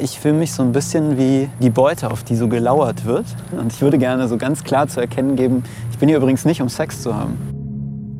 Ich 0.00 0.20
fühle 0.20 0.34
mich 0.34 0.52
so 0.52 0.62
ein 0.62 0.70
bisschen 0.70 1.18
wie 1.18 1.48
die 1.60 1.70
Beute, 1.70 2.10
auf 2.12 2.22
die 2.22 2.36
so 2.36 2.46
gelauert 2.46 3.04
wird. 3.04 3.26
Und 3.50 3.72
ich 3.72 3.80
würde 3.80 3.98
gerne 3.98 4.28
so 4.28 4.36
ganz 4.36 4.62
klar 4.62 4.86
zu 4.86 5.00
erkennen 5.00 5.34
geben, 5.34 5.64
ich 5.90 5.98
bin 5.98 6.08
hier 6.08 6.18
übrigens 6.18 6.44
nicht, 6.44 6.62
um 6.62 6.68
Sex 6.68 7.02
zu 7.02 7.16
haben. 7.16 7.36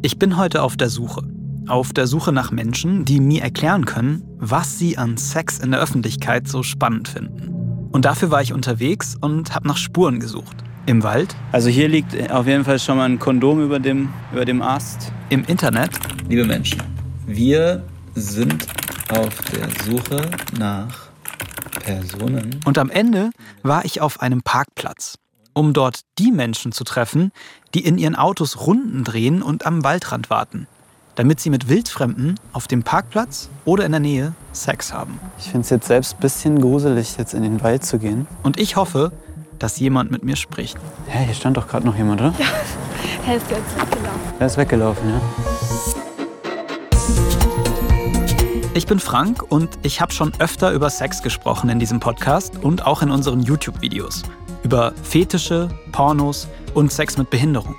Ich 0.02 0.18
bin 0.18 0.36
heute 0.36 0.62
auf 0.62 0.76
der 0.76 0.88
Suche. 0.88 1.22
Auf 1.68 1.92
der 1.92 2.08
Suche 2.08 2.32
nach 2.32 2.50
Menschen, 2.50 3.04
die 3.04 3.20
mir 3.20 3.42
erklären 3.42 3.84
können, 3.84 4.24
was 4.38 4.76
sie 4.78 4.98
an 4.98 5.16
Sex 5.16 5.60
in 5.60 5.70
der 5.70 5.78
Öffentlichkeit 5.78 6.48
so 6.48 6.64
spannend 6.64 7.06
finden. 7.06 7.88
Und 7.92 8.04
dafür 8.04 8.32
war 8.32 8.42
ich 8.42 8.52
unterwegs 8.52 9.14
und 9.20 9.54
habe 9.54 9.68
nach 9.68 9.76
Spuren 9.76 10.18
gesucht. 10.18 10.56
Im 10.86 11.04
Wald. 11.04 11.36
Also 11.52 11.68
hier 11.68 11.88
liegt 11.88 12.32
auf 12.32 12.48
jeden 12.48 12.64
Fall 12.64 12.80
schon 12.80 12.96
mal 12.96 13.04
ein 13.04 13.20
Kondom 13.20 13.62
über 13.62 13.78
dem, 13.78 14.08
über 14.32 14.44
dem 14.44 14.62
Ast. 14.62 15.12
Im 15.28 15.44
Internet. 15.44 15.90
Liebe 16.28 16.44
Menschen, 16.44 16.82
wir 17.26 17.84
sind 18.14 18.66
auf 19.10 19.34
der 19.52 19.68
Suche 19.84 20.22
nach 20.58 21.07
Personen. 21.88 22.60
Und 22.64 22.78
am 22.78 22.90
Ende 22.90 23.30
war 23.62 23.84
ich 23.84 24.00
auf 24.00 24.20
einem 24.20 24.42
Parkplatz, 24.42 25.16
um 25.54 25.72
dort 25.72 26.00
die 26.18 26.30
Menschen 26.30 26.72
zu 26.72 26.84
treffen, 26.84 27.32
die 27.74 27.84
in 27.84 27.98
ihren 27.98 28.14
Autos 28.14 28.66
Runden 28.66 29.04
drehen 29.04 29.42
und 29.42 29.66
am 29.66 29.82
Waldrand 29.84 30.30
warten, 30.30 30.66
damit 31.14 31.40
sie 31.40 31.50
mit 31.50 31.68
Wildfremden 31.68 32.38
auf 32.52 32.68
dem 32.68 32.82
Parkplatz 32.82 33.48
oder 33.64 33.86
in 33.86 33.92
der 33.92 34.00
Nähe 34.00 34.34
Sex 34.52 34.92
haben. 34.92 35.18
Ich 35.38 35.46
finde 35.46 35.60
es 35.60 35.70
jetzt 35.70 35.86
selbst 35.86 36.14
ein 36.14 36.20
bisschen 36.20 36.60
gruselig, 36.60 37.16
jetzt 37.16 37.34
in 37.34 37.42
den 37.42 37.62
Wald 37.62 37.84
zu 37.84 37.98
gehen. 37.98 38.26
Und 38.42 38.58
ich 38.58 38.76
hoffe, 38.76 39.12
dass 39.58 39.78
jemand 39.78 40.10
mit 40.10 40.22
mir 40.22 40.36
spricht. 40.36 40.78
Hä, 41.08 41.24
hier 41.24 41.34
stand 41.34 41.56
doch 41.56 41.66
gerade 41.68 41.86
noch 41.86 41.96
jemand, 41.96 42.20
oder? 42.20 42.34
Ja, 43.26 43.32
er 43.32 43.36
ist 43.36 43.50
jetzt 43.50 43.76
weggelaufen. 43.76 44.20
Er 44.38 44.46
ist 44.46 44.56
weggelaufen, 44.56 45.08
ja. 45.10 45.20
Ich 48.78 48.86
bin 48.86 49.00
Frank 49.00 49.42
und 49.42 49.70
ich 49.82 50.00
habe 50.00 50.12
schon 50.12 50.32
öfter 50.38 50.70
über 50.70 50.88
Sex 50.88 51.20
gesprochen 51.20 51.68
in 51.68 51.80
diesem 51.80 51.98
Podcast 51.98 52.62
und 52.62 52.86
auch 52.86 53.02
in 53.02 53.10
unseren 53.10 53.42
YouTube-Videos. 53.42 54.22
Über 54.62 54.92
Fetische, 55.02 55.68
Pornos 55.90 56.46
und 56.74 56.92
Sex 56.92 57.18
mit 57.18 57.28
Behinderung. 57.28 57.74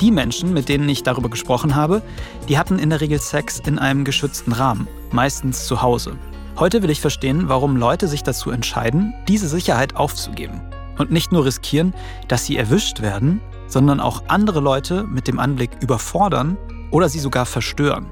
Die 0.00 0.12
Menschen, 0.12 0.54
mit 0.54 0.68
denen 0.68 0.88
ich 0.88 1.02
darüber 1.02 1.28
gesprochen 1.28 1.74
habe, 1.74 2.02
die 2.48 2.56
hatten 2.56 2.78
in 2.78 2.90
der 2.90 3.00
Regel 3.00 3.20
Sex 3.20 3.58
in 3.66 3.80
einem 3.80 4.04
geschützten 4.04 4.52
Rahmen, 4.52 4.86
meistens 5.10 5.66
zu 5.66 5.82
Hause. 5.82 6.16
Heute 6.56 6.84
will 6.84 6.90
ich 6.90 7.00
verstehen, 7.00 7.48
warum 7.48 7.76
Leute 7.76 8.06
sich 8.06 8.22
dazu 8.22 8.52
entscheiden, 8.52 9.14
diese 9.26 9.48
Sicherheit 9.48 9.96
aufzugeben. 9.96 10.60
Und 10.98 11.10
nicht 11.10 11.32
nur 11.32 11.46
riskieren, 11.46 11.94
dass 12.28 12.46
sie 12.46 12.56
erwischt 12.56 13.00
werden, 13.00 13.40
sondern 13.66 13.98
auch 13.98 14.22
andere 14.28 14.60
Leute 14.60 15.02
mit 15.02 15.26
dem 15.26 15.40
Anblick 15.40 15.70
überfordern 15.80 16.56
oder 16.92 17.08
sie 17.08 17.18
sogar 17.18 17.44
verstören. 17.44 18.06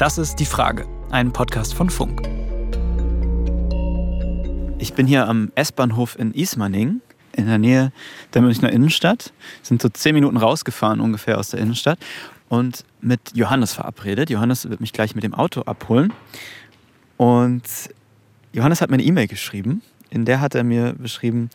Das 0.00 0.18
ist 0.18 0.40
die 0.40 0.46
Frage 0.46 0.88
ein 1.14 1.32
Podcast 1.32 1.74
von 1.74 1.90
Funk. 1.90 2.22
Ich 4.80 4.94
bin 4.94 5.06
hier 5.06 5.28
am 5.28 5.52
S-Bahnhof 5.54 6.18
in 6.18 6.34
Ismaning, 6.34 7.02
in 7.36 7.46
der 7.46 7.58
Nähe 7.58 7.92
der 8.34 8.42
Münchner 8.42 8.72
Innenstadt. 8.72 9.32
Sind 9.62 9.80
so 9.80 9.88
zehn 9.88 10.16
Minuten 10.16 10.36
rausgefahren 10.36 10.98
ungefähr 10.98 11.38
aus 11.38 11.50
der 11.50 11.60
Innenstadt 11.60 12.00
und 12.48 12.84
mit 13.00 13.20
Johannes 13.32 13.74
verabredet. 13.74 14.28
Johannes 14.28 14.68
wird 14.68 14.80
mich 14.80 14.92
gleich 14.92 15.14
mit 15.14 15.22
dem 15.22 15.34
Auto 15.34 15.60
abholen. 15.60 16.12
Und 17.16 17.62
Johannes 18.52 18.80
hat 18.80 18.90
mir 18.90 18.94
eine 18.94 19.04
E-Mail 19.04 19.28
geschrieben. 19.28 19.82
In 20.10 20.24
der 20.24 20.40
hat 20.40 20.56
er 20.56 20.64
mir 20.64 20.94
beschrieben, 20.94 21.48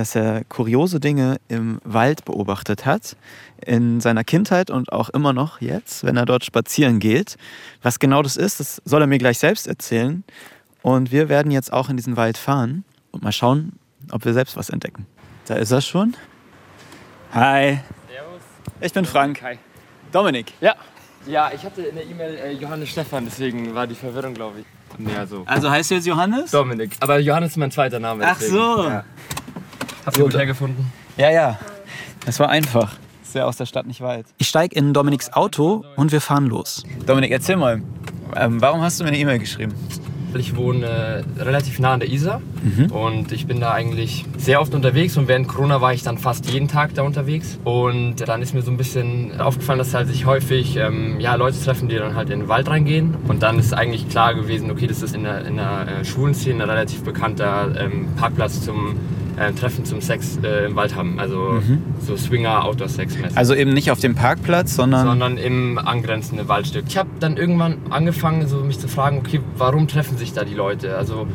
dass 0.00 0.14
er 0.14 0.44
kuriose 0.44 0.98
Dinge 0.98 1.36
im 1.48 1.78
Wald 1.84 2.24
beobachtet 2.24 2.86
hat, 2.86 3.16
in 3.64 4.00
seiner 4.00 4.24
Kindheit 4.24 4.70
und 4.70 4.92
auch 4.92 5.10
immer 5.10 5.34
noch 5.34 5.60
jetzt, 5.60 6.04
wenn 6.04 6.16
er 6.16 6.24
dort 6.24 6.42
spazieren 6.42 7.00
geht. 7.00 7.36
Was 7.82 7.98
genau 7.98 8.22
das 8.22 8.38
ist, 8.38 8.60
das 8.60 8.80
soll 8.86 9.02
er 9.02 9.06
mir 9.06 9.18
gleich 9.18 9.38
selbst 9.38 9.66
erzählen. 9.66 10.24
Und 10.80 11.12
wir 11.12 11.28
werden 11.28 11.52
jetzt 11.52 11.70
auch 11.70 11.90
in 11.90 11.98
diesen 11.98 12.16
Wald 12.16 12.38
fahren 12.38 12.84
und 13.10 13.22
mal 13.22 13.32
schauen, 13.32 13.72
ob 14.10 14.24
wir 14.24 14.32
selbst 14.32 14.56
was 14.56 14.70
entdecken. 14.70 15.06
Da 15.44 15.56
ist 15.56 15.70
er 15.70 15.82
schon. 15.82 16.16
Hi. 17.34 17.80
Servus. 18.08 18.40
Ich 18.80 18.94
bin 18.94 19.04
Frank. 19.04 19.42
Hi. 19.42 19.58
Dominik. 20.12 20.54
Ja. 20.62 20.76
Ja, 21.26 21.50
ich 21.54 21.62
hatte 21.62 21.82
in 21.82 21.94
der 21.96 22.06
E-Mail 22.06 22.34
äh, 22.36 22.52
Johannes 22.52 22.88
Stefan, 22.88 23.26
deswegen 23.26 23.74
war 23.74 23.86
die 23.86 23.94
Verwirrung, 23.94 24.32
glaube 24.32 24.60
ich. 24.60 24.66
Ja, 25.14 25.26
so. 25.26 25.42
Also 25.46 25.70
heißt 25.70 25.90
du 25.90 25.96
jetzt 25.96 26.06
Johannes? 26.06 26.50
Dominik. 26.50 26.92
Aber 27.00 27.18
Johannes 27.18 27.50
ist 27.50 27.56
mein 27.58 27.70
zweiter 27.70 28.00
Name. 28.00 28.24
Ach 28.26 28.38
deswegen. 28.38 28.54
so. 28.54 28.84
Ja. 28.84 29.04
Habt 30.06 30.18
ihr 30.18 30.24
gut 30.24 30.34
hergefunden? 30.34 30.90
Ja, 31.16 31.30
ja. 31.30 31.58
Das 32.24 32.38
war 32.40 32.48
einfach. 32.48 32.96
Ist 33.22 33.34
ja 33.34 33.44
aus 33.44 33.56
der 33.56 33.66
Stadt 33.66 33.86
nicht 33.86 34.00
weit. 34.00 34.26
Ich 34.38 34.48
steige 34.48 34.74
in 34.74 34.92
Dominiks 34.92 35.32
Auto 35.32 35.84
und 35.96 36.10
wir 36.10 36.20
fahren 36.20 36.46
los. 36.46 36.82
Dominik, 37.06 37.30
erzähl 37.30 37.56
mal. 37.56 37.82
Ähm, 38.34 38.60
warum 38.60 38.80
hast 38.80 38.98
du 38.98 39.04
mir 39.04 39.10
eine 39.10 39.18
E-Mail 39.18 39.38
geschrieben? 39.38 39.74
Ich 40.34 40.54
wohne 40.54 40.86
äh, 41.38 41.42
relativ 41.42 41.80
nah 41.80 41.94
an 41.94 42.00
der 42.00 42.08
Isar 42.08 42.40
und 42.90 43.32
ich 43.32 43.46
bin 43.46 43.58
da 43.58 43.72
eigentlich 43.72 44.24
sehr 44.36 44.60
oft 44.60 44.74
unterwegs 44.74 45.16
und 45.16 45.26
während 45.26 45.48
Corona 45.48 45.80
war 45.80 45.92
ich 45.92 46.04
dann 46.04 46.18
fast 46.18 46.48
jeden 46.48 46.68
Tag 46.68 46.94
da 46.94 47.02
unterwegs 47.02 47.58
und 47.64 48.28
dann 48.28 48.40
ist 48.40 48.54
mir 48.54 48.62
so 48.62 48.70
ein 48.70 48.76
bisschen 48.76 49.40
aufgefallen, 49.40 49.80
dass 49.80 49.92
halt 49.92 50.06
sich 50.06 50.26
häufig 50.26 50.76
ähm, 50.76 51.18
ja, 51.18 51.34
Leute 51.34 51.60
treffen, 51.60 51.88
die 51.88 51.96
dann 51.96 52.14
halt 52.14 52.30
in 52.30 52.40
den 52.40 52.48
Wald 52.48 52.68
reingehen 52.68 53.16
und 53.26 53.42
dann 53.42 53.58
ist 53.58 53.74
eigentlich 53.74 54.08
klar 54.08 54.34
gewesen, 54.34 54.70
okay, 54.70 54.86
das 54.86 55.02
ist 55.02 55.16
in 55.16 55.24
der, 55.24 55.44
in 55.46 55.56
der 55.56 55.86
äh, 56.00 56.04
schwulen 56.04 56.34
Szene 56.34 56.62
ein 56.62 56.70
relativ 56.70 57.02
bekannter 57.02 57.74
ähm, 57.76 58.08
Parkplatz 58.16 58.64
zum 58.64 58.96
äh, 59.40 59.52
Treffen 59.52 59.84
zum 59.84 60.00
Sex 60.00 60.38
äh, 60.44 60.66
im 60.66 60.76
Wald 60.76 60.94
haben, 60.94 61.18
also 61.18 61.60
so 62.06 62.16
Swinger 62.16 62.64
Outdoor 62.64 62.88
Sex 62.88 63.16
mäßig 63.18 63.36
Also 63.36 63.54
eben 63.54 63.72
nicht 63.72 63.90
auf 63.90 63.98
dem 63.98 64.14
Parkplatz, 64.14 64.76
sondern. 64.76 65.06
sondern 65.06 65.36
im 65.38 65.78
angrenzenden 65.78 66.46
Waldstück. 66.46 66.84
Ich 66.86 66.96
habe 66.98 67.08
dann 67.18 67.36
irgendwann 67.36 67.78
angefangen, 67.90 68.46
so 68.46 68.58
mich 68.58 68.78
zu 68.78 68.86
fragen, 68.86 69.18
okay, 69.18 69.40
warum 69.56 69.88
treffen 69.88 70.16
sich 70.18 70.32
da 70.32 70.44
die 70.44 70.54
Leute? 70.54 70.96
Also 70.96 71.26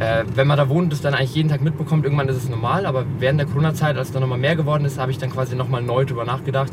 äh, 0.00 0.24
wenn 0.34 0.46
man 0.46 0.56
da 0.56 0.68
wohnt, 0.68 0.92
das 0.92 1.00
dann 1.02 1.14
eigentlich 1.14 1.34
jeden 1.34 1.48
Tag 1.50 1.62
mitbekommt, 1.62 2.04
irgendwann 2.04 2.28
ist 2.28 2.36
es 2.38 2.48
normal, 2.48 2.86
aber 2.86 3.04
während 3.18 3.38
der 3.38 3.46
Corona-Zeit, 3.46 3.96
als 3.96 4.08
es 4.08 4.12
dann 4.12 4.22
nochmal 4.22 4.38
mehr 4.38 4.56
geworden 4.56 4.84
ist, 4.84 4.98
habe 4.98 5.10
ich 5.12 5.18
dann 5.18 5.30
quasi 5.30 5.54
nochmal 5.54 5.82
neu 5.82 6.04
drüber 6.04 6.24
nachgedacht 6.24 6.72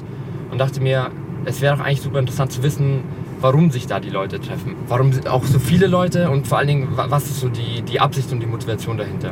und 0.52 0.58
dachte 0.60 0.82
mir, 0.82 1.12
es 1.46 1.62
wäre 1.62 1.78
doch 1.78 1.84
eigentlich 1.86 2.02
super 2.02 2.20
interessant 2.20 2.52
zu 2.52 2.64
wissen, 2.64 3.02
warum 3.42 3.72
sich 3.72 3.88
da 3.88 4.00
die 4.00 4.10
Leute 4.10 4.40
treffen. 4.40 4.76
Warum 4.88 5.14
sind 5.14 5.28
auch 5.30 5.44
so 5.46 5.60
viele 5.60 5.88
Leute 5.88 6.30
und 6.30 6.48
vor 6.48 6.58
allen 6.58 6.68
Dingen, 6.68 6.88
wa- 6.98 7.06
was 7.10 7.24
ist 7.26 7.40
so 7.40 7.48
die, 7.50 7.82
die 7.82 8.00
Absicht 8.02 8.32
und 8.34 8.40
die 8.42 8.46
Motivation 8.48 8.98
dahinter? 8.98 9.32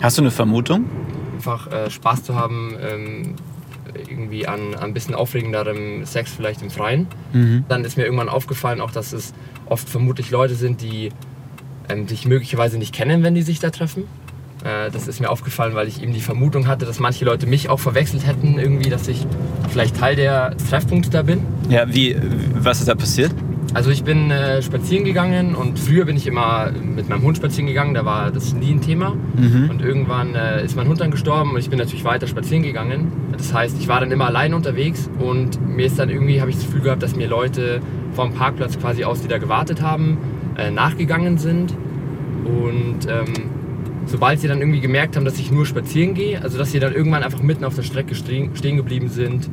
Hast 0.00 0.18
du 0.18 0.22
eine 0.22 0.30
Vermutung? 0.30 0.84
einfach 1.36 1.70
äh, 1.70 1.90
Spaß 1.90 2.24
zu 2.24 2.34
haben, 2.34 2.74
ähm, 2.80 3.34
irgendwie 4.08 4.46
an, 4.46 4.74
an 4.74 4.84
ein 4.84 4.94
bisschen 4.94 5.14
aufregenderem 5.14 6.04
Sex 6.04 6.32
vielleicht 6.32 6.60
im 6.62 6.70
Freien. 6.70 7.06
Dann 7.68 7.84
ist 7.84 7.96
mir 7.96 8.04
irgendwann 8.04 8.28
aufgefallen, 8.28 8.80
auch 8.80 8.90
dass 8.90 9.12
es 9.12 9.32
oft 9.66 9.88
vermutlich 9.88 10.30
Leute 10.30 10.54
sind, 10.54 10.82
die 10.82 11.10
ähm, 11.88 12.08
sich 12.08 12.26
möglicherweise 12.26 12.78
nicht 12.78 12.94
kennen, 12.94 13.22
wenn 13.22 13.34
die 13.34 13.42
sich 13.42 13.58
da 13.58 13.70
treffen. 13.70 14.04
Äh, 14.64 14.90
das 14.90 15.08
ist 15.08 15.20
mir 15.20 15.30
aufgefallen, 15.30 15.74
weil 15.74 15.88
ich 15.88 16.02
eben 16.02 16.12
die 16.12 16.20
Vermutung 16.20 16.66
hatte, 16.66 16.84
dass 16.84 16.98
manche 16.98 17.24
Leute 17.24 17.46
mich 17.46 17.68
auch 17.68 17.80
verwechselt 17.80 18.26
hätten, 18.26 18.58
irgendwie, 18.58 18.90
dass 18.90 19.08
ich 19.08 19.26
vielleicht 19.70 19.96
Teil 19.96 20.16
der 20.16 20.56
Treffpunkte 20.68 21.10
da 21.10 21.22
bin. 21.22 21.40
Ja, 21.68 21.92
wie, 21.92 22.16
was 22.54 22.80
ist 22.80 22.88
da 22.88 22.94
passiert? 22.94 23.32
Also 23.76 23.90
ich 23.90 24.04
bin 24.04 24.30
äh, 24.30 24.62
spazieren 24.62 25.04
gegangen 25.04 25.54
und 25.54 25.78
früher 25.78 26.06
bin 26.06 26.16
ich 26.16 26.26
immer 26.26 26.72
mit 26.72 27.10
meinem 27.10 27.20
Hund 27.20 27.36
spazieren 27.36 27.66
gegangen, 27.66 27.92
da 27.92 28.06
war 28.06 28.30
das 28.30 28.54
nie 28.54 28.70
ein 28.70 28.80
Thema. 28.80 29.14
Und 29.68 29.82
irgendwann 29.82 30.34
äh, 30.34 30.64
ist 30.64 30.76
mein 30.76 30.88
Hund 30.88 31.02
dann 31.02 31.10
gestorben 31.10 31.50
und 31.50 31.58
ich 31.58 31.68
bin 31.68 31.78
natürlich 31.78 32.02
weiter 32.02 32.26
spazieren 32.26 32.62
gegangen. 32.62 33.12
Das 33.36 33.52
heißt, 33.52 33.76
ich 33.78 33.86
war 33.86 34.00
dann 34.00 34.10
immer 34.10 34.28
allein 34.28 34.54
unterwegs 34.54 35.10
und 35.18 35.60
mir 35.60 35.84
ist 35.84 35.98
dann 35.98 36.08
irgendwie, 36.08 36.40
habe 36.40 36.48
ich 36.48 36.56
das 36.56 36.64
Gefühl 36.64 36.80
gehabt, 36.80 37.02
dass 37.02 37.16
mir 37.16 37.28
Leute 37.28 37.82
vom 38.12 38.32
Parkplatz 38.32 38.78
quasi 38.78 39.04
aus, 39.04 39.20
die 39.20 39.28
da 39.28 39.36
gewartet 39.36 39.82
haben, 39.82 40.16
äh, 40.56 40.70
nachgegangen 40.70 41.36
sind. 41.36 41.74
Und 42.46 43.06
ähm, 43.10 43.50
sobald 44.06 44.40
sie 44.40 44.48
dann 44.48 44.60
irgendwie 44.60 44.80
gemerkt 44.80 45.16
haben, 45.16 45.26
dass 45.26 45.38
ich 45.38 45.52
nur 45.52 45.66
spazieren 45.66 46.14
gehe, 46.14 46.40
also 46.40 46.56
dass 46.56 46.72
sie 46.72 46.80
dann 46.80 46.94
irgendwann 46.94 47.22
einfach 47.22 47.42
mitten 47.42 47.62
auf 47.62 47.74
der 47.74 47.82
Strecke 47.82 48.14
stehen, 48.14 48.56
stehen 48.56 48.78
geblieben 48.78 49.10
sind 49.10 49.50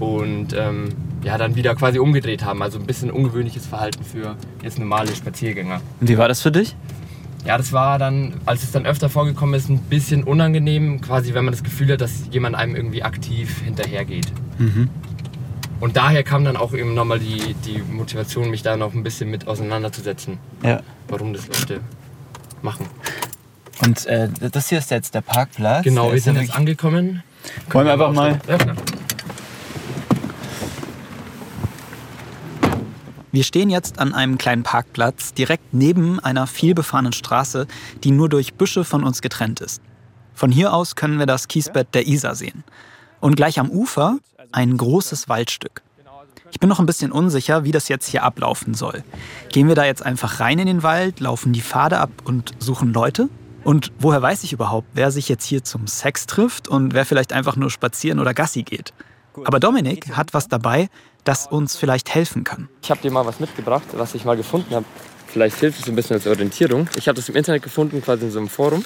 und 0.00 0.56
ähm, 0.58 0.88
ja, 1.22 1.36
dann 1.38 1.54
wieder 1.54 1.74
quasi 1.74 1.98
umgedreht 1.98 2.44
haben. 2.44 2.62
Also 2.62 2.78
ein 2.78 2.86
bisschen 2.86 3.10
ungewöhnliches 3.10 3.66
Verhalten 3.66 4.04
für 4.04 4.36
jetzt 4.62 4.78
normale 4.78 5.14
Spaziergänger. 5.14 5.80
Und 6.00 6.08
wie 6.08 6.18
war 6.18 6.28
das 6.28 6.40
für 6.42 6.50
dich? 6.50 6.74
Ja, 7.46 7.56
das 7.56 7.72
war 7.72 7.98
dann, 7.98 8.34
als 8.44 8.62
es 8.62 8.70
dann 8.72 8.84
öfter 8.84 9.08
vorgekommen 9.08 9.54
ist, 9.54 9.70
ein 9.70 9.78
bisschen 9.78 10.24
unangenehm, 10.24 11.00
quasi 11.00 11.32
wenn 11.32 11.44
man 11.44 11.52
das 11.52 11.62
Gefühl 11.62 11.92
hat, 11.92 12.00
dass 12.02 12.24
jemand 12.30 12.54
einem 12.54 12.76
irgendwie 12.76 13.02
aktiv 13.02 13.62
hinterhergeht. 13.62 14.26
Und 15.80 15.96
daher 15.96 16.22
kam 16.22 16.44
dann 16.44 16.58
auch 16.58 16.74
eben 16.74 16.92
nochmal 16.92 17.18
die, 17.18 17.54
die 17.64 17.78
Motivation, 17.90 18.50
mich 18.50 18.62
da 18.62 18.76
noch 18.76 18.92
ein 18.92 19.02
bisschen 19.02 19.30
mit 19.30 19.48
auseinanderzusetzen, 19.48 20.36
Ja. 20.62 20.80
warum 21.08 21.32
das 21.32 21.46
Leute 21.46 21.80
machen. 22.60 22.84
Und 23.82 24.04
äh, 24.04 24.28
das 24.52 24.68
hier 24.68 24.76
ist 24.78 24.90
jetzt 24.90 25.14
der 25.14 25.22
Parkplatz. 25.22 25.84
Genau, 25.84 26.08
wir 26.10 26.18
ist 26.18 26.24
sind 26.24 26.36
jetzt 26.36 26.54
angekommen. 26.54 27.22
Wollen 27.70 27.86
wir 27.86 27.94
einfach 27.94 28.12
mal. 28.12 28.38
Ja, 28.46 28.58
Wir 33.32 33.44
stehen 33.44 33.70
jetzt 33.70 34.00
an 34.00 34.12
einem 34.12 34.38
kleinen 34.38 34.64
Parkplatz 34.64 35.34
direkt 35.34 35.72
neben 35.72 36.18
einer 36.18 36.48
vielbefahrenen 36.48 37.12
Straße, 37.12 37.68
die 38.02 38.10
nur 38.10 38.28
durch 38.28 38.54
Büsche 38.54 38.84
von 38.84 39.04
uns 39.04 39.22
getrennt 39.22 39.60
ist. 39.60 39.80
Von 40.34 40.50
hier 40.50 40.72
aus 40.72 40.96
können 40.96 41.18
wir 41.18 41.26
das 41.26 41.46
Kiesbett 41.46 41.94
der 41.94 42.08
Isar 42.08 42.34
sehen. 42.34 42.64
Und 43.20 43.36
gleich 43.36 43.60
am 43.60 43.70
Ufer 43.70 44.18
ein 44.50 44.76
großes 44.76 45.28
Waldstück. 45.28 45.82
Ich 46.50 46.58
bin 46.58 46.68
noch 46.68 46.80
ein 46.80 46.86
bisschen 46.86 47.12
unsicher, 47.12 47.62
wie 47.62 47.70
das 47.70 47.88
jetzt 47.88 48.08
hier 48.08 48.24
ablaufen 48.24 48.74
soll. 48.74 49.04
Gehen 49.52 49.68
wir 49.68 49.76
da 49.76 49.84
jetzt 49.84 50.04
einfach 50.04 50.40
rein 50.40 50.58
in 50.58 50.66
den 50.66 50.82
Wald, 50.82 51.20
laufen 51.20 51.52
die 51.52 51.62
Pfade 51.62 51.98
ab 51.98 52.10
und 52.24 52.54
suchen 52.58 52.92
Leute? 52.92 53.28
Und 53.62 53.92
woher 54.00 54.20
weiß 54.20 54.42
ich 54.42 54.52
überhaupt, 54.52 54.88
wer 54.94 55.12
sich 55.12 55.28
jetzt 55.28 55.44
hier 55.44 55.62
zum 55.62 55.86
Sex 55.86 56.26
trifft 56.26 56.66
und 56.66 56.94
wer 56.94 57.04
vielleicht 57.04 57.32
einfach 57.32 57.54
nur 57.54 57.70
spazieren 57.70 58.18
oder 58.18 58.34
Gassi 58.34 58.64
geht? 58.64 58.92
Aber 59.44 59.60
Dominik 59.60 60.16
hat 60.16 60.34
was 60.34 60.48
dabei, 60.48 60.88
das 61.24 61.46
uns 61.46 61.76
vielleicht 61.76 62.14
helfen 62.14 62.44
kann. 62.44 62.68
Ich 62.82 62.90
habe 62.90 63.00
dir 63.00 63.10
mal 63.10 63.26
was 63.26 63.40
mitgebracht, 63.40 63.84
was 63.92 64.14
ich 64.14 64.24
mal 64.24 64.36
gefunden 64.36 64.74
habe. 64.74 64.84
Vielleicht 65.26 65.58
hilft 65.58 65.80
es 65.80 65.88
ein 65.88 65.94
bisschen 65.94 66.16
als 66.16 66.26
Orientierung. 66.26 66.88
Ich 66.96 67.06
habe 67.06 67.16
das 67.16 67.28
im 67.28 67.36
Internet 67.36 67.62
gefunden, 67.62 68.02
quasi 68.02 68.24
in 68.24 68.30
so 68.32 68.38
einem 68.38 68.48
Forum. 68.48 68.84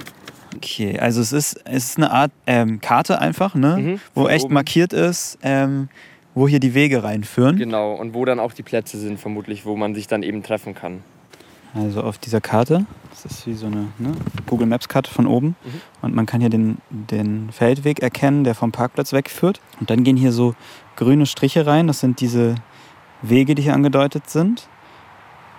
Okay, 0.56 0.98
also 0.98 1.20
es 1.20 1.32
ist, 1.32 1.60
es 1.64 1.90
ist 1.90 1.96
eine 1.96 2.10
Art 2.10 2.30
ähm, 2.46 2.80
Karte 2.80 3.18
einfach, 3.18 3.54
ne? 3.54 3.76
Mhm, 3.76 4.00
wo 4.14 4.28
echt 4.28 4.44
oben. 4.44 4.54
markiert 4.54 4.92
ist, 4.92 5.38
ähm, 5.42 5.88
wo 6.34 6.46
hier 6.46 6.60
die 6.60 6.74
Wege 6.74 7.02
reinführen. 7.02 7.56
Genau, 7.56 7.94
und 7.94 8.14
wo 8.14 8.24
dann 8.24 8.38
auch 8.40 8.52
die 8.52 8.62
Plätze 8.62 8.98
sind, 8.98 9.18
vermutlich, 9.18 9.64
wo 9.64 9.76
man 9.76 9.94
sich 9.94 10.06
dann 10.06 10.22
eben 10.22 10.42
treffen 10.42 10.74
kann. 10.74 11.02
Also 11.74 12.02
auf 12.02 12.18
dieser 12.18 12.40
Karte, 12.40 12.86
das 13.10 13.24
ist 13.24 13.46
wie 13.48 13.54
so 13.54 13.66
eine 13.66 13.88
ne, 13.98 14.12
Google 14.46 14.68
Maps 14.68 14.88
Karte 14.88 15.10
von 15.10 15.26
oben. 15.26 15.56
Mhm. 15.64 15.80
Und 16.02 16.14
man 16.14 16.24
kann 16.24 16.40
hier 16.40 16.50
den, 16.50 16.78
den 16.88 17.50
Feldweg 17.50 18.00
erkennen, 18.00 18.44
der 18.44 18.54
vom 18.54 18.70
Parkplatz 18.70 19.12
wegführt. 19.12 19.60
Und 19.80 19.90
dann 19.90 20.04
gehen 20.04 20.16
hier 20.16 20.30
so 20.30 20.54
grüne 20.96 21.26
Striche 21.26 21.66
rein. 21.66 21.86
Das 21.86 22.00
sind 22.00 22.20
diese 22.20 22.54
Wege, 23.22 23.54
die 23.54 23.62
hier 23.62 23.74
angedeutet 23.74 24.28
sind. 24.28 24.68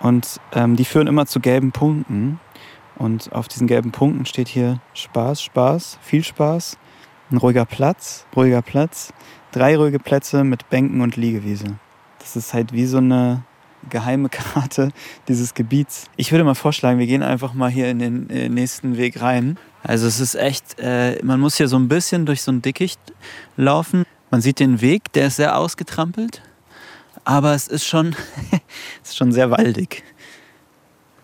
Und 0.00 0.40
ähm, 0.52 0.76
die 0.76 0.84
führen 0.84 1.06
immer 1.06 1.26
zu 1.26 1.40
gelben 1.40 1.72
Punkten. 1.72 2.40
Und 2.96 3.32
auf 3.32 3.48
diesen 3.48 3.66
gelben 3.66 3.92
Punkten 3.92 4.26
steht 4.26 4.48
hier 4.48 4.80
Spaß, 4.94 5.42
Spaß, 5.42 5.98
viel 6.00 6.24
Spaß, 6.24 6.78
ein 7.30 7.36
ruhiger 7.36 7.66
Platz, 7.66 8.26
ruhiger 8.34 8.62
Platz, 8.62 9.12
drei 9.52 9.76
ruhige 9.76 9.98
Plätze 9.98 10.44
mit 10.44 10.68
Bänken 10.70 11.00
und 11.00 11.16
Liegewiese. 11.16 11.78
Das 12.18 12.36
ist 12.36 12.54
halt 12.54 12.72
wie 12.72 12.86
so 12.86 12.98
eine 12.98 13.44
geheime 13.90 14.28
Karte 14.30 14.90
dieses 15.28 15.54
Gebiets. 15.54 16.06
Ich 16.16 16.32
würde 16.32 16.44
mal 16.44 16.54
vorschlagen, 16.54 16.98
wir 16.98 17.06
gehen 17.06 17.22
einfach 17.22 17.52
mal 17.54 17.70
hier 17.70 17.90
in 17.90 17.98
den 17.98 18.54
nächsten 18.54 18.96
Weg 18.96 19.20
rein. 19.20 19.58
Also 19.82 20.06
es 20.06 20.18
ist 20.18 20.34
echt, 20.34 20.78
äh, 20.78 21.22
man 21.22 21.38
muss 21.38 21.56
hier 21.56 21.68
so 21.68 21.76
ein 21.76 21.88
bisschen 21.88 22.26
durch 22.26 22.42
so 22.42 22.50
ein 22.50 22.62
Dickicht 22.62 23.00
laufen. 23.56 24.04
Man 24.36 24.42
sieht 24.42 24.60
den 24.60 24.82
Weg, 24.82 25.14
der 25.14 25.28
ist 25.28 25.36
sehr 25.36 25.56
ausgetrampelt, 25.56 26.42
aber 27.24 27.54
es 27.54 27.68
ist 27.68 27.86
schon, 27.86 28.14
es 29.02 29.12
ist 29.12 29.16
schon 29.16 29.32
sehr 29.32 29.50
waldig. 29.50 30.04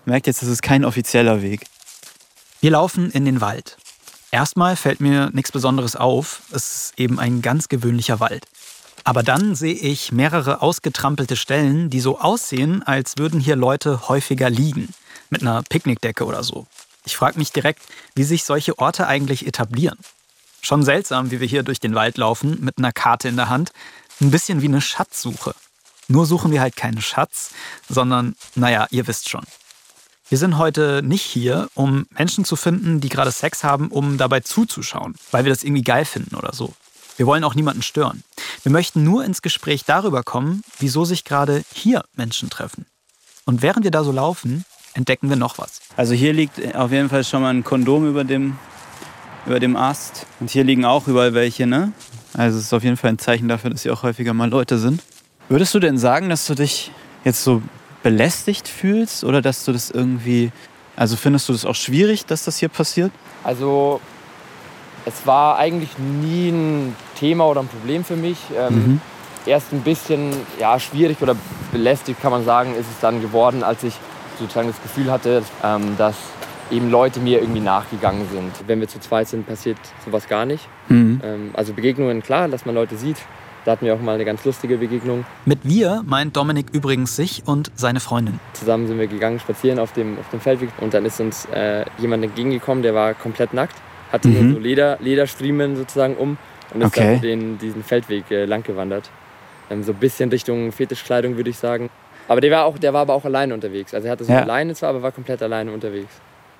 Merkt 0.06 0.26
jetzt, 0.26 0.40
das 0.40 0.48
ist 0.48 0.62
kein 0.62 0.82
offizieller 0.82 1.42
Weg. 1.42 1.66
Wir 2.62 2.70
laufen 2.70 3.10
in 3.10 3.26
den 3.26 3.42
Wald. 3.42 3.76
Erstmal 4.30 4.76
fällt 4.76 5.02
mir 5.02 5.28
nichts 5.34 5.52
Besonderes 5.52 5.94
auf. 5.94 6.40
Es 6.52 6.86
ist 6.86 6.98
eben 6.98 7.18
ein 7.18 7.42
ganz 7.42 7.68
gewöhnlicher 7.68 8.18
Wald. 8.18 8.46
Aber 9.04 9.22
dann 9.22 9.54
sehe 9.56 9.74
ich 9.74 10.10
mehrere 10.10 10.62
ausgetrampelte 10.62 11.36
Stellen, 11.36 11.90
die 11.90 12.00
so 12.00 12.18
aussehen, 12.18 12.82
als 12.82 13.18
würden 13.18 13.40
hier 13.40 13.56
Leute 13.56 14.08
häufiger 14.08 14.48
liegen. 14.48 14.88
Mit 15.28 15.42
einer 15.42 15.62
Picknickdecke 15.62 16.24
oder 16.24 16.42
so. 16.42 16.66
Ich 17.04 17.18
frage 17.18 17.38
mich 17.38 17.52
direkt, 17.52 17.82
wie 18.14 18.24
sich 18.24 18.44
solche 18.44 18.78
Orte 18.78 19.06
eigentlich 19.06 19.46
etablieren. 19.46 19.98
Schon 20.62 20.84
seltsam, 20.84 21.32
wie 21.32 21.40
wir 21.40 21.46
hier 21.48 21.64
durch 21.64 21.80
den 21.80 21.94
Wald 21.94 22.16
laufen, 22.18 22.58
mit 22.60 22.78
einer 22.78 22.92
Karte 22.92 23.28
in 23.28 23.36
der 23.36 23.48
Hand. 23.48 23.72
Ein 24.20 24.30
bisschen 24.30 24.62
wie 24.62 24.68
eine 24.68 24.80
Schatzsuche. 24.80 25.54
Nur 26.06 26.24
suchen 26.24 26.52
wir 26.52 26.60
halt 26.60 26.76
keinen 26.76 27.02
Schatz, 27.02 27.50
sondern, 27.88 28.36
naja, 28.54 28.86
ihr 28.90 29.06
wisst 29.08 29.28
schon. 29.28 29.44
Wir 30.28 30.38
sind 30.38 30.58
heute 30.58 31.02
nicht 31.02 31.22
hier, 31.22 31.68
um 31.74 32.06
Menschen 32.10 32.44
zu 32.44 32.56
finden, 32.56 33.00
die 33.00 33.08
gerade 33.08 33.32
Sex 33.32 33.64
haben, 33.64 33.88
um 33.88 34.18
dabei 34.18 34.40
zuzuschauen, 34.40 35.14
weil 35.30 35.44
wir 35.44 35.52
das 35.52 35.64
irgendwie 35.64 35.82
geil 35.82 36.04
finden 36.04 36.36
oder 36.36 36.54
so. 36.54 36.72
Wir 37.16 37.26
wollen 37.26 37.44
auch 37.44 37.54
niemanden 37.54 37.82
stören. 37.82 38.22
Wir 38.62 38.72
möchten 38.72 39.04
nur 39.04 39.24
ins 39.24 39.42
Gespräch 39.42 39.84
darüber 39.84 40.22
kommen, 40.22 40.62
wieso 40.78 41.04
sich 41.04 41.24
gerade 41.24 41.64
hier 41.74 42.04
Menschen 42.14 42.50
treffen. 42.50 42.86
Und 43.44 43.62
während 43.62 43.84
wir 43.84 43.90
da 43.90 44.04
so 44.04 44.12
laufen, 44.12 44.64
entdecken 44.94 45.28
wir 45.28 45.36
noch 45.36 45.58
was. 45.58 45.80
Also 45.96 46.14
hier 46.14 46.32
liegt 46.32 46.74
auf 46.74 46.92
jeden 46.92 47.10
Fall 47.10 47.24
schon 47.24 47.42
mal 47.42 47.52
ein 47.52 47.64
Kondom 47.64 48.08
über 48.08 48.24
dem, 48.24 48.58
über 49.46 49.60
dem 49.60 49.76
Ast. 49.76 50.26
Und 50.40 50.50
hier 50.50 50.64
liegen 50.64 50.84
auch 50.84 51.08
überall 51.08 51.34
welche, 51.34 51.66
ne? 51.66 51.92
Also 52.34 52.58
es 52.58 52.64
ist 52.64 52.72
auf 52.72 52.82
jeden 52.82 52.96
Fall 52.96 53.10
ein 53.10 53.18
Zeichen 53.18 53.48
dafür, 53.48 53.70
dass 53.70 53.82
hier 53.82 53.92
auch 53.92 54.02
häufiger 54.02 54.32
mal 54.34 54.48
Leute 54.48 54.78
sind. 54.78 55.02
Würdest 55.48 55.74
du 55.74 55.80
denn 55.80 55.98
sagen, 55.98 56.28
dass 56.28 56.46
du 56.46 56.54
dich 56.54 56.90
jetzt 57.24 57.42
so 57.44 57.62
belästigt 58.02 58.68
fühlst 58.68 59.24
oder 59.24 59.42
dass 59.42 59.64
du 59.64 59.72
das 59.72 59.90
irgendwie, 59.90 60.50
also 60.96 61.16
findest 61.16 61.48
du 61.48 61.52
das 61.52 61.64
auch 61.64 61.74
schwierig, 61.74 62.24
dass 62.26 62.44
das 62.44 62.58
hier 62.58 62.68
passiert? 62.68 63.12
Also, 63.44 64.00
es 65.04 65.26
war 65.26 65.58
eigentlich 65.58 65.90
nie 65.98 66.48
ein 66.50 66.96
Thema 67.18 67.46
oder 67.46 67.60
ein 67.60 67.68
Problem 67.68 68.04
für 68.04 68.16
mich. 68.16 68.38
Ähm, 68.56 68.74
Mhm. 68.74 69.00
Erst 69.44 69.72
ein 69.72 69.80
bisschen 69.80 70.30
ja, 70.60 70.78
schwierig 70.78 71.20
oder 71.20 71.34
belästigt, 71.72 72.22
kann 72.22 72.30
man 72.30 72.44
sagen, 72.44 72.76
ist 72.76 72.86
es 72.88 73.00
dann 73.00 73.20
geworden, 73.20 73.64
als 73.64 73.82
ich 73.82 73.94
sozusagen 74.38 74.68
das 74.68 74.80
Gefühl 74.80 75.10
hatte, 75.10 75.42
ähm, 75.64 75.96
dass 75.98 76.14
eben 76.72 76.90
Leute 76.90 77.20
mir 77.20 77.40
irgendwie 77.40 77.60
nachgegangen 77.60 78.26
sind. 78.32 78.50
Wenn 78.66 78.80
wir 78.80 78.88
zu 78.88 78.98
zweit 78.98 79.28
sind, 79.28 79.46
passiert 79.46 79.76
sowas 80.04 80.28
gar 80.28 80.46
nicht. 80.46 80.66
Mhm. 80.88 81.20
Ähm, 81.22 81.50
also 81.54 81.72
Begegnungen, 81.72 82.22
klar, 82.22 82.48
dass 82.48 82.64
man 82.66 82.74
Leute 82.74 82.96
sieht. 82.96 83.18
Da 83.64 83.72
hatten 83.72 83.86
wir 83.86 83.94
auch 83.94 84.00
mal 84.00 84.14
eine 84.16 84.24
ganz 84.24 84.44
lustige 84.44 84.76
Begegnung. 84.78 85.24
Mit 85.44 85.60
wir 85.62 86.02
meint 86.04 86.36
Dominik 86.36 86.66
übrigens 86.72 87.14
sich 87.14 87.44
und 87.46 87.70
seine 87.76 88.00
Freundin. 88.00 88.40
Zusammen 88.54 88.88
sind 88.88 88.98
wir 88.98 89.06
gegangen, 89.06 89.38
spazieren 89.38 89.78
auf 89.78 89.92
dem, 89.92 90.18
auf 90.18 90.28
dem 90.30 90.40
Feldweg. 90.40 90.70
Und 90.80 90.94
dann 90.94 91.04
ist 91.04 91.20
uns 91.20 91.44
äh, 91.54 91.84
jemand 91.98 92.24
entgegengekommen, 92.24 92.82
der 92.82 92.94
war 92.94 93.14
komplett 93.14 93.54
nackt. 93.54 93.76
Hatte 94.10 94.26
Mhm. 94.28 94.34
nur 94.48 94.54
so 94.54 94.58
Leder, 94.58 94.98
Lederstriemen 95.00 95.76
sozusagen 95.76 96.16
um 96.16 96.38
und 96.74 96.80
ist 96.82 96.88
Okay. 96.88 97.12
dann 97.14 97.20
den, 97.22 97.58
diesen 97.58 97.84
Feldweg 97.84 98.28
äh, 98.32 98.46
lang 98.46 98.64
gewandert. 98.64 99.10
Ähm, 99.70 99.84
so 99.84 99.92
ein 99.92 99.98
bisschen 99.98 100.28
Richtung 100.30 100.72
Fetischkleidung, 100.72 101.36
würde 101.36 101.50
ich 101.50 101.56
sagen. 101.58 101.88
Aber 102.26 102.40
der 102.40 102.50
war, 102.50 102.64
auch, 102.64 102.78
der 102.78 102.92
war 102.92 103.02
aber 103.02 103.14
auch 103.14 103.24
alleine 103.24 103.54
unterwegs. 103.54 103.94
Also 103.94 104.06
er 104.08 104.12
hatte 104.12 104.24
so 104.24 104.32
Ja. 104.32 104.38
eine 104.38 104.46
Leine 104.48 104.74
zwar, 104.74 104.90
aber 104.90 105.02
war 105.02 105.12
komplett 105.12 105.40
alleine 105.40 105.70
unterwegs. 105.70 106.10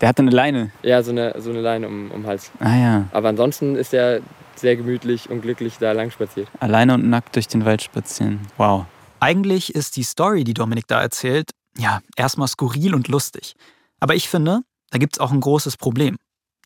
Der 0.02 0.08
hatte 0.08 0.20
eine 0.22 0.32
Leine. 0.32 0.72
Ja, 0.82 1.02
so 1.04 1.12
eine, 1.12 1.40
so 1.40 1.50
eine 1.50 1.60
Leine 1.60 1.86
um, 1.86 2.10
um 2.10 2.22
den 2.22 2.26
Hals. 2.26 2.50
Ah 2.58 2.76
ja, 2.76 3.08
Aber 3.12 3.28
ansonsten 3.28 3.76
ist 3.76 3.94
er 3.94 4.20
sehr 4.56 4.74
gemütlich 4.74 5.30
und 5.30 5.42
glücklich 5.42 5.78
da 5.78 5.92
lang 5.92 6.10
spaziert. 6.10 6.48
alleine 6.58 6.94
und 6.94 7.08
nackt 7.08 7.36
durch 7.36 7.46
den 7.46 7.64
Wald 7.64 7.82
spazieren. 7.82 8.40
Wow. 8.56 8.84
Eigentlich 9.20 9.74
ist 9.74 9.96
die 9.96 10.02
Story, 10.02 10.42
die 10.42 10.54
Dominik 10.54 10.88
da 10.88 11.00
erzählt, 11.00 11.52
ja, 11.78 12.00
erstmal 12.16 12.48
skurril 12.48 12.94
und 12.94 13.06
lustig. 13.06 13.54
Aber 14.00 14.16
ich 14.16 14.28
finde, 14.28 14.62
da 14.90 14.98
gibt 14.98 15.14
es 15.14 15.20
auch 15.20 15.30
ein 15.30 15.40
großes 15.40 15.76
Problem. 15.76 16.16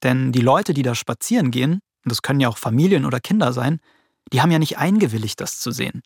Denn 0.02 0.32
die 0.32 0.40
Leute, 0.40 0.72
die 0.72 0.82
da 0.82 0.94
spazieren 0.94 1.50
gehen, 1.50 1.80
und 2.04 2.10
das 2.10 2.22
können 2.22 2.40
ja 2.40 2.48
auch 2.48 2.58
Familien 2.58 3.04
oder 3.04 3.20
Kinder 3.20 3.52
sein, 3.52 3.80
die 4.32 4.40
haben 4.40 4.50
ja 4.50 4.58
nicht 4.58 4.78
eingewilligt, 4.78 5.40
das 5.42 5.60
zu 5.60 5.70
sehen. 5.70 6.02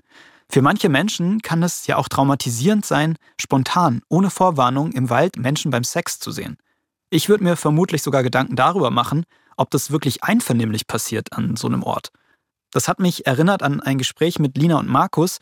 Für 0.49 0.63
manche 0.63 0.89
Menschen 0.89 1.41
kann 1.43 1.63
es 1.63 1.87
ja 1.87 1.97
auch 1.97 2.09
traumatisierend 2.09 2.85
sein, 2.85 3.17
spontan, 3.41 4.03
ohne 4.09 4.31
Vorwarnung 4.31 4.91
im 4.91 5.11
Wald 5.11 5.37
Menschen 5.39 5.71
beim 5.71 5.85
Sex 5.85 6.19
zu 6.19 6.33
sehen. 6.33 6.59
Ich 7.11 7.29
würde 7.29 7.45
mir 7.45 7.57
vermutlich 7.57 8.03
sogar 8.03 8.23
Gedanken 8.23 8.55
darüber 8.55 8.91
machen, 8.91 9.25
ob 9.57 9.71
das 9.71 9.91
wirklich 9.91 10.23
einvernehmlich 10.23 10.87
passiert 10.87 11.33
an 11.33 11.57
so 11.57 11.67
einem 11.67 11.83
Ort. 11.83 12.13
Das 12.73 12.87
hat 12.87 13.01
mich 13.01 13.27
erinnert 13.27 13.65
an 13.65 13.81
ein 13.81 13.99
Gespräch 13.99 14.39
mit 14.39 14.57
Lina 14.57 14.79
und 14.79 14.89
Markus, 14.89 15.39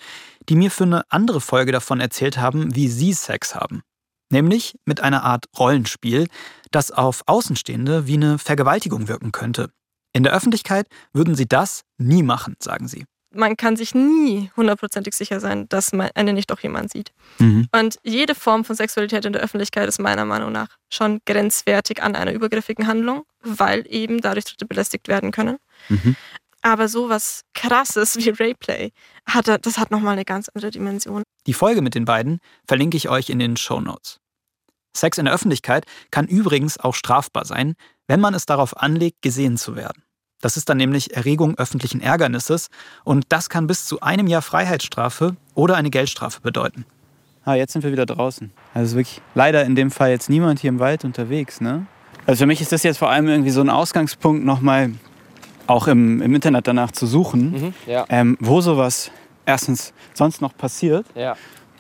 die 0.49 0.57
mir 0.57 0.71
für 0.71 0.85
eine 0.85 1.03
andere 1.11 1.43
Folge 1.43 1.73
davon 1.73 2.01
erzählt 2.01 2.39
haben, 2.39 2.75
wie 2.75 2.89
sie 2.89 3.13
Sex 3.13 3.55
haben. 3.55 3.83
Nämlich 4.31 4.79
mit 4.87 5.01
einer 5.01 5.25
Art 5.25 5.45
Rollenspiel, 5.59 6.29
das 6.71 6.91
auf 6.91 7.23
Außenstehende 7.27 8.07
wie 8.07 8.15
eine 8.15 8.39
Vergewaltigung 8.39 9.09
wirken 9.09 9.33
könnte. 9.33 9.71
In 10.15 10.23
der 10.23 10.33
Öffentlichkeit 10.33 10.89
würden 11.13 11.35
sie 11.35 11.47
das 11.47 11.83
nie 11.99 12.23
machen, 12.23 12.57
sagen 12.61 12.89
sie. 12.89 13.05
Man 13.31 13.57
kann 13.57 13.77
sich 13.77 13.95
nie 13.95 14.51
hundertprozentig 14.57 15.15
sicher 15.15 15.39
sein, 15.39 15.69
dass 15.69 15.93
man 15.93 16.11
einen 16.15 16.35
nicht 16.35 16.51
doch 16.51 16.61
jemand 16.61 16.91
sieht. 16.91 17.13
Mhm. 17.39 17.69
Und 17.73 17.97
jede 18.03 18.35
Form 18.35 18.65
von 18.65 18.75
Sexualität 18.75 19.25
in 19.27 19.35
der 19.35 19.43
Öffentlichkeit 19.43 19.87
ist 19.89 20.01
meiner 20.01 20.25
Meinung 20.25 20.53
nach 20.53 20.69
schon 20.89 21.21
grenzwertig 21.27 22.03
an 22.03 22.15
einer 22.15 22.33
übergriffigen 22.33 22.87
Handlung, 22.87 23.25
weil 23.43 23.85
eben 23.89 24.21
dadurch 24.21 24.47
Dritte 24.47 24.65
belästigt 24.65 25.09
werden 25.09 25.31
können. 25.31 25.59
Mhm. 25.89 26.17
Aber 26.63 26.89
sowas 26.89 27.43
krasses 27.55 28.17
wie 28.17 28.31
Rayplay, 28.31 28.93
hat, 29.27 29.47
das 29.65 29.79
hat 29.79 29.91
nochmal 29.91 30.15
eine 30.15 30.25
ganz 30.25 30.49
andere 30.49 30.71
Dimension. 30.71 31.23
Die 31.47 31.55
Folge 31.55 31.83
mit 31.83 31.95
den 31.95 32.05
beiden 32.05 32.41
verlinke 32.67 32.97
ich 32.97 33.09
euch 33.09 33.31
in 33.31 33.39
den 33.39 33.57
Show 33.57 33.81
Notes. 33.81 34.19
Sex 34.97 35.19
in 35.19 35.27
der 35.27 35.35
Öffentlichkeit 35.35 35.85
kann 36.11 36.27
übrigens 36.27 36.79
auch 36.79 36.95
strafbar 36.95 37.45
sein, 37.45 37.75
wenn 38.09 38.21
man 38.21 38.35
es 38.35 38.47
darauf 38.47 38.77
anlegt, 38.77 39.23
gesehen 39.23 39.57
zu 39.57 39.77
werden. 39.77 40.03
Das 40.41 40.57
ist 40.57 40.69
dann 40.69 40.77
nämlich 40.77 41.17
Erregung 41.17 41.57
öffentlichen 41.59 42.01
Ärgernisses 42.01 42.71
und 43.05 43.25
das 43.29 43.51
kann 43.51 43.67
bis 43.67 43.87
zu 43.87 44.01
einem 44.01 44.27
Jahr 44.27 44.43
Freiheitsstrafe 44.43 45.37
oder 45.55 45.77
eine 45.77 45.91
Geldstrafe 45.91 46.41
bedeuten. 46.41 46.85
Ah, 47.45 47.55
jetzt 47.55 47.73
sind 47.73 47.83
wir 47.83 47.93
wieder 47.93 48.07
draußen. 48.07 48.51
Also 48.75 48.85
es 48.85 48.91
ist 48.91 48.97
wirklich 48.97 49.23
leider 49.35 49.65
in 49.65 49.75
dem 49.75 49.91
Fall 49.91 50.11
jetzt 50.11 50.29
niemand 50.29 50.61
hier 50.61 50.69
im 50.69 50.79
Wald 50.79 51.05
unterwegs, 51.05 51.61
ne? 51.61 51.87
Also 52.27 52.41
für 52.43 52.47
mich 52.47 52.61
ist 52.61 52.73
das 52.73 52.83
jetzt 52.83 52.99
vor 52.99 53.11
allem 53.11 53.27
irgendwie 53.27 53.51
so 53.51 53.63
ein 53.63 53.71
Ausgangspunkt, 53.71 54.45
nochmal 54.45 54.91
auch 55.67 55.89
im, 55.89 56.21
im 56.21 56.35
Internet 56.35 56.67
danach 56.67 56.93
zu 56.93 57.07
suchen, 57.07 57.53
Mhm. 57.53 57.75
Ja, 57.87 58.05
ähm, 58.11 58.37
wo 58.41 58.61
sowas 58.61 59.11
erstens 59.47 59.93
sonst 60.15 60.41
noch 60.43 60.57
passiert, 60.57 61.07
ja. 61.15 61.37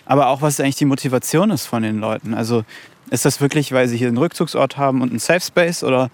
aber 0.07 0.29
auch 0.29 0.41
was 0.41 0.59
eigentlich 0.59 0.77
die 0.77 0.85
Motivation 0.87 1.51
ist 1.51 1.67
von 1.67 1.83
den 1.83 1.99
Leuten. 1.99 2.33
Also 2.35 2.65
ist 3.11 3.25
das 3.25 3.41
wirklich, 3.41 3.73
weil 3.73 3.89
sie 3.89 3.97
hier 3.99 4.09
einen 4.09 4.19
Rückzugsort 4.19 4.77
haben 4.79 5.03
und 5.03 5.11
einen 5.11 5.19
Safe 5.19 5.41
Space 5.41 5.85
oder 5.85 6.11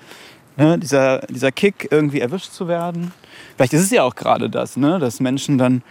ne, 0.57 0.79
dieser, 0.79 1.21
dieser 1.29 1.53
Kick, 1.53 1.89
irgendwie 1.91 2.21
erwischt 2.21 2.53
zu 2.53 2.69
werden? 2.69 3.13
Vielleicht 3.57 3.73
ist 3.73 3.83
es 3.83 3.91
ja 3.91 4.03
auch 4.03 4.15
gerade 4.15 4.51
das, 4.51 4.77
ne, 4.77 4.99
dass 4.99 5.21
Menschen 5.21 5.59
dann 5.59 5.83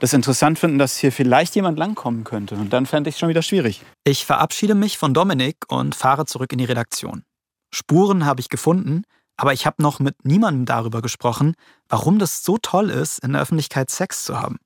das 0.00 0.12
interessant 0.12 0.58
finden, 0.58 0.78
dass 0.78 0.96
hier 0.96 1.12
vielleicht 1.12 1.54
jemand 1.54 1.78
langkommen 1.78 2.24
könnte. 2.24 2.54
Und 2.54 2.72
dann 2.72 2.86
fände 2.86 3.08
ich 3.10 3.16
es 3.16 3.18
schon 3.18 3.28
wieder 3.28 3.42
schwierig. 3.42 3.82
Ich 4.04 4.24
verabschiede 4.24 4.74
mich 4.74 4.98
von 4.98 5.14
Dominik 5.14 5.56
und 5.68 5.94
fahre 5.94 6.24
zurück 6.26 6.52
in 6.52 6.58
die 6.58 6.64
Redaktion. 6.64 7.24
Spuren 7.72 8.24
habe 8.24 8.40
ich 8.40 8.48
gefunden, 8.48 9.02
aber 9.36 9.52
ich 9.52 9.66
habe 9.66 9.82
noch 9.82 10.00
mit 10.00 10.24
niemandem 10.24 10.66
darüber 10.66 11.02
gesprochen, 11.02 11.54
warum 11.88 12.18
das 12.18 12.42
so 12.42 12.58
toll 12.58 12.90
ist, 12.90 13.18
in 13.18 13.32
der 13.32 13.42
Öffentlichkeit 13.42 13.90
Sex 13.90 14.24
zu 14.24 14.38
haben. 14.40 14.58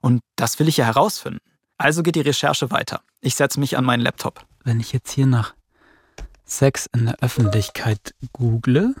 Und 0.00 0.20
das 0.36 0.58
will 0.58 0.68
ich 0.68 0.76
ja 0.76 0.84
herausfinden. 0.84 1.40
Also 1.78 2.02
geht 2.02 2.14
die 2.14 2.20
Recherche 2.20 2.70
weiter. 2.70 3.00
Ich 3.20 3.34
setze 3.34 3.58
mich 3.58 3.76
an 3.76 3.84
meinen 3.84 4.00
Laptop. 4.00 4.44
Wenn 4.62 4.80
ich 4.80 4.92
jetzt 4.92 5.10
hier 5.10 5.26
nach 5.26 5.54
Sex 6.44 6.88
in 6.94 7.06
der 7.06 7.16
Öffentlichkeit 7.20 8.14
google, 8.32 8.94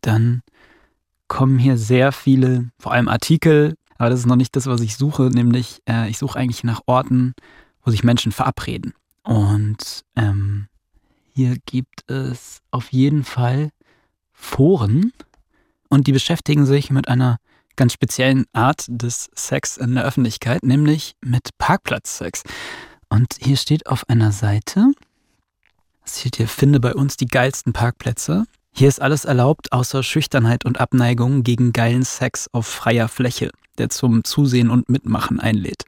dann 0.00 0.42
kommen 1.28 1.58
hier 1.58 1.76
sehr 1.76 2.12
viele, 2.12 2.70
vor 2.78 2.92
allem 2.92 3.08
Artikel, 3.08 3.74
aber 3.98 4.10
das 4.10 4.20
ist 4.20 4.26
noch 4.26 4.36
nicht 4.36 4.56
das, 4.56 4.66
was 4.66 4.80
ich 4.80 4.96
suche, 4.96 5.24
nämlich 5.24 5.82
äh, 5.88 6.08
ich 6.08 6.18
suche 6.18 6.38
eigentlich 6.38 6.64
nach 6.64 6.82
Orten, 6.86 7.34
wo 7.82 7.90
sich 7.90 8.04
Menschen 8.04 8.32
verabreden. 8.32 8.94
Und 9.22 10.02
ähm, 10.16 10.68
hier 11.32 11.56
gibt 11.66 12.10
es 12.10 12.60
auf 12.70 12.92
jeden 12.92 13.24
Fall 13.24 13.70
Foren 14.32 15.12
und 15.88 16.06
die 16.06 16.12
beschäftigen 16.12 16.66
sich 16.66 16.90
mit 16.90 17.08
einer 17.08 17.38
ganz 17.76 17.92
speziellen 17.92 18.44
Art 18.52 18.84
des 18.88 19.30
Sex 19.34 19.76
in 19.76 19.94
der 19.94 20.04
Öffentlichkeit, 20.04 20.62
nämlich 20.62 21.16
mit 21.20 21.50
Parkplatzsex. 21.58 22.42
Und 23.08 23.36
hier 23.40 23.56
steht 23.56 23.86
auf 23.86 24.08
einer 24.08 24.32
Seite, 24.32 24.92
steht 26.06 26.36
hier, 26.36 26.48
finde 26.48 26.80
bei 26.80 26.94
uns 26.94 27.16
die 27.16 27.26
geilsten 27.26 27.72
Parkplätze. 27.72 28.44
Hier 28.72 28.88
ist 28.88 29.00
alles 29.00 29.24
erlaubt, 29.24 29.72
außer 29.72 30.02
Schüchternheit 30.02 30.64
und 30.64 30.80
Abneigung 30.80 31.44
gegen 31.44 31.72
geilen 31.72 32.02
Sex 32.02 32.48
auf 32.52 32.66
freier 32.66 33.08
Fläche, 33.08 33.50
der 33.78 33.88
zum 33.88 34.24
Zusehen 34.24 34.70
und 34.70 34.88
Mitmachen 34.88 35.38
einlädt. 35.38 35.84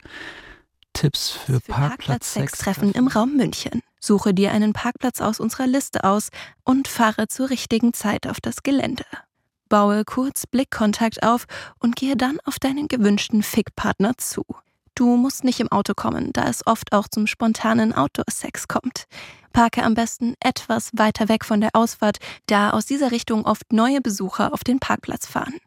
Tipps 0.93 1.31
für, 1.31 1.61
für 1.61 1.73
Parkplatz-Sextreffen 1.73 2.93
im 2.93 3.09
Raum 3.09 3.37
München. 3.37 3.83
Suche 4.01 4.33
dir 4.33 4.53
einen 4.53 4.73
Parkplatz 4.73 5.21
aus 5.21 5.41
unserer 5.41 5.67
Liste 5.67 6.05
aus 6.05 6.29
und 6.65 6.87
fahre 6.87 7.29
zur 7.29 7.51
richtigen 7.51 7.93
Zeit 7.93 8.27
auf 8.27 8.41
das 8.41 8.63
Gelände. 8.63 9.05
Baue 9.69 10.05
kurz 10.05 10.47
Blickkontakt 10.47 11.25
auf 11.25 11.47
und 11.81 11.97
gehe 11.97 12.17
dann 12.17 12.39
auf 12.45 12.59
deinen 12.59 12.87
gewünschten 12.87 13.43
Fickpartner 13.43 14.17
zu. 14.17 14.45
Du 14.97 15.19
musst 15.19 15.45
nicht 15.45 15.61
im 15.61 15.71
Auto 15.71 15.93
kommen, 15.95 16.33
da 16.33 16.49
es 16.49 16.67
oft 16.67 16.95
auch 16.95 17.07
zum 17.07 17.26
spontanen 17.26 17.93
Outdoor-Sex 17.93 18.67
kommt. 18.67 19.05
Parke 19.53 19.83
am 19.83 19.93
besten 19.93 20.35
etwas 20.41 20.91
weiter 20.95 21.29
weg 21.29 21.45
von 21.45 21.61
der 21.61 21.71
Ausfahrt, 21.75 22.17
da 22.47 22.71
aus 22.71 22.87
dieser 22.87 23.11
Richtung 23.11 23.45
oft 23.45 23.75
neue 23.75 24.00
Besucher 24.00 24.55
auf 24.55 24.65
den 24.65 24.79
Parkplatz 24.79 25.26
fahren. 25.26 25.59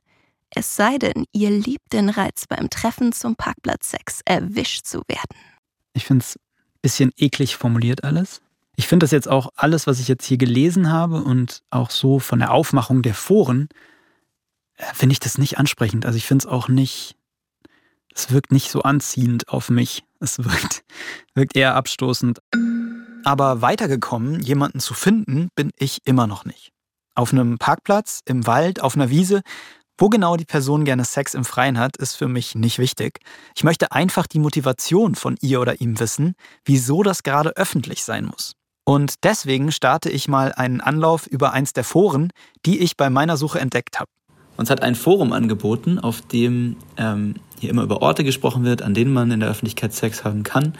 Es 0.50 0.76
sei 0.76 0.98
denn, 0.98 1.26
ihr 1.32 1.52
liebt 1.52 1.94
den 1.94 2.10
Reiz 2.10 2.48
beim 2.48 2.72
Treffen 2.72 3.12
zum 3.14 3.36
Parkplatz-Sex 3.36 4.22
erwischt 4.26 4.88
zu 4.88 5.04
werden. 5.08 5.38
Ich 5.94 6.06
finde 6.06 6.24
es 6.24 6.36
ein 6.36 6.80
bisschen 6.82 7.12
eklig 7.16 7.56
formuliert 7.56 8.04
alles. 8.04 8.42
Ich 8.78 8.88
finde 8.88 9.04
das 9.04 9.12
jetzt 9.12 9.28
auch 9.28 9.50
alles, 9.56 9.86
was 9.86 10.00
ich 10.00 10.08
jetzt 10.08 10.26
hier 10.26 10.38
gelesen 10.38 10.92
habe 10.92 11.22
und 11.22 11.62
auch 11.70 11.92
so 11.92 12.18
von 12.18 12.40
der 12.40 12.52
Aufmachung 12.52 13.04
der 13.04 13.14
Foren, 13.14 13.70
äh, 14.78 14.86
finde 14.96 15.14
ich 15.14 15.20
das 15.20 15.38
nicht 15.38 15.60
ansprechend. 15.60 16.08
Also 16.08 16.18
ich 16.18 16.26
finde 16.26 16.48
es 16.48 16.52
auch 16.52 16.68
nicht 16.68 17.19
es 18.14 18.32
wirkt 18.32 18.52
nicht 18.52 18.72
so 18.72 18.82
anziehend 18.82 19.50
auf 19.50 19.70
mich. 19.70 20.04
Es 20.20 20.40
wirkt, 20.40 20.84
wirkt 21.36 21.56
eher 21.56 21.76
abstoßend. 21.76 22.40
Aber 23.24 23.62
weitergekommen, 23.62 24.40
jemanden 24.42 24.80
zu 24.80 24.94
finden, 24.94 25.50
bin 25.56 25.72
ich 25.78 26.00
immer 26.06 26.28
noch 26.28 26.46
nicht. 26.46 26.72
Auf 27.16 27.34
einem 27.34 27.58
Parkplatz, 27.58 28.22
im 28.26 28.48
Wald, 28.48 28.82
auf 28.82 28.96
einer 28.96 29.10
Wiese, 29.10 29.42
wo 29.98 30.08
genau 30.08 30.38
die 30.38 30.46
Person 30.46 30.86
gerne 30.86 31.04
Sex 31.04 31.34
im 31.34 31.44
Freien 31.44 31.78
hat, 31.78 31.98
ist 31.98 32.16
für 32.16 32.30
mich 32.30 32.56
nicht 32.56 32.80
wichtig. 32.80 33.20
Ich 33.56 33.66
möchte 33.66 33.92
einfach 33.92 34.28
die 34.28 34.40
Motivation 34.40 35.16
von 35.16 35.36
ihr 35.42 35.60
oder 35.60 35.82
ihm 35.82 36.00
wissen, 36.00 36.36
wieso 36.64 37.04
das 37.04 37.24
gerade 37.24 37.50
öffentlich 37.58 38.04
sein 38.04 38.26
muss. 38.26 38.54
Und 38.86 39.16
deswegen 39.24 39.72
starte 39.74 40.10
ich 40.10 40.30
mal 40.30 40.54
einen 40.54 40.80
Anlauf 40.80 41.28
über 41.28 41.52
eins 41.52 41.74
der 41.74 41.84
Foren, 41.84 42.32
die 42.66 42.80
ich 42.80 42.96
bei 42.96 43.10
meiner 43.10 43.36
Suche 43.36 43.60
entdeckt 43.60 44.00
habe. 44.00 44.10
Uns 44.60 44.70
hat 44.70 44.84
ein 44.84 44.96
Forum 44.96 45.32
angeboten, 45.32 46.00
auf 46.00 46.20
dem 46.20 46.76
ähm, 46.98 47.36
hier 47.62 47.70
immer 47.70 47.84
über 47.84 48.02
Orte 48.02 48.26
gesprochen 48.26 48.66
wird, 48.66 48.82
an 48.82 48.94
denen 48.94 49.14
man 49.14 49.32
in 49.32 49.40
der 49.40 49.48
Öffentlichkeit 49.48 49.94
Sex 49.94 50.26
haben 50.26 50.44
kann, 50.44 50.74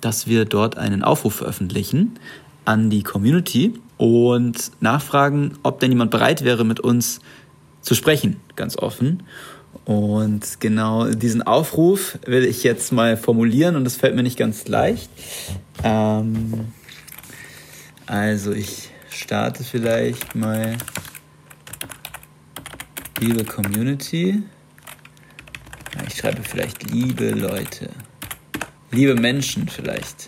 dass 0.00 0.26
wir 0.26 0.46
dort 0.46 0.78
einen 0.78 1.02
Aufruf 1.02 1.34
veröffentlichen 1.34 2.18
an 2.64 2.88
die 2.88 3.02
Community 3.02 3.74
und 3.98 4.70
nachfragen, 4.80 5.58
ob 5.62 5.78
denn 5.78 5.92
jemand 5.92 6.10
bereit 6.10 6.42
wäre, 6.42 6.64
mit 6.64 6.80
uns 6.80 7.20
zu 7.82 7.94
sprechen, 7.94 8.40
ganz 8.56 8.78
offen. 8.78 9.24
Und 9.84 10.60
genau 10.60 11.08
diesen 11.08 11.42
Aufruf 11.42 12.18
will 12.24 12.46
ich 12.46 12.62
jetzt 12.62 12.92
mal 12.92 13.18
formulieren 13.18 13.76
und 13.76 13.84
das 13.84 13.96
fällt 13.96 14.14
mir 14.14 14.22
nicht 14.22 14.38
ganz 14.38 14.68
leicht. 14.68 15.10
Ähm, 15.84 16.68
also 18.06 18.52
ich 18.52 18.88
starte 19.10 19.64
vielleicht 19.64 20.34
mal 20.34 20.78
Liebe 23.22 23.44
Community. 23.44 24.42
Ich 26.08 26.16
schreibe 26.16 26.42
vielleicht 26.42 26.90
liebe 26.90 27.30
Leute. 27.30 27.88
Liebe 28.90 29.14
Menschen 29.14 29.68
vielleicht. 29.68 30.26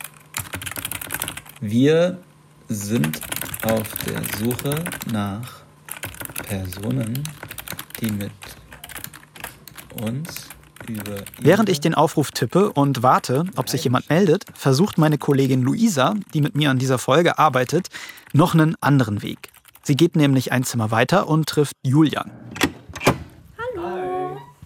Wir 1.60 2.18
sind 2.68 3.20
auf 3.64 3.88
der 4.06 4.22
Suche 4.38 4.84
nach 5.12 5.64
Personen, 6.46 7.24
die 8.00 8.12
mit 8.12 8.30
uns 10.00 10.46
über. 10.86 11.16
Während 11.40 11.68
ich 11.70 11.80
den 11.80 11.94
Aufruf 11.94 12.30
tippe 12.30 12.70
und 12.70 13.02
warte, 13.02 13.44
ob 13.56 13.68
sich 13.68 13.82
jemand 13.82 14.08
meldet, 14.08 14.44
versucht 14.54 14.98
meine 14.98 15.18
Kollegin 15.18 15.62
Luisa, 15.62 16.14
die 16.32 16.40
mit 16.40 16.54
mir 16.54 16.70
an 16.70 16.78
dieser 16.78 16.98
Folge 16.98 17.40
arbeitet, 17.40 17.88
noch 18.32 18.54
einen 18.54 18.76
anderen 18.80 19.22
Weg. 19.22 19.50
Sie 19.82 19.96
geht 19.96 20.14
nämlich 20.14 20.52
ein 20.52 20.62
Zimmer 20.62 20.92
weiter 20.92 21.28
und 21.28 21.48
trifft 21.48 21.76
Julian. 21.82 22.30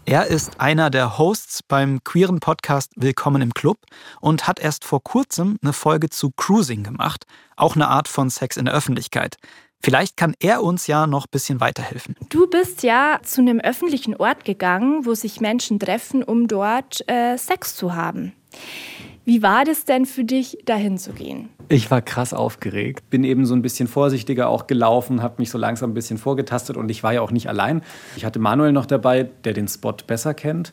Er 0.08 0.28
ist 0.28 0.58
einer 0.58 0.88
der 0.88 1.18
Hosts 1.18 1.62
beim 1.62 2.02
queeren 2.02 2.40
Podcast 2.40 2.92
Willkommen 2.96 3.42
im 3.42 3.52
Club 3.52 3.76
und 4.22 4.48
hat 4.48 4.58
erst 4.58 4.86
vor 4.86 5.02
kurzem 5.02 5.58
eine 5.62 5.74
Folge 5.74 6.08
zu 6.08 6.30
Cruising 6.30 6.82
gemacht, 6.82 7.26
auch 7.56 7.74
eine 7.74 7.88
Art 7.88 8.08
von 8.08 8.30
Sex 8.30 8.56
in 8.56 8.64
der 8.64 8.72
Öffentlichkeit. 8.72 9.36
Vielleicht 9.82 10.16
kann 10.16 10.34
er 10.40 10.62
uns 10.62 10.86
ja 10.86 11.06
noch 11.06 11.26
ein 11.26 11.30
bisschen 11.30 11.60
weiterhelfen. 11.60 12.16
Du 12.30 12.46
bist 12.46 12.82
ja 12.82 13.20
zu 13.22 13.42
einem 13.42 13.60
öffentlichen 13.60 14.16
Ort 14.16 14.46
gegangen, 14.46 15.04
wo 15.04 15.12
sich 15.12 15.42
Menschen 15.42 15.78
treffen, 15.78 16.22
um 16.22 16.48
dort 16.48 17.06
äh, 17.06 17.36
Sex 17.36 17.76
zu 17.76 17.94
haben. 17.94 18.32
Wie 19.28 19.42
war 19.42 19.66
das 19.66 19.84
denn 19.84 20.06
für 20.06 20.24
dich, 20.24 20.56
dahin 20.64 20.96
zu 20.96 21.12
gehen? 21.12 21.50
Ich 21.68 21.90
war 21.90 22.00
krass 22.00 22.32
aufgeregt, 22.32 23.10
bin 23.10 23.24
eben 23.24 23.44
so 23.44 23.54
ein 23.54 23.60
bisschen 23.60 23.86
vorsichtiger 23.86 24.48
auch 24.48 24.66
gelaufen, 24.66 25.20
habe 25.20 25.34
mich 25.36 25.50
so 25.50 25.58
langsam 25.58 25.90
ein 25.90 25.92
bisschen 25.92 26.16
vorgetastet 26.16 26.78
und 26.78 26.90
ich 26.90 27.02
war 27.02 27.12
ja 27.12 27.20
auch 27.20 27.30
nicht 27.30 27.46
allein. 27.46 27.82
Ich 28.16 28.24
hatte 28.24 28.38
Manuel 28.38 28.72
noch 28.72 28.86
dabei, 28.86 29.28
der 29.44 29.52
den 29.52 29.68
Spot 29.68 29.92
besser 30.06 30.32
kennt. 30.32 30.72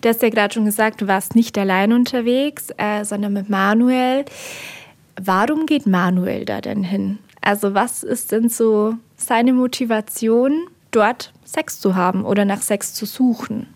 Du 0.00 0.08
hast 0.08 0.22
ja 0.22 0.30
gerade 0.30 0.54
schon 0.54 0.64
gesagt, 0.64 1.02
du 1.02 1.08
warst 1.08 1.34
nicht 1.34 1.58
allein 1.58 1.92
unterwegs, 1.92 2.68
äh, 2.78 3.04
sondern 3.04 3.34
mit 3.34 3.50
Manuel. 3.50 4.24
Warum 5.20 5.66
geht 5.66 5.86
Manuel 5.86 6.46
da 6.46 6.62
denn 6.62 6.82
hin? 6.82 7.18
Also 7.42 7.74
was 7.74 8.02
ist 8.02 8.32
denn 8.32 8.48
so 8.48 8.94
seine 9.16 9.52
Motivation, 9.52 10.68
dort 10.90 11.34
Sex 11.44 11.80
zu 11.80 11.96
haben 11.96 12.24
oder 12.24 12.46
nach 12.46 12.62
Sex 12.62 12.94
zu 12.94 13.04
suchen? 13.04 13.66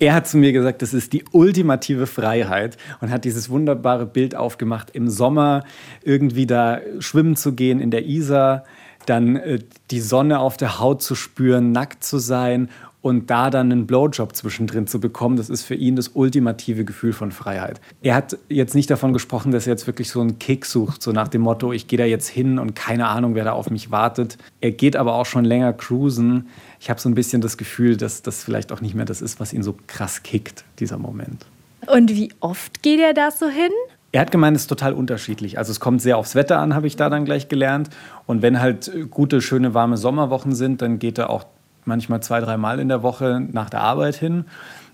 Er 0.00 0.14
hat 0.14 0.26
zu 0.26 0.38
mir 0.38 0.52
gesagt, 0.52 0.80
das 0.80 0.94
ist 0.94 1.12
die 1.12 1.24
ultimative 1.30 2.06
Freiheit 2.06 2.78
und 3.02 3.10
hat 3.10 3.26
dieses 3.26 3.50
wunderbare 3.50 4.06
Bild 4.06 4.34
aufgemacht, 4.34 4.90
im 4.90 5.10
Sommer 5.10 5.62
irgendwie 6.02 6.46
da 6.46 6.80
schwimmen 7.00 7.36
zu 7.36 7.52
gehen 7.52 7.80
in 7.80 7.90
der 7.90 8.06
Isar, 8.06 8.64
dann 9.04 9.36
äh, 9.36 9.58
die 9.90 10.00
Sonne 10.00 10.38
auf 10.38 10.56
der 10.56 10.80
Haut 10.80 11.02
zu 11.02 11.14
spüren, 11.14 11.72
nackt 11.72 12.02
zu 12.02 12.18
sein 12.18 12.70
und 13.02 13.30
da 13.30 13.50
dann 13.50 13.72
einen 13.72 13.86
Blowjob 13.86 14.36
zwischendrin 14.36 14.86
zu 14.86 15.00
bekommen, 15.00 15.36
das 15.36 15.48
ist 15.48 15.62
für 15.62 15.74
ihn 15.74 15.96
das 15.96 16.08
ultimative 16.08 16.84
Gefühl 16.84 17.12
von 17.12 17.32
Freiheit. 17.32 17.80
Er 18.02 18.14
hat 18.14 18.36
jetzt 18.48 18.74
nicht 18.74 18.90
davon 18.90 19.12
gesprochen, 19.12 19.52
dass 19.52 19.66
er 19.66 19.72
jetzt 19.72 19.86
wirklich 19.86 20.10
so 20.10 20.20
einen 20.20 20.38
Kick 20.38 20.66
sucht, 20.66 21.02
so 21.02 21.12
nach 21.12 21.28
dem 21.28 21.42
Motto, 21.42 21.72
ich 21.72 21.86
gehe 21.86 21.98
da 21.98 22.04
jetzt 22.04 22.28
hin 22.28 22.58
und 22.58 22.74
keine 22.74 23.08
Ahnung, 23.08 23.34
wer 23.34 23.44
da 23.44 23.52
auf 23.52 23.70
mich 23.70 23.90
wartet. 23.90 24.36
Er 24.60 24.70
geht 24.70 24.96
aber 24.96 25.14
auch 25.14 25.26
schon 25.26 25.44
länger 25.44 25.72
cruisen. 25.72 26.48
Ich 26.78 26.90
habe 26.90 27.00
so 27.00 27.08
ein 27.08 27.14
bisschen 27.14 27.40
das 27.40 27.56
Gefühl, 27.56 27.96
dass 27.96 28.22
das 28.22 28.44
vielleicht 28.44 28.72
auch 28.72 28.80
nicht 28.80 28.94
mehr 28.94 29.06
das 29.06 29.22
ist, 29.22 29.40
was 29.40 29.52
ihn 29.52 29.62
so 29.62 29.76
krass 29.86 30.22
kickt, 30.22 30.64
dieser 30.78 30.98
Moment. 30.98 31.46
Und 31.86 32.10
wie 32.10 32.32
oft 32.40 32.82
geht 32.82 33.00
er 33.00 33.14
da 33.14 33.30
so 33.30 33.48
hin? 33.48 33.70
Er 34.12 34.22
hat 34.22 34.32
gemeint, 34.32 34.56
es 34.56 34.64
ist 34.64 34.68
total 34.68 34.92
unterschiedlich. 34.92 35.56
Also 35.56 35.70
es 35.70 35.78
kommt 35.78 36.02
sehr 36.02 36.18
aufs 36.18 36.34
Wetter 36.34 36.58
an, 36.58 36.74
habe 36.74 36.86
ich 36.86 36.96
da 36.96 37.08
dann 37.08 37.24
gleich 37.24 37.48
gelernt. 37.48 37.90
Und 38.26 38.42
wenn 38.42 38.60
halt 38.60 38.90
gute, 39.10 39.40
schöne, 39.40 39.72
warme 39.72 39.96
Sommerwochen 39.96 40.54
sind, 40.54 40.82
dann 40.82 40.98
geht 40.98 41.16
er 41.18 41.30
auch 41.30 41.44
manchmal 41.84 42.22
zwei, 42.22 42.40
dreimal 42.40 42.80
in 42.80 42.88
der 42.88 43.02
Woche 43.02 43.40
nach 43.52 43.70
der 43.70 43.80
Arbeit 43.80 44.16
hin 44.16 44.44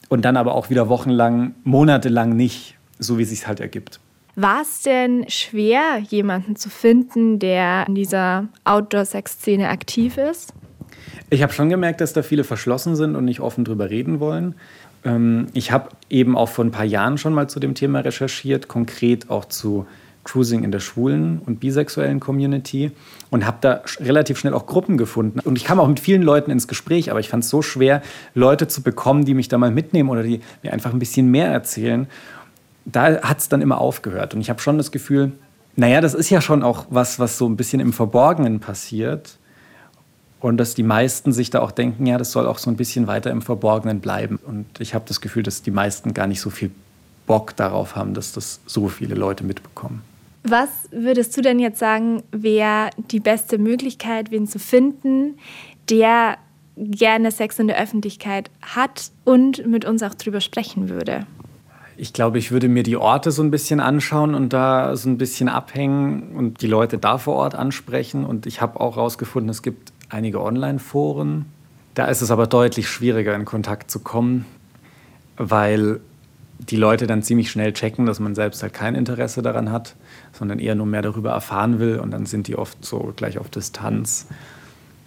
und 0.09 0.25
dann 0.25 0.37
aber 0.37 0.55
auch 0.55 0.71
wieder 0.71 0.89
wochenlang, 0.89 1.55
monatelang 1.65 2.37
nicht, 2.37 2.77
so 2.99 3.19
wie 3.19 3.23
es 3.23 3.31
sich 3.31 3.47
halt 3.47 3.61
ergibt. 3.61 4.01
War 4.35 4.61
es 4.61 4.83
denn 4.83 5.25
schwer, 5.29 5.99
jemanden 5.99 6.57
zu 6.57 6.69
finden, 6.69 7.39
der 7.39 7.87
in 7.89 7.95
dieser 7.95 8.49
Outdoor-Sex-Szene 8.65 9.69
aktiv 9.69 10.19
ist? 10.19 10.53
Ich 11.31 11.43
habe 11.43 11.53
schon 11.53 11.71
gemerkt, 11.71 12.01
dass 12.01 12.13
da 12.13 12.23
viele 12.23 12.45
verschlossen 12.45 12.97
sind 12.97 13.17
und 13.17 13.25
nicht 13.25 13.41
offen 13.41 13.65
drüber 13.65 13.89
reden 13.89 14.21
wollen. 14.21 14.55
Ähm, 15.05 15.47
ich 15.55 15.73
habe 15.73 15.89
eben 16.11 16.37
auch 16.37 16.51
vor 16.51 16.65
ein 16.65 16.71
paar 16.71 16.85
Jahren 16.85 17.17
schon 17.17 17.33
mal 17.33 17.49
zu 17.49 17.61
dem 17.61 17.75
Thema 17.75 18.01
recherchiert, 18.01 18.69
konkret 18.69 19.31
auch 19.31 19.47
zu 19.47 19.87
Cruising 20.27 20.65
in 20.65 20.73
der 20.73 20.81
schwulen 20.81 21.41
und 21.47 21.61
bisexuellen 21.61 22.21
Community 22.21 22.91
und 23.31 23.47
habe 23.47 23.59
da 23.61 23.83
relativ 24.01 24.39
schnell 24.39 24.55
auch 24.55 24.67
Gruppen 24.67 24.99
gefunden. 24.99 25.41
Und 25.41 25.57
ich 25.57 25.65
kam 25.65 25.79
auch 25.79 25.87
mit 25.89 26.01
vielen 26.01 26.23
Leuten 26.23 26.51
ins 26.51 26.69
Gespräch, 26.69 27.11
aber 27.11 27.21
ich 27.21 27.29
fand 27.29 27.45
es 27.45 27.51
so 27.51 27.63
schwer, 27.63 28.03
Leute 28.35 28.67
zu 28.67 28.83
bekommen, 28.83 29.25
die 29.25 29.35
mich 29.35 29.49
da 29.49 29.57
mal 29.57 29.71
mitnehmen 29.71 30.11
oder 30.11 30.25
die 30.25 30.41
mir 30.63 30.73
einfach 30.73 30.93
ein 30.93 30.99
bisschen 30.99 31.31
mehr 31.31 31.47
erzählen. 31.47 32.09
Da 32.85 33.23
hat 33.23 33.39
es 33.39 33.49
dann 33.49 33.63
immer 33.63 33.79
aufgehört. 33.79 34.35
Und 34.35 34.41
ich 34.41 34.51
habe 34.51 34.61
schon 34.61 34.79
das 34.79 34.91
Gefühl, 34.91 35.33
naja, 35.77 36.01
das 36.01 36.15
ist 36.15 36.31
ja 36.31 36.41
schon 36.41 36.63
auch 36.63 36.87
was, 36.91 37.19
was 37.19 37.39
so 37.39 37.49
ein 37.49 37.57
bisschen 37.57 37.81
im 37.81 37.93
Verborgenen 37.93 38.61
passiert. 38.61 39.39
Und 40.41 40.59
dass 40.59 40.75
die 40.75 40.83
meisten 40.83 41.33
sich 41.33 41.51
da 41.51 41.61
auch 41.61 41.71
denken, 41.71 42.05
ja, 42.07 42.19
das 42.19 42.33
soll 42.33 42.47
auch 42.47 42.59
so 42.59 42.69
ein 42.69 42.77
bisschen 42.77 43.07
weiter 43.07 43.31
im 43.31 43.43
Verborgenen 43.43 44.01
bleiben. 44.01 44.39
Und 44.45 44.67
ich 44.81 44.95
habe 44.95 45.05
das 45.07 45.21
Gefühl, 45.21 45.45
dass 45.45 45.63
die 45.63 45.71
meisten 45.71 46.15
gar 46.15 46.27
nicht 46.27 46.41
so 46.41 46.51
viel 46.51 46.71
Bock 47.27 47.57
darauf 47.57 47.97
haben, 47.97 48.15
dass 48.15 48.33
das 48.33 48.61
so 48.67 48.89
viele 48.89 49.15
Leute 49.15 49.45
mitbekommen. 49.45 50.03
Was 50.49 50.69
würdest 50.93 51.37
du 51.37 51.43
denn 51.43 51.59
jetzt 51.59 51.81
sagen, 51.81 52.23
wäre 52.31 52.91
die 53.11 53.19
beste 53.19 53.59
Möglichkeit, 53.59 54.31
wen 54.31 54.47
zu 54.47 54.61
finden, 54.61 55.39
der 55.91 56.37
gerne 56.77 57.33
Sex 57.33 57.59
in 57.59 57.67
der 57.67 57.83
Öffentlichkeit 57.83 58.51
hat 58.63 59.11
und 59.25 59.67
mit 59.67 59.85
uns 59.85 60.05
auch 60.05 60.15
drüber 60.15 60.41
sprechen 60.41 60.89
würde? 60.89 61.27
Ich 61.97 62.13
glaube, 62.13 62.39
ich 62.39 62.53
würde 62.53 62.69
mir 62.69 62.85
die 62.85 62.97
Orte 62.97 63.33
so 63.33 63.43
ein 63.43 63.51
bisschen 63.51 63.81
anschauen 63.81 64.35
und 64.35 64.53
da 64.53 64.95
so 64.97 65.09
ein 65.09 65.19
bisschen 65.19 65.49
abhängen 65.49 66.37
und 66.37 66.61
die 66.61 66.69
Leute 66.69 66.99
da 66.99 67.19
vor 67.19 67.35
Ort 67.35 67.57
ansprechen. 67.57 68.25
Und 68.25 68.47
ich 68.47 68.61
habe 68.61 68.79
auch 68.79 68.97
herausgefunden, 68.97 69.49
es 69.49 69.63
gibt 69.63 69.93
einige 70.11 70.41
Online-Foren. 70.43 71.47
Da 71.95 72.05
ist 72.05 72.21
es 72.21 72.31
aber 72.31 72.47
deutlich 72.47 72.89
schwieriger, 72.89 73.35
in 73.35 73.47
Kontakt 73.47 73.91
zu 73.91 73.99
kommen, 73.99 74.45
weil 75.39 76.01
die 76.59 76.77
Leute 76.77 77.07
dann 77.07 77.23
ziemlich 77.23 77.51
schnell 77.51 77.73
checken, 77.73 78.07
dass 78.07 78.21
man 78.21 78.35
selbst 78.35 78.63
halt 78.63 78.73
kein 78.73 78.95
Interesse 78.95 79.43
daran 79.43 79.71
hat, 79.71 79.95
sondern 80.33 80.59
eher 80.59 80.75
nur 80.75 80.87
mehr 80.87 81.03
darüber 81.03 81.31
erfahren 81.31 81.79
will 81.79 81.99
und 81.99 82.11
dann 82.11 82.27
sind 82.27 82.49
die 82.49 82.57
oft 82.57 82.85
so 82.85 83.13
gleich 83.17 83.39
auf 83.39 83.49
Distanz. 83.49 84.27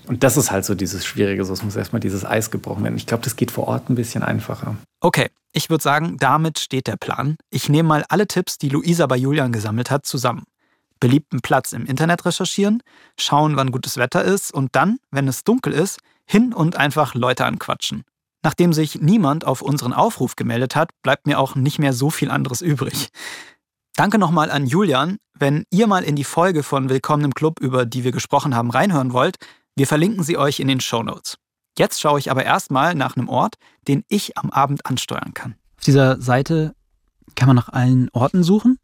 Und 0.08 0.24
das 0.24 0.38
ist 0.38 0.52
halt 0.52 0.66
so 0.66 0.74
dieses 0.74 1.06
Schwierige, 1.06 1.46
so 1.46 1.54
es 1.54 1.64
muss 1.64 1.76
erstmal 1.76 2.00
dieses 2.00 2.26
Eis 2.26 2.50
gebrochen 2.50 2.84
werden. 2.84 2.96
Ich 2.96 3.06
glaube, 3.06 3.24
das 3.24 3.36
geht 3.36 3.52
vor 3.52 3.68
Ort 3.68 3.90
ein 3.90 3.96
bisschen 3.96 4.24
einfacher. 4.24 4.76
Okay, 5.02 5.30
ich 5.54 5.70
würde 5.70 5.84
sagen, 5.84 6.18
damit 6.20 6.60
steht 6.60 6.88
der 6.88 6.98
Plan. 6.98 7.36
Ich 7.52 7.70
nehme 7.70 7.90
mal 7.90 8.06
alle 8.10 8.28
Tipps, 8.28 8.58
die 8.58 8.70
Luisa 8.70 9.06
bei 9.08 9.18
Julian 9.18 9.52
gesammelt 9.52 9.92
hat, 9.92 10.06
zusammen. 10.06 10.44
Beliebten 11.00 11.42
Platz 11.42 11.74
im 11.74 11.86
Internet 11.86 12.26
recherchieren, 12.26 12.84
schauen, 13.18 13.56
wann 13.56 13.72
gutes 13.72 13.98
Wetter 13.98 14.24
ist 14.24 14.54
und 14.54 14.76
dann, 14.76 14.98
wenn 15.12 15.28
es 15.28 15.44
dunkel 15.44 15.74
ist, 15.74 16.00
hin 16.26 16.54
und 16.54 16.76
einfach 16.76 17.16
Leute 17.16 17.46
anquatschen. 17.46 18.04
Nachdem 18.42 18.72
sich 18.72 19.02
niemand 19.02 19.46
auf 19.46 19.62
unseren 19.62 19.94
Aufruf 19.94 20.36
gemeldet 20.36 20.76
hat, 20.76 20.92
bleibt 21.02 21.28
mir 21.28 21.40
auch 21.40 21.56
nicht 21.56 21.80
mehr 21.80 21.94
so 21.94 22.10
viel 22.10 22.32
anderes 22.32 22.62
übrig. 22.62 23.10
Danke 23.96 24.18
nochmal 24.18 24.50
an 24.50 24.66
Julian. 24.66 25.18
Wenn 25.34 25.66
ihr 25.72 25.88
mal 25.88 26.04
in 26.04 26.16
die 26.16 26.24
Folge 26.24 26.64
von 26.64 26.90
Willkommen 26.90 27.26
im 27.26 27.34
Club, 27.34 27.60
über 27.60 27.86
die 27.86 28.06
wir 28.06 28.14
gesprochen 28.14 28.56
haben, 28.56 28.72
reinhören 28.72 29.12
wollt, 29.12 29.36
wir 29.76 29.88
verlinken 29.88 30.24
sie 30.24 30.38
euch 30.38 30.60
in 30.62 30.70
den 30.70 30.80
Show 30.80 31.04
Notes. 31.04 31.38
Jetzt 31.78 32.00
schaue 32.00 32.20
ich 32.20 32.32
aber 32.32 32.46
erstmal 32.46 32.96
nach 32.96 33.18
einem 33.18 33.30
Ort, 33.30 33.56
den 33.88 34.04
ich 34.08 34.38
am 34.38 34.52
Abend 34.52 34.86
ansteuern 34.86 35.34
kann. 35.34 35.56
Auf 35.78 35.84
dieser 35.86 36.22
Seite 36.22 36.76
kann 37.36 37.48
man 37.48 37.56
nach 37.56 37.70
allen 37.70 38.10
Orten 38.12 38.44
suchen 38.44 38.80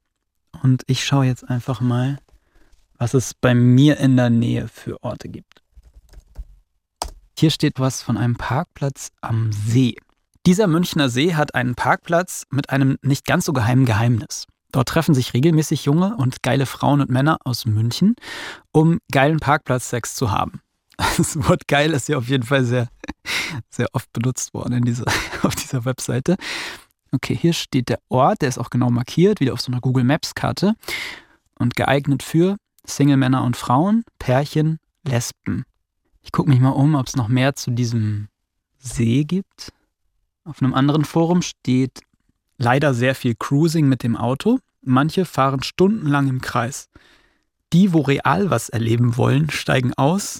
und 0.63 0.83
ich 0.87 1.05
schaue 1.05 1.25
jetzt 1.25 1.49
einfach 1.49 1.81
mal, 1.81 2.17
was 2.97 3.13
es 3.13 3.33
bei 3.33 3.53
mir 3.53 3.97
in 3.97 4.15
der 4.15 4.29
Nähe 4.29 4.67
für 4.67 5.01
Orte 5.03 5.27
gibt. 5.29 5.61
Hier 7.37 7.51
steht 7.51 7.81
was 7.81 8.01
von 8.01 8.15
einem 8.15 8.37
Parkplatz 8.37 9.09
am 9.19 9.51
See. 9.51 9.97
Dieser 10.45 10.67
Münchner 10.67 11.09
See 11.09 11.35
hat 11.35 11.53
einen 11.53 11.75
Parkplatz 11.75 12.45
mit 12.49 12.69
einem 12.69 12.97
nicht 13.01 13.25
ganz 13.25 13.43
so 13.43 13.51
geheimen 13.51 13.85
Geheimnis. 13.85 14.45
Dort 14.71 14.87
treffen 14.87 15.13
sich 15.13 15.33
regelmäßig 15.33 15.83
junge 15.83 16.15
und 16.15 16.43
geile 16.43 16.65
Frauen 16.65 17.01
und 17.01 17.09
Männer 17.09 17.37
aus 17.43 17.65
München, 17.65 18.15
um 18.71 18.99
geilen 19.11 19.39
Parkplatzsex 19.39 20.15
zu 20.15 20.31
haben. 20.31 20.61
Das 21.17 21.35
Wort 21.49 21.67
geil 21.67 21.91
ist 21.91 22.07
ja 22.07 22.17
auf 22.17 22.29
jeden 22.29 22.43
Fall 22.43 22.63
sehr, 22.63 22.87
sehr 23.69 23.87
oft 23.91 24.11
benutzt 24.13 24.53
worden 24.53 24.85
dieser, 24.85 25.05
auf 25.43 25.55
dieser 25.55 25.83
Webseite. 25.83 26.37
Okay, 27.11 27.35
hier 27.35 27.51
steht 27.51 27.89
der 27.89 27.99
Ort, 28.07 28.43
der 28.43 28.49
ist 28.49 28.57
auch 28.57 28.69
genau 28.69 28.89
markiert, 28.89 29.41
wieder 29.41 29.51
auf 29.51 29.61
so 29.61 29.73
einer 29.73 29.81
Google 29.81 30.05
Maps 30.05 30.35
Karte 30.35 30.75
und 31.59 31.75
geeignet 31.75 32.23
für 32.23 32.55
Single 32.85 33.17
Männer 33.17 33.43
und 33.43 33.57
Frauen, 33.57 34.05
Pärchen, 34.19 34.79
Lesben. 35.03 35.65
Ich 36.25 36.31
gucke 36.31 36.49
mich 36.49 36.59
mal 36.59 36.69
um, 36.69 36.95
ob 36.95 37.07
es 37.07 37.15
noch 37.15 37.27
mehr 37.27 37.55
zu 37.55 37.69
diesem 37.69 38.29
See 38.79 39.23
gibt. 39.23 39.71
Auf 40.43 40.61
einem 40.61 40.73
anderen 40.73 41.05
Forum 41.05 41.43
steht 41.43 42.01
leider 42.57 42.95
sehr 42.95 43.13
viel 43.13 43.35
Cruising 43.35 43.87
mit 43.87 44.01
dem 44.01 44.17
Auto. 44.17 44.57
Manche 44.81 45.25
fahren 45.25 45.61
stundenlang 45.61 46.27
im 46.27 46.41
Kreis. 46.41 46.89
Die, 47.73 47.93
wo 47.93 48.01
real 48.01 48.49
was 48.49 48.69
erleben 48.69 49.17
wollen, 49.17 49.51
steigen 49.51 49.93
aus. 49.93 50.39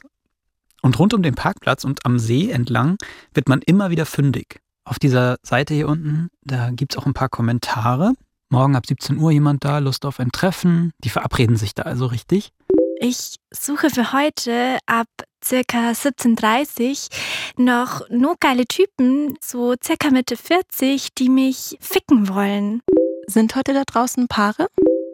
Und 0.82 0.98
rund 0.98 1.14
um 1.14 1.22
den 1.22 1.36
Parkplatz 1.36 1.84
und 1.84 2.04
am 2.06 2.18
See 2.18 2.50
entlang 2.50 2.98
wird 3.34 3.48
man 3.48 3.62
immer 3.62 3.92
wieder 3.92 4.08
fündig. 4.08 4.60
Auf 4.86 4.98
dieser 4.98 5.38
Seite 5.44 5.76
hier 5.76 5.88
unten, 5.88 6.30
da 6.42 6.72
gibt 6.72 6.94
es 6.94 6.98
auch 6.98 7.06
ein 7.06 7.14
paar 7.14 7.30
Kommentare. 7.30 8.14
Morgen 8.50 8.76
ab 8.76 8.88
17 8.88 9.18
Uhr 9.18 9.32
jemand 9.32 9.64
da, 9.64 9.78
Lust 9.78 10.06
auf 10.06 10.20
ein 10.20 10.32
Treffen. 10.32 10.94
Die 11.04 11.10
verabreden 11.10 11.58
sich 11.58 11.76
da 11.76 11.84
also 11.84 12.08
richtig. 12.08 12.52
Ich 13.00 13.36
suche 13.52 13.90
für 13.90 14.14
heute 14.14 14.78
ab 14.86 15.08
circa 15.46 15.92
17.30 15.92 17.10
noch 17.58 18.10
nur 18.10 18.36
geile 18.40 18.66
Typen, 18.66 19.38
so 19.42 19.76
circa 19.84 20.10
Mitte 20.10 20.36
40, 20.38 21.14
die 21.14 21.30
mich 21.30 21.78
ficken 21.80 22.28
wollen. 22.30 22.82
Sind 23.28 23.56
heute 23.56 23.74
da 23.74 23.84
draußen 23.86 24.28
Paare? 24.28 24.68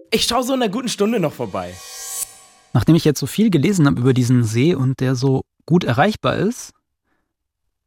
Ich 0.10 0.26
schaue 0.26 0.44
so 0.44 0.54
in 0.54 0.62
einer 0.62 0.72
guten 0.72 0.89
Stunde 0.89 1.20
noch 1.20 1.34
vorbei. 1.34 1.74
Nachdem 2.74 2.96
ich 2.96 3.06
jetzt 3.06 3.20
so 3.20 3.28
viel 3.28 3.50
gelesen 3.50 3.86
habe 3.86 4.00
über 4.00 4.13
diesen 4.13 4.44
See 4.44 4.74
und 4.74 5.00
der 5.00 5.15
so 5.15 5.44
gut 5.65 5.84
erreichbar 5.84 6.38
ist, 6.38 6.72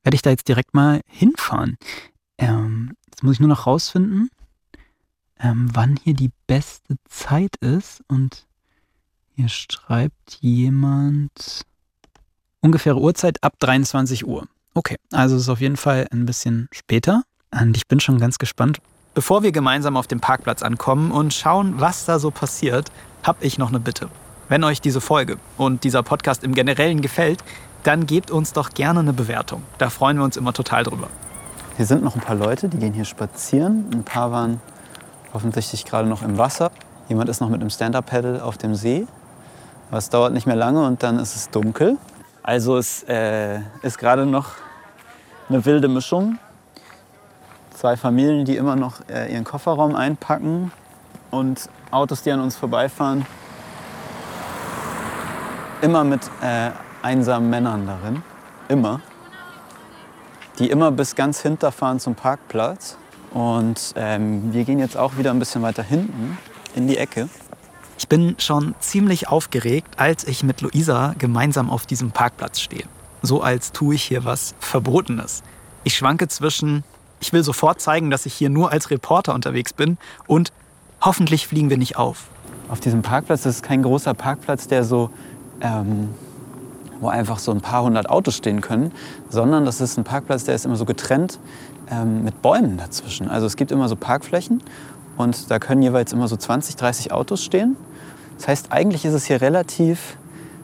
werde 0.03 0.15
ich 0.15 0.23
da 0.23 0.31
jetzt 0.31 0.49
direkt 0.49 0.75
mal 0.75 1.01
hinfahren. 1.07 1.79
Ähm, 2.39 2.93
jetzt 3.07 3.23
muss 3.23 3.35
ich 3.35 3.41
nur 3.41 3.49
noch 3.49 3.67
rausfinden, 3.67 4.31
ähm, 5.41 5.71
wann 5.73 5.97
hier 6.03 6.15
die 6.15 6.31
beste 6.47 6.97
Zeit 7.09 7.57
ist 7.57 8.03
und 8.09 8.47
hier 9.35 9.49
schreibt 9.49 10.39
jemand 10.41 11.65
ungefähre 12.65 12.99
Uhrzeit 12.99 13.37
ab 13.43 13.53
23 13.61 14.27
Uhr. 14.27 14.47
Okay, 14.73 14.97
also 15.13 15.37
es 15.37 15.43
ist 15.43 15.49
auf 15.51 15.61
jeden 15.61 15.77
Fall 15.77 16.09
ein 16.11 16.25
bisschen 16.27 16.69
später. 16.73 17.23
Und 17.53 17.77
ich 17.77 17.87
bin 17.87 18.01
schon 18.01 18.19
ganz 18.19 18.39
gespannt. 18.39 18.79
Bevor 19.13 19.45
wir 19.45 19.53
gemeinsam 19.53 19.97
auf 19.97 20.09
dem 20.09 20.19
Parkplatz 20.19 20.63
ankommen 20.63 21.13
und 21.13 21.33
schauen, 21.33 21.75
was 21.79 22.07
da 22.07 22.19
so 22.19 22.33
passiert, 22.33 22.91
habe 23.23 23.45
ich 23.45 23.59
noch 23.59 23.69
eine 23.69 23.79
Bitte. 23.79 24.09
Wenn 24.49 24.65
euch 24.65 24.81
diese 24.81 25.01
Folge 25.01 25.37
und 25.57 25.85
dieser 25.85 26.03
Podcast 26.03 26.43
im 26.43 26.55
Generellen 26.55 27.01
gefällt, 27.01 27.45
dann 27.85 28.07
gebt 28.07 28.31
uns 28.31 28.53
doch 28.53 28.71
gerne 28.71 29.01
eine 29.01 29.13
Bewertung. 29.13 29.63
Da 29.79 29.91
freuen 29.91 30.17
wir 30.17 30.25
uns 30.25 30.37
immer 30.37 30.53
total 30.53 30.83
drüber. 30.83 31.09
Hier 31.77 31.87
sind 31.87 32.03
noch 32.03 32.17
ein 32.17 32.21
paar 32.23 32.35
Leute, 32.35 32.69
die 32.69 32.79
gehen 32.79 32.95
hier 32.95 33.05
spazieren. 33.05 33.87
Ein 33.93 34.05
paar 34.05 34.33
waren 34.33 34.61
offensichtlich 35.33 35.85
gerade 35.85 36.09
noch 36.09 36.23
im 36.23 36.39
Wasser. 36.39 36.71
Jemand 37.09 37.29
ist 37.29 37.41
noch 37.41 37.51
mit 37.51 37.61
einem 37.61 37.71
Stand-Up-Paddle 37.71 38.43
auf 38.43 38.57
dem 38.57 38.75
See. 38.75 39.07
Aber 39.91 39.99
es 39.99 40.09
dauert 40.09 40.33
nicht 40.33 40.47
mehr 40.47 40.57
lange 40.57 40.85
und 40.85 41.03
dann 41.03 41.19
ist 41.19 41.37
es 41.37 41.51
dunkel. 41.51 41.99
Also 42.47 42.77
es 42.77 43.03
äh, 43.05 43.61
ist 43.81 43.97
gerade 43.97 44.27
noch 44.27 44.51
eine 45.49 45.65
wilde 45.65 45.89
Mischung. 45.89 46.39
Zwei 47.73 47.97
Familien, 47.97 48.45
die 48.45 48.57
immer 48.57 48.77
noch 48.77 49.01
äh, 49.09 49.33
ihren 49.33 49.45
Kofferraum 49.45 49.97
einpacken 49.97 50.71
und 51.31 51.71
Autos, 51.91 52.21
die 52.23 52.31
an 52.31 52.41
uns 52.41 52.55
vorbeifahren. 52.55 53.25
Immer 55.81 56.05
mit 56.05 56.21
äh, 56.43 56.71
einsamen 57.01 57.49
Männern 57.49 57.87
darin. 57.87 58.23
Immer. 58.69 59.01
Die 60.59 60.69
immer 60.69 60.91
bis 60.91 61.15
ganz 61.15 61.41
hinterfahren 61.41 61.99
zum 61.99 62.15
Parkplatz. 62.15 62.99
Und 63.33 63.95
ähm, 63.97 64.53
wir 64.53 64.65
gehen 64.65 64.79
jetzt 64.79 64.99
auch 64.99 65.17
wieder 65.17 65.31
ein 65.31 65.39
bisschen 65.39 65.63
weiter 65.63 65.83
hinten 65.83 66.37
in 66.75 66.89
die 66.89 66.99
Ecke. 66.99 67.31
Ich 67.97 68.09
bin 68.09 68.35
schon 68.39 68.75
ziemlich 68.81 69.29
aufgeregt, 69.29 69.99
als 69.99 70.25
ich 70.25 70.43
mit 70.43 70.61
Luisa 70.61 71.15
gemeinsam 71.19 71.71
auf 71.71 71.87
diesem 71.87 72.11
Parkplatz 72.11 72.61
stehe. 72.61 72.85
So 73.23 73.43
als 73.43 73.73
tue 73.73 73.95
ich 73.95 74.03
hier 74.03 74.25
was 74.25 74.55
Verbotenes. 74.59 75.43
Ich 75.85 75.97
schwanke 75.97 76.29
zwischen, 76.29 76.83
ich 77.21 77.33
will 77.33 77.43
sofort 77.43 77.81
zeigen, 77.81 78.11
dass 78.11 78.27
ich 78.27 78.35
hier 78.35 78.51
nur 78.51 78.73
als 78.73 78.91
Reporter 78.91 79.35
unterwegs 79.35 79.73
bin 79.73 79.97
und 80.27 80.53
hoffentlich 81.01 81.47
fliegen 81.47 81.71
wir 81.71 81.79
nicht 81.79 81.97
auf. 81.97 82.25
Auf 82.69 82.81
diesem 82.81 83.03
Parkplatz 83.03 83.47
ist 83.47 83.63
kein 83.63 83.83
großer 83.83 84.15
Parkplatz, 84.15 84.67
der 84.67 84.85
so, 84.85 85.11
ähm, 85.61 86.11
wo 87.01 87.09
einfach 87.09 87.39
so 87.39 87.53
ein 87.53 87.61
paar 87.61 87.83
hundert 87.83 88.09
Autos 88.09 88.37
stehen 88.37 88.61
können, 88.61 88.93
sondern 89.29 89.65
das 89.65 89.81
ist 89.81 89.99
ein 89.99 90.05
Parkplatz, 90.05 90.45
der 90.45 90.55
ist 90.55 90.65
immer 90.65 90.77
so 90.77 90.85
getrennt 90.85 91.39
ähm, 91.91 92.25
mit 92.25 92.43
Bäumen 92.43 92.77
dazwischen. 92.77 93.29
Also 93.29 93.47
es 93.47 93.57
gibt 93.57 93.71
immer 93.71 93.89
so 93.89 93.97
Parkflächen 93.97 94.63
und 95.17 95.51
da 95.51 95.59
können 95.59 95.83
jeweils 95.83 96.13
immer 96.13 96.29
so 96.29 96.37
20, 96.37 96.77
30 96.77 97.13
Autos 97.13 97.43
stehen. 97.45 97.77
Das 98.37 98.49
heißt, 98.49 98.73
eigentlich 98.73 99.05
ist 99.05 99.15
es 99.15 99.25
hier 99.27 99.41
relativ, 99.41 100.17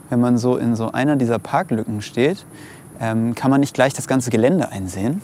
wenn 0.09 0.19
man 0.19 0.37
so 0.37 0.57
in 0.57 0.75
so 0.75 0.91
einer 0.91 1.15
dieser 1.15 1.39
Parklücken 1.39 2.01
steht, 2.01 2.45
ähm, 2.99 3.33
kann 3.33 3.49
man 3.49 3.61
nicht 3.61 3.73
gleich 3.73 3.93
das 3.93 4.07
ganze 4.07 4.29
Gelände 4.29 4.69
einsehen. 4.69 5.21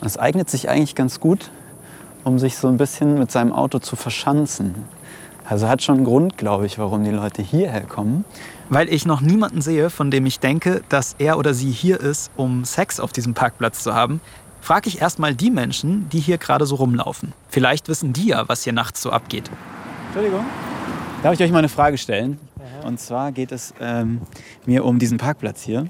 Und 0.00 0.06
es 0.06 0.18
eignet 0.18 0.50
sich 0.50 0.68
eigentlich 0.68 0.94
ganz 0.94 1.20
gut, 1.20 1.50
um 2.24 2.38
sich 2.38 2.56
so 2.56 2.68
ein 2.68 2.76
bisschen 2.76 3.18
mit 3.18 3.30
seinem 3.30 3.52
Auto 3.52 3.78
zu 3.78 3.96
verschanzen. 3.96 4.74
Also 5.44 5.68
hat 5.68 5.82
schon 5.82 5.96
einen 5.96 6.04
Grund, 6.04 6.38
glaube 6.38 6.66
ich, 6.66 6.78
warum 6.78 7.02
die 7.04 7.10
Leute 7.10 7.42
hierher 7.42 7.82
kommen. 7.82 8.24
Weil 8.68 8.88
ich 8.88 9.04
noch 9.04 9.20
niemanden 9.20 9.62
sehe, 9.62 9.90
von 9.90 10.10
dem 10.10 10.26
ich 10.26 10.38
denke, 10.38 10.82
dass 10.88 11.16
er 11.18 11.38
oder 11.38 11.54
sie 11.54 11.70
hier 11.70 11.98
ist, 11.98 12.30
um 12.36 12.64
Sex 12.64 13.00
auf 13.00 13.12
diesem 13.12 13.34
Parkplatz 13.34 13.82
zu 13.82 13.94
haben, 13.94 14.20
frage 14.60 14.88
ich 14.88 15.00
erstmal 15.00 15.34
die 15.34 15.50
Menschen, 15.50 16.08
die 16.10 16.20
hier 16.20 16.38
gerade 16.38 16.66
so 16.66 16.76
rumlaufen. 16.76 17.32
Vielleicht 17.48 17.88
wissen 17.88 18.12
die 18.12 18.28
ja, 18.28 18.48
was 18.48 18.64
hier 18.64 18.72
nachts 18.72 19.02
so 19.02 19.10
abgeht. 19.10 19.50
Entschuldigung. 20.06 20.44
Darf 21.22 21.34
ich 21.34 21.40
euch 21.40 21.50
mal 21.50 21.58
eine 21.58 21.68
Frage 21.68 21.98
stellen? 21.98 22.38
Und 22.84 22.98
zwar 22.98 23.32
geht 23.32 23.52
es 23.52 23.74
ähm, 23.80 24.22
mir 24.66 24.84
um 24.84 24.98
diesen 24.98 25.18
Parkplatz 25.18 25.62
hier. 25.62 25.86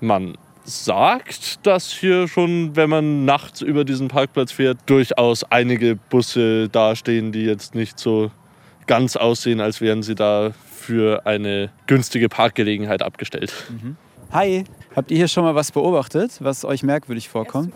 Man 0.00 0.36
sagt, 0.64 1.66
dass 1.66 1.90
hier 1.90 2.28
schon, 2.28 2.76
wenn 2.76 2.90
man 2.90 3.24
nachts 3.24 3.62
über 3.62 3.84
diesen 3.84 4.08
Parkplatz 4.08 4.52
fährt, 4.52 4.78
durchaus 4.86 5.44
einige 5.44 5.96
Busse 5.96 6.68
dastehen, 6.68 7.32
die 7.32 7.44
jetzt 7.44 7.74
nicht 7.74 7.98
so 7.98 8.30
ganz 8.86 9.16
aussehen, 9.16 9.60
als 9.60 9.80
wären 9.80 10.02
sie 10.02 10.14
da 10.14 10.52
für 10.70 11.26
eine 11.26 11.70
günstige 11.86 12.28
Parkgelegenheit 12.28 13.02
abgestellt. 13.02 13.52
Mhm. 13.70 13.96
Hi, 14.32 14.64
habt 14.96 15.10
ihr 15.10 15.16
hier 15.16 15.28
schon 15.28 15.44
mal 15.44 15.54
was 15.54 15.72
beobachtet, 15.72 16.32
was 16.40 16.64
euch 16.64 16.82
merkwürdig 16.82 17.28
vorkommt? 17.28 17.72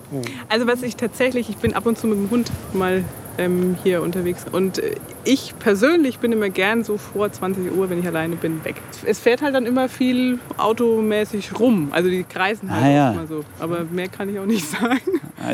Also 0.48 0.66
was 0.66 0.83
ich 0.83 0.96
tatsächlich, 0.96 1.48
ich 1.48 1.57
bin 1.57 1.74
ab 1.74 1.87
und 1.87 1.98
zu 1.98 2.07
mit 2.07 2.18
dem 2.18 2.31
Hund 2.31 2.50
mal 2.72 3.05
ähm, 3.38 3.77
hier 3.83 4.03
unterwegs. 4.03 4.44
Und 4.51 4.79
äh, 4.79 4.94
ich 5.25 5.55
persönlich 5.59 6.18
bin 6.18 6.33
immer 6.33 6.49
gern 6.51 6.85
so 6.85 6.99
vor 6.99 7.31
20 7.31 7.72
Uhr, 7.72 7.90
wenn 7.90 7.99
ich 8.01 8.07
alleine 8.07 8.37
bin, 8.37 8.64
weg. 8.64 8.77
Es 9.05 9.18
fährt 9.18 9.42
halt 9.42 9.55
dann 9.55 9.66
immer 9.66 9.88
viel 9.88 10.38
automäßig 10.57 11.59
rum. 11.59 11.88
Also 11.92 12.09
die 12.11 12.25
kreisen 12.25 12.70
halt 12.70 12.85
Ah, 12.85 12.88
ja. 12.90 13.12
immer 13.12 13.27
so. 13.27 13.44
Aber 13.59 13.85
mehr 13.85 14.09
kann 14.09 14.29
ich 14.29 14.38
auch 14.38 14.46
nicht 14.46 14.68
sagen. 14.70 15.01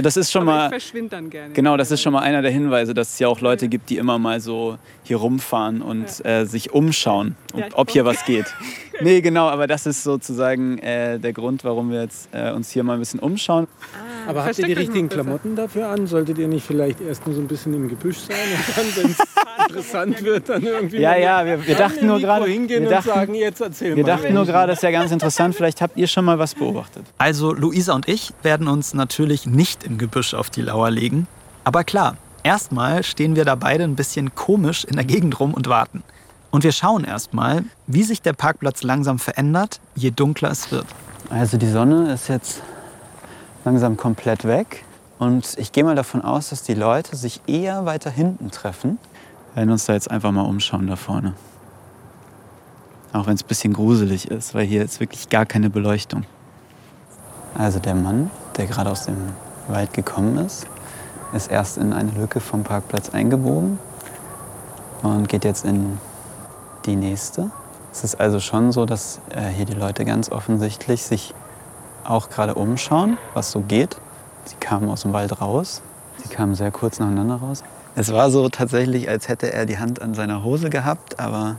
Das 0.03 0.17
ist 0.17 0.31
schon 0.31 0.43
Aber 0.43 0.53
mal. 0.53 0.65
ich 0.67 0.71
verschwinde 0.71 1.11
dann 1.11 1.31
gerne. 1.31 1.55
Genau, 1.55 1.77
das 1.77 1.91
ist 1.91 2.01
schon 2.03 2.13
mal 2.13 2.21
einer 2.21 2.43
der 2.43 2.51
Hinweise, 2.51 2.95
dass 2.95 3.15
es 3.15 3.19
ja 3.19 3.29
auch 3.29 3.41
Leute 3.41 3.69
gibt, 3.69 3.91
die 3.91 3.97
immer 3.99 4.19
mal 4.19 4.41
so 4.41 4.79
hier 5.03 5.17
rumfahren 5.17 5.83
und 5.83 6.25
äh, 6.25 6.45
sich 6.45 6.73
umschauen, 6.73 7.37
ob, 7.53 7.61
Ja, 7.61 7.67
ob 7.75 7.91
hier 7.91 8.05
was 8.05 8.25
geht. 8.27 8.47
Nee, 9.01 9.21
genau, 9.21 9.49
aber 9.49 9.67
das 9.67 9.87
ist 9.87 10.05
sozusagen 10.05 10.79
äh, 10.79 11.19
der 11.19 11.33
Grund, 11.33 11.65
warum 11.65 11.91
wir 11.91 12.03
jetzt 12.03 12.29
äh, 12.33 12.53
uns 12.53 12.71
hier 12.71 12.85
mal 12.85 12.95
ein 12.95 12.99
bisschen 13.01 13.19
umschauen. 13.21 13.67
Aber 14.29 14.45
habt 14.45 14.59
ihr 14.59 14.67
die 14.67 14.73
richtigen. 14.75 15.09
Klamotten 15.09 15.57
dafür 15.57 15.89
an? 15.89 16.07
Solltet 16.07 16.39
ihr 16.39 16.47
nicht 16.47 16.65
vielleicht 16.65 17.01
erst 17.01 17.27
nur 17.27 17.35
so 17.35 17.41
ein 17.43 17.49
bisschen 17.49 17.72
im 17.75 17.89
Gebüsch 17.89 18.19
sein 18.19 18.37
und 18.55 18.77
dann, 18.77 19.05
wenn 19.05 19.11
es 19.11 19.19
interessant 19.69 20.25
wird, 20.25 20.49
dann 20.49 20.63
irgendwie 20.63 20.99
Ja, 20.99 21.17
ja, 21.17 21.45
wir, 21.45 21.67
wir 21.67 21.75
dachten 21.75 22.07
nur 22.07 22.21
gerade, 22.21 22.47
hingehen 22.47 22.83
wir 22.83 22.89
und 22.89 22.95
dachten, 22.95 23.09
sagen, 23.09 23.35
jetzt 23.35 23.61
erzähl 23.61 23.97
wir 23.97 24.03
mal. 24.05 24.17
dachten 24.17 24.35
nur 24.35 24.45
gerade, 24.47 24.69
das 24.69 24.79
ist 24.79 24.83
ja 24.83 24.91
ganz 24.91 25.11
interessant. 25.13 25.55
Vielleicht 25.55 25.81
habt 25.81 25.97
ihr 25.97 26.07
schon 26.07 26.25
mal 26.25 26.39
was 26.39 26.55
beobachtet. 26.55 27.05
Also 27.19 27.53
Luisa 27.53 27.95
und 27.95 28.09
ich 28.09 28.33
werden 28.43 28.69
uns 28.69 28.95
natürlich 28.95 29.47
nicht 29.47 29.85
im 29.85 29.99
Gebüsch 29.99 30.35
auf 30.35 30.51
die 30.51 30.63
Lauer 30.63 30.91
legen. 30.91 31.27
Aber 31.65 31.85
klar, 31.85 32.17
erstmal 32.43 33.03
stehen 33.03 33.37
wir 33.37 33.45
da 33.45 33.55
beide 33.55 33.85
ein 33.85 33.97
bisschen 33.97 34.35
komisch 34.35 34.85
in 34.85 34.97
der 34.97 35.05
Gegend 35.05 35.39
rum 35.41 35.55
und 35.55 35.69
warten. 35.69 36.03
Und 36.51 36.65
wir 36.65 36.73
schauen 36.73 37.05
erstmal, 37.05 37.65
wie 37.87 38.03
sich 38.03 38.21
der 38.21 38.35
Parkplatz 38.35 38.83
langsam 38.83 39.19
verändert, 39.19 39.81
je 39.95 40.11
dunkler 40.11 40.51
es 40.51 40.71
wird. 40.71 40.87
Also 41.31 41.57
die 41.57 41.69
Sonne 41.71 42.13
ist 42.13 42.29
jetzt 42.29 42.63
langsam 43.65 43.97
komplett 43.97 44.45
weg. 44.45 44.85
Und 45.23 45.57
ich 45.57 45.71
gehe 45.71 45.85
mal 45.85 45.95
davon 45.95 46.21
aus, 46.21 46.49
dass 46.49 46.65
die 46.65 46.75
Leute 46.75 47.15
sich 47.15 47.43
eher 47.47 47.85
weiter 47.85 48.11
hinten 48.11 48.51
treffen. 48.51 48.99
Wir 49.53 49.59
werden 49.59 49.71
uns 49.71 49.85
da 49.85 49.93
jetzt 49.93 50.11
einfach 50.11 50.33
mal 50.33 50.43
umschauen 50.43 50.89
da 50.89 50.97
vorne. 50.97 51.35
Auch 53.13 53.29
wenn 53.29 53.35
es 53.35 53.45
ein 53.45 53.47
bisschen 53.47 53.73
gruselig 53.73 54.29
ist, 54.33 54.53
weil 54.53 54.67
hier 54.67 54.83
ist 54.85 54.99
wirklich 54.99 55.29
gar 55.29 55.47
keine 55.47 55.71
Beleuchtung. 55.71 56.25
Also 57.57 57.79
der 57.79 57.95
Mann, 57.95 58.33
der 58.57 58.67
gerade 58.67 58.91
aus 58.91 59.05
dem 59.05 59.17
Wald 59.69 59.95
gekommen 59.95 60.39
ist, 60.39 60.67
ist 61.33 61.53
erst 61.53 61.79
in 61.79 61.93
eine 61.93 62.11
Lücke 62.11 62.41
vom 62.41 62.65
Parkplatz 62.65 63.11
eingebogen 63.11 63.79
und 65.05 65.29
geht 65.29 65.45
jetzt 65.45 65.65
in 65.65 66.01
die 66.85 66.97
nächste. 66.97 67.53
Es 67.93 68.03
ist 68.03 68.21
also 68.21 68.41
schon 68.41 68.73
so, 68.73 68.87
dass 68.87 69.21
äh, 69.31 69.43
hier 69.43 69.67
die 69.67 69.75
Leute 69.75 70.05
ganz 70.05 70.33
offensichtlich 70.33 71.05
sich 71.05 71.33
auch 72.03 72.29
gerade 72.29 72.57
umschauen, 72.57 73.19
was 73.35 73.53
so 73.53 73.61
geht. 73.61 73.99
Sie 74.45 74.57
kamen 74.57 74.89
aus 74.89 75.03
dem 75.03 75.13
Wald 75.13 75.41
raus. 75.41 75.83
Sie 76.23 76.29
kamen 76.29 76.55
sehr 76.55 76.71
kurz 76.71 76.99
nacheinander 76.99 77.37
raus. 77.37 77.63
Es 77.95 78.13
war 78.13 78.31
so 78.31 78.49
tatsächlich, 78.49 79.09
als 79.09 79.29
hätte 79.29 79.53
er 79.53 79.67
die 79.67 79.79
Hand 79.79 80.01
an 80.01 80.15
seiner 80.15 80.45
Hose 80.45 80.71
gehabt, 80.71 81.21
aber 81.21 81.57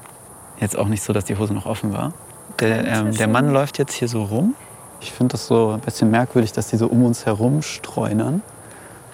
jetzt 0.59 0.77
auch 0.77 0.87
nicht 0.87 1.03
so, 1.03 1.13
dass 1.13 1.25
die 1.25 1.37
Hose 1.37 1.53
noch 1.53 1.65
offen 1.65 1.93
war. 1.93 2.13
Der, 2.59 2.85
ähm, 2.87 3.15
der 3.15 3.27
Mann 3.27 3.51
läuft 3.51 3.77
jetzt 3.77 3.93
hier 3.93 4.07
so 4.07 4.23
rum. 4.23 4.55
Ich 5.01 5.11
finde 5.11 5.33
das 5.33 5.47
so 5.47 5.71
ein 5.71 5.79
bisschen 5.81 6.11
merkwürdig, 6.11 6.53
dass 6.53 6.67
die 6.67 6.77
so 6.77 6.87
um 6.87 7.03
uns 7.03 7.25
herum 7.25 7.61
streunern. 7.61 8.41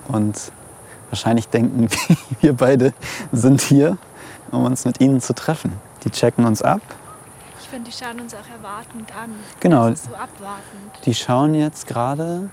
Und 0.08 0.52
wahrscheinlich 1.10 1.48
denken, 1.48 1.88
wir 2.42 2.54
beide 2.54 2.94
sind 3.32 3.62
hier, 3.62 3.98
um 4.52 4.66
uns 4.66 4.86
mit 4.86 5.02
ihnen 5.02 5.22
zu 5.22 5.34
treffen. 5.34 5.74
Die 6.04 6.12
checken 6.12 6.46
uns 6.46 6.62
ab. 6.62 6.82
Ich 7.60 7.68
finde, 7.68 7.90
die 7.90 7.96
schauen 7.96 8.20
uns 8.20 8.34
auch 8.34 8.50
erwartend 8.50 9.12
an. 9.16 9.32
Genau. 9.60 9.90
Das 9.90 10.02
ist 10.02 10.06
so 10.06 10.16
abwartend. 10.16 11.06
Die 11.06 11.14
schauen 11.14 11.54
jetzt 11.54 11.88
gerade 11.88 12.50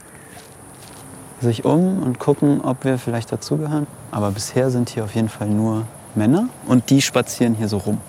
sich 1.41 1.65
um 1.65 2.03
und 2.03 2.19
gucken, 2.19 2.61
ob 2.63 2.85
wir 2.85 2.99
vielleicht 2.99 3.33
dazugehören. 3.33 3.87
Aber 4.11 4.31
bisher 4.31 4.71
sind 4.71 4.89
hier 4.91 5.05
auf 5.05 5.15
jeden 5.15 5.29
Fall 5.29 5.49
nur 5.49 5.87
Männer 6.15 6.49
und 6.67 6.91
die 6.91 7.03
spazieren 7.03 7.55
hier 7.55 7.69
so 7.69 7.79
rum. 7.79 8.01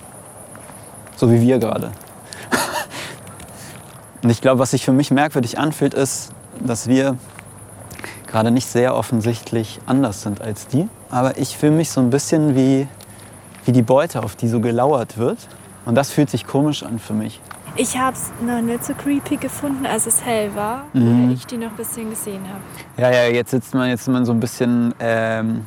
So 1.15 1.31
wie 1.31 1.41
wir 1.41 1.59
gerade. 1.59 1.91
Und 4.23 4.29
ich 4.29 4.41
glaube, 4.41 4.59
was 4.59 4.71
sich 4.71 4.85
für 4.85 4.91
mich 4.93 5.09
merkwürdig 5.09 5.57
anfühlt, 5.57 5.93
ist, 5.93 6.31
dass 6.59 6.87
wir 6.87 7.17
gerade 8.27 8.51
nicht 8.51 8.67
sehr 8.67 8.95
offensichtlich 8.95 9.79
anders 9.85 10.21
sind 10.21 10.41
als 10.41 10.67
die. 10.67 10.87
Aber 11.09 11.37
ich 11.37 11.57
fühle 11.57 11.71
mich 11.71 11.89
so 11.89 12.01
ein 12.01 12.09
bisschen 12.09 12.55
wie, 12.55 12.87
wie 13.65 13.71
die 13.71 13.81
Beute, 13.81 14.21
auf 14.21 14.35
die 14.35 14.47
so 14.47 14.59
gelauert 14.59 15.17
wird. 15.17 15.39
Und 15.85 15.95
das 15.95 16.11
fühlt 16.11 16.29
sich 16.29 16.45
komisch 16.45 16.83
an 16.83 16.99
für 16.99 17.13
mich. 17.13 17.39
Ich 17.75 17.97
habe 17.97 18.15
es 18.15 18.31
noch 18.41 18.61
nicht 18.61 18.83
so 18.85 18.93
creepy 18.93 19.37
gefunden, 19.37 19.85
als 19.85 20.07
es 20.07 20.23
hell 20.25 20.49
war, 20.55 20.85
Mhm. 20.93 21.27
weil 21.29 21.33
ich 21.35 21.45
die 21.45 21.57
noch 21.57 21.67
ein 21.69 21.75
bisschen 21.75 22.09
gesehen 22.09 22.41
habe. 22.47 22.61
Ja, 23.01 23.11
ja, 23.11 23.29
jetzt 23.31 23.51
sitzt 23.51 23.73
man, 23.75 23.89
jetzt 23.89 24.01
ist 24.01 24.07
man 24.07 24.25
so 24.25 24.31
ein 24.31 24.39
bisschen 24.39 24.93
ähm, 24.99 25.65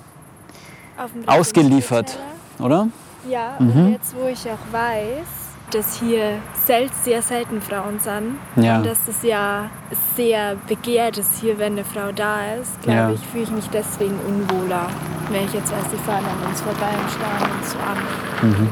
ausgeliefert, 1.26 2.18
oder? 2.58 2.88
Ja, 3.28 3.54
Mhm. 3.58 3.70
und 3.86 3.92
jetzt, 3.92 4.14
wo 4.16 4.26
ich 4.26 4.44
auch 4.50 4.72
weiß, 4.72 5.26
dass 5.70 6.00
hier 6.00 6.38
sel 6.66 6.90
sehr 7.04 7.22
selten 7.22 7.60
Frauen 7.60 8.00
sind 8.00 8.38
Ja. 8.56 8.78
und 8.78 8.86
dass 8.86 9.06
es 9.06 9.22
ja 9.22 9.70
sehr 10.16 10.56
begehrt 10.66 11.16
ist 11.18 11.38
hier, 11.40 11.58
wenn 11.58 11.74
eine 11.74 11.84
Frau 11.84 12.10
da 12.12 12.54
ist, 12.60 12.82
glaube 12.82 12.98
Ja. 12.98 13.10
ich, 13.10 13.20
fühle 13.28 13.44
ich 13.44 13.50
mich 13.52 13.68
deswegen 13.70 14.18
unwohler, 14.26 14.86
wenn 15.30 15.44
ich 15.44 15.52
jetzt 15.52 15.70
weiß, 15.70 15.84
die 15.92 15.96
fahren 15.98 16.24
an 16.24 16.48
uns 16.48 16.60
vorbei 16.60 16.88
und 17.00 17.10
starren 17.12 17.56
uns 17.60 17.70
so 17.72 17.78
an. 17.78 18.48
Mhm. 18.50 18.68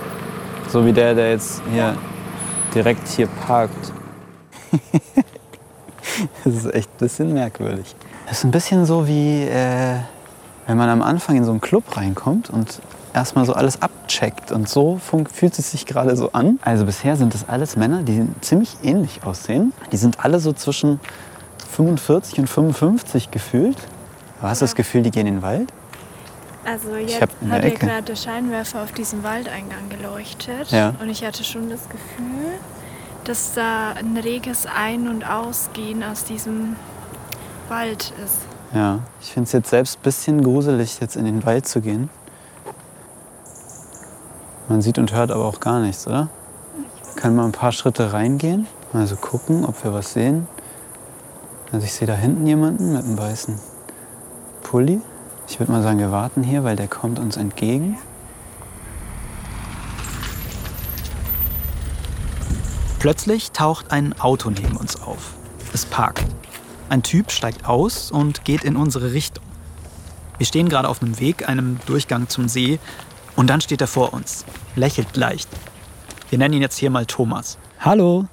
So 0.68 0.84
wie 0.84 0.92
der, 0.92 1.14
der 1.14 1.30
jetzt 1.30 1.62
hier 1.70 1.94
direkt 2.78 3.08
hier 3.08 3.26
parkt. 3.26 3.92
das 6.44 6.54
ist 6.54 6.72
echt 6.72 6.88
ein 6.88 6.98
bisschen 6.98 7.32
merkwürdig. 7.32 7.96
Das 8.28 8.38
ist 8.38 8.44
ein 8.44 8.52
bisschen 8.52 8.86
so 8.86 9.08
wie, 9.08 9.42
äh, 9.42 9.96
wenn 10.68 10.76
man 10.76 10.88
am 10.88 11.02
Anfang 11.02 11.34
in 11.34 11.44
so 11.44 11.50
einen 11.50 11.60
Club 11.60 11.96
reinkommt 11.96 12.50
und 12.50 12.80
erstmal 13.14 13.44
so 13.46 13.54
alles 13.54 13.82
abcheckt. 13.82 14.52
Und 14.52 14.68
so 14.68 15.00
fühlt 15.00 15.58
es 15.58 15.72
sich 15.72 15.86
gerade 15.86 16.14
so 16.14 16.30
an. 16.32 16.60
Also 16.62 16.84
bisher 16.86 17.16
sind 17.16 17.34
das 17.34 17.48
alles 17.48 17.76
Männer, 17.76 18.04
die 18.04 18.28
ziemlich 18.42 18.76
ähnlich 18.84 19.24
aussehen. 19.24 19.72
Die 19.90 19.96
sind 19.96 20.24
alle 20.24 20.38
so 20.38 20.52
zwischen 20.52 21.00
45 21.72 22.38
und 22.38 22.46
55 22.46 23.32
gefühlt. 23.32 23.78
Aber 24.38 24.50
hast 24.50 24.60
du 24.60 24.66
das 24.66 24.76
Gefühl, 24.76 25.02
die 25.02 25.10
gehen 25.10 25.26
in 25.26 25.34
den 25.36 25.42
Wald? 25.42 25.72
Also 26.70 26.96
jetzt 26.96 27.20
hat 27.22 27.30
ja 27.64 27.70
gerade 27.70 28.02
der 28.02 28.16
Scheinwerfer 28.16 28.82
auf 28.82 28.92
diesem 28.92 29.22
Waldeingang 29.22 29.88
geleuchtet 29.88 30.70
Ja. 30.70 30.92
und 31.00 31.08
ich 31.08 31.24
hatte 31.24 31.42
schon 31.42 31.70
das 31.70 31.88
Gefühl, 31.88 32.52
dass 33.24 33.54
da 33.54 33.92
ein 33.92 34.16
reges 34.18 34.66
Ein- 34.66 35.08
und 35.08 35.24
Ausgehen 35.28 36.02
aus 36.02 36.24
diesem 36.24 36.76
Wald 37.68 38.12
ist. 38.22 38.36
Ja, 38.74 39.00
ich 39.22 39.32
finde 39.32 39.46
es 39.46 39.52
jetzt 39.52 39.70
selbst 39.70 39.98
ein 39.98 40.02
bisschen 40.02 40.42
gruselig, 40.42 41.00
jetzt 41.00 41.16
in 41.16 41.24
den 41.24 41.46
Wald 41.46 41.66
zu 41.66 41.80
gehen. 41.80 42.10
Man 44.68 44.82
sieht 44.82 44.98
und 44.98 45.12
hört 45.14 45.30
aber 45.30 45.46
auch 45.46 45.60
gar 45.60 45.80
nichts, 45.80 46.06
oder? 46.06 46.28
Kann 47.16 47.34
mal 47.34 47.46
ein 47.46 47.52
paar 47.52 47.72
Schritte 47.72 48.12
reingehen, 48.12 48.66
mal 48.92 49.06
so 49.06 49.16
gucken, 49.16 49.64
ob 49.64 49.82
wir 49.84 49.94
was 49.94 50.12
sehen. 50.12 50.46
Also 51.72 51.84
ich 51.86 51.94
sehe 51.94 52.06
da 52.06 52.14
hinten 52.14 52.46
jemanden 52.46 52.92
mit 52.92 53.04
einem 53.04 53.18
weißen 53.18 53.58
Pulli. 54.62 55.00
Ich 55.48 55.58
würde 55.58 55.72
mal 55.72 55.82
sagen, 55.82 55.98
wir 55.98 56.12
warten 56.12 56.42
hier, 56.42 56.62
weil 56.62 56.76
der 56.76 56.88
kommt 56.88 57.18
uns 57.18 57.36
entgegen. 57.36 57.98
Plötzlich 62.98 63.52
taucht 63.52 63.90
ein 63.90 64.18
Auto 64.20 64.50
neben 64.50 64.76
uns 64.76 65.00
auf. 65.00 65.34
Es 65.72 65.86
parkt. 65.86 66.24
Ein 66.88 67.02
Typ 67.02 67.30
steigt 67.30 67.66
aus 67.66 68.10
und 68.10 68.44
geht 68.44 68.64
in 68.64 68.76
unsere 68.76 69.12
Richtung. 69.12 69.44
Wir 70.36 70.46
stehen 70.46 70.68
gerade 70.68 70.88
auf 70.88 71.02
einem 71.02 71.18
Weg, 71.18 71.48
einem 71.48 71.78
Durchgang 71.86 72.28
zum 72.28 72.48
See, 72.48 72.78
und 73.36 73.48
dann 73.48 73.60
steht 73.60 73.80
er 73.80 73.86
vor 73.86 74.12
uns, 74.12 74.44
lächelt 74.74 75.16
leicht. 75.16 75.48
Wir 76.28 76.38
nennen 76.38 76.54
ihn 76.54 76.62
jetzt 76.62 76.76
hier 76.76 76.90
mal 76.90 77.06
Thomas. 77.06 77.56
Hallo. 77.80 78.26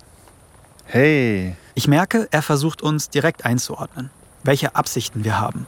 Hey. 0.85 1.55
Ich 1.75 1.87
merke, 1.87 2.27
er 2.31 2.41
versucht 2.41 2.81
uns 2.81 3.09
direkt 3.09 3.45
einzuordnen, 3.45 4.09
welche 4.43 4.75
Absichten 4.75 5.23
wir 5.23 5.39
haben. 5.39 5.67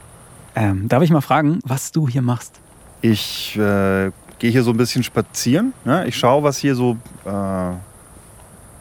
Ähm, 0.57 0.87
darf 0.87 1.03
ich 1.03 1.11
mal 1.11 1.21
fragen, 1.21 1.59
was 1.63 1.91
du 1.91 2.07
hier 2.07 2.23
machst? 2.23 2.59
Ich 3.01 3.55
äh, 3.57 4.09
gehe 4.39 4.49
hier 4.49 4.63
so 4.63 4.71
ein 4.71 4.77
bisschen 4.77 5.03
spazieren. 5.03 5.71
Ne? 5.85 6.07
Ich 6.07 6.17
schaue, 6.17 6.41
was 6.41 6.57
hier 6.57 6.73
so 6.73 6.97
äh, 7.25 7.73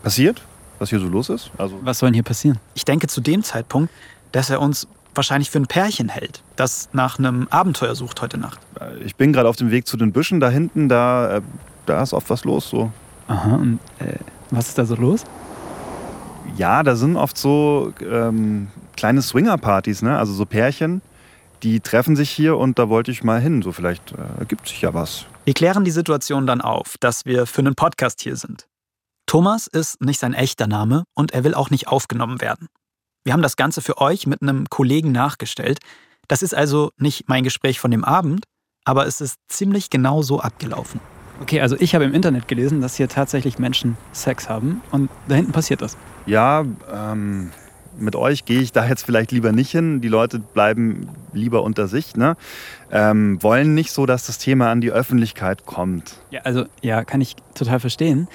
passiert, 0.02 0.40
was 0.78 0.88
hier 0.88 1.00
so 1.00 1.06
los 1.06 1.28
ist. 1.28 1.50
Also 1.58 1.78
Was 1.82 1.98
soll 1.98 2.08
denn 2.08 2.14
hier 2.14 2.22
passieren? 2.22 2.58
Ich 2.74 2.86
denke 2.86 3.08
zu 3.08 3.20
dem 3.20 3.42
Zeitpunkt, 3.42 3.92
dass 4.32 4.48
er 4.48 4.62
uns 4.62 4.88
wahrscheinlich 5.14 5.50
für 5.50 5.58
ein 5.58 5.66
Pärchen 5.66 6.08
hält, 6.08 6.42
das 6.56 6.88
nach 6.94 7.18
einem 7.18 7.46
Abenteuer 7.50 7.94
sucht 7.94 8.22
heute 8.22 8.38
Nacht. 8.38 8.58
ich 9.04 9.16
bin 9.16 9.34
gerade 9.34 9.48
auf 9.48 9.56
dem 9.56 9.70
Weg 9.70 9.86
zu 9.86 9.98
den 9.98 10.12
Büschen 10.12 10.40
da 10.40 10.48
hinten, 10.48 10.88
da, 10.88 11.36
äh, 11.36 11.42
da 11.84 12.02
ist 12.02 12.14
oft 12.14 12.30
was 12.30 12.44
los. 12.44 12.70
So. 12.70 12.90
Aha, 13.28 13.54
und 13.54 13.80
äh, 13.98 14.14
was 14.50 14.68
ist 14.68 14.78
da 14.78 14.86
so 14.86 14.94
los? 14.94 15.24
Ja, 16.56 16.82
da 16.82 16.96
sind 16.96 17.16
oft 17.16 17.36
so 17.36 17.92
ähm, 18.00 18.68
kleine 18.96 19.20
Swinger-Partys, 19.20 20.00
ne? 20.00 20.16
also 20.16 20.32
so 20.32 20.46
Pärchen, 20.46 21.02
die 21.62 21.80
treffen 21.80 22.16
sich 22.16 22.30
hier 22.30 22.56
und 22.56 22.78
da 22.78 22.88
wollte 22.88 23.10
ich 23.10 23.24
mal 23.24 23.40
hin. 23.40 23.62
So 23.62 23.72
vielleicht 23.72 24.12
äh, 24.12 24.38
ergibt 24.38 24.68
sich 24.68 24.80
ja 24.82 24.94
was. 24.94 25.26
Wir 25.44 25.54
klären 25.54 25.84
die 25.84 25.90
Situation 25.90 26.46
dann 26.46 26.60
auf, 26.60 26.96
dass 27.00 27.24
wir 27.24 27.46
für 27.46 27.60
einen 27.60 27.74
Podcast 27.74 28.20
hier 28.20 28.36
sind. 28.36 28.66
Thomas 29.26 29.66
ist 29.66 30.00
nicht 30.00 30.20
sein 30.20 30.34
echter 30.34 30.66
Name 30.66 31.04
und 31.14 31.32
er 31.32 31.44
will 31.44 31.54
auch 31.54 31.70
nicht 31.70 31.88
aufgenommen 31.88 32.40
werden. 32.40 32.68
Wir 33.24 33.32
haben 33.32 33.42
das 33.42 33.56
Ganze 33.56 33.82
für 33.82 33.98
euch 33.98 34.26
mit 34.26 34.40
einem 34.40 34.66
Kollegen 34.70 35.10
nachgestellt. 35.10 35.80
Das 36.28 36.42
ist 36.42 36.54
also 36.54 36.90
nicht 36.96 37.28
mein 37.28 37.42
Gespräch 37.42 37.80
von 37.80 37.90
dem 37.90 38.04
Abend, 38.04 38.44
aber 38.84 39.06
es 39.06 39.20
ist 39.20 39.36
ziemlich 39.48 39.90
genau 39.90 40.22
so 40.22 40.40
abgelaufen. 40.40 41.00
Okay, 41.40 41.60
also 41.60 41.76
ich 41.78 41.94
habe 41.94 42.04
im 42.04 42.14
Internet 42.14 42.48
gelesen, 42.48 42.80
dass 42.80 42.96
hier 42.96 43.08
tatsächlich 43.08 43.58
Menschen 43.58 43.98
Sex 44.12 44.48
haben 44.48 44.80
und 44.90 45.10
da 45.28 45.34
hinten 45.34 45.52
passiert 45.52 45.82
das. 45.82 45.96
Ja, 46.24 46.64
ähm, 46.90 47.50
mit 47.98 48.16
euch 48.16 48.44
gehe 48.44 48.60
ich 48.60 48.72
da 48.72 48.86
jetzt 48.86 49.04
vielleicht 49.04 49.32
lieber 49.32 49.52
nicht 49.52 49.70
hin. 49.70 50.00
Die 50.00 50.08
Leute 50.08 50.38
bleiben 50.38 51.08
lieber 51.32 51.62
unter 51.62 51.88
sich. 51.88 52.16
Ne? 52.16 52.36
Ähm, 52.90 53.42
wollen 53.42 53.74
nicht 53.74 53.92
so, 53.92 54.06
dass 54.06 54.26
das 54.26 54.38
Thema 54.38 54.70
an 54.70 54.80
die 54.80 54.90
Öffentlichkeit 54.90 55.66
kommt. 55.66 56.14
Ja, 56.30 56.42
also 56.42 56.64
ja, 56.82 57.04
kann 57.04 57.20
ich 57.20 57.36
total 57.54 57.80
verstehen. 57.80 58.28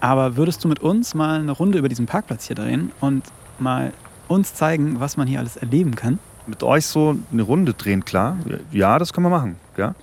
Aber 0.00 0.36
würdest 0.36 0.62
du 0.64 0.68
mit 0.68 0.80
uns 0.80 1.14
mal 1.14 1.40
eine 1.40 1.52
Runde 1.52 1.78
über 1.78 1.88
diesen 1.88 2.06
Parkplatz 2.06 2.46
hier 2.46 2.56
drehen 2.56 2.92
und 3.00 3.24
mal 3.58 3.92
uns 4.28 4.54
zeigen, 4.54 5.00
was 5.00 5.16
man 5.16 5.26
hier 5.26 5.38
alles 5.40 5.56
erleben 5.56 5.96
kann? 5.96 6.18
Mit 6.46 6.62
euch 6.62 6.86
so 6.86 7.16
eine 7.32 7.42
Runde 7.42 7.74
drehen, 7.74 8.04
klar. 8.04 8.36
Ja, 8.70 8.98
das 8.98 9.12
können 9.12 9.26
wir 9.26 9.30
machen. 9.30 9.56
Ja, 9.76 9.94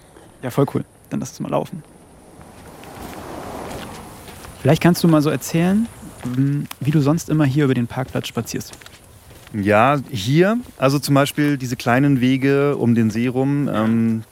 Ja, 0.41 0.49
voll 0.51 0.65
cool. 0.73 0.83
Dann 1.09 1.19
lass 1.19 1.29
uns 1.31 1.39
mal 1.39 1.49
laufen. 1.49 1.81
Vielleicht 4.61 4.81
kannst 4.81 5.03
du 5.03 5.07
mal 5.07 5.21
so 5.21 5.29
erzählen, 5.29 5.87
m, 6.23 6.65
wie 6.79 6.91
du 6.91 6.99
sonst 6.99 7.29
immer 7.29 7.45
hier 7.45 7.65
über 7.65 7.73
den 7.73 7.87
Parkplatz 7.87 8.27
spazierst. 8.27 8.75
Ja 9.61 9.99
hier, 10.11 10.57
also 10.77 10.99
zum 10.99 11.15
Beispiel 11.15 11.57
diese 11.57 11.75
kleinen 11.75 12.21
Wege 12.21 12.77
um 12.77 12.95
den 12.95 13.09
See 13.09 13.27
rum, 13.27 13.69
ähm, 13.71 14.23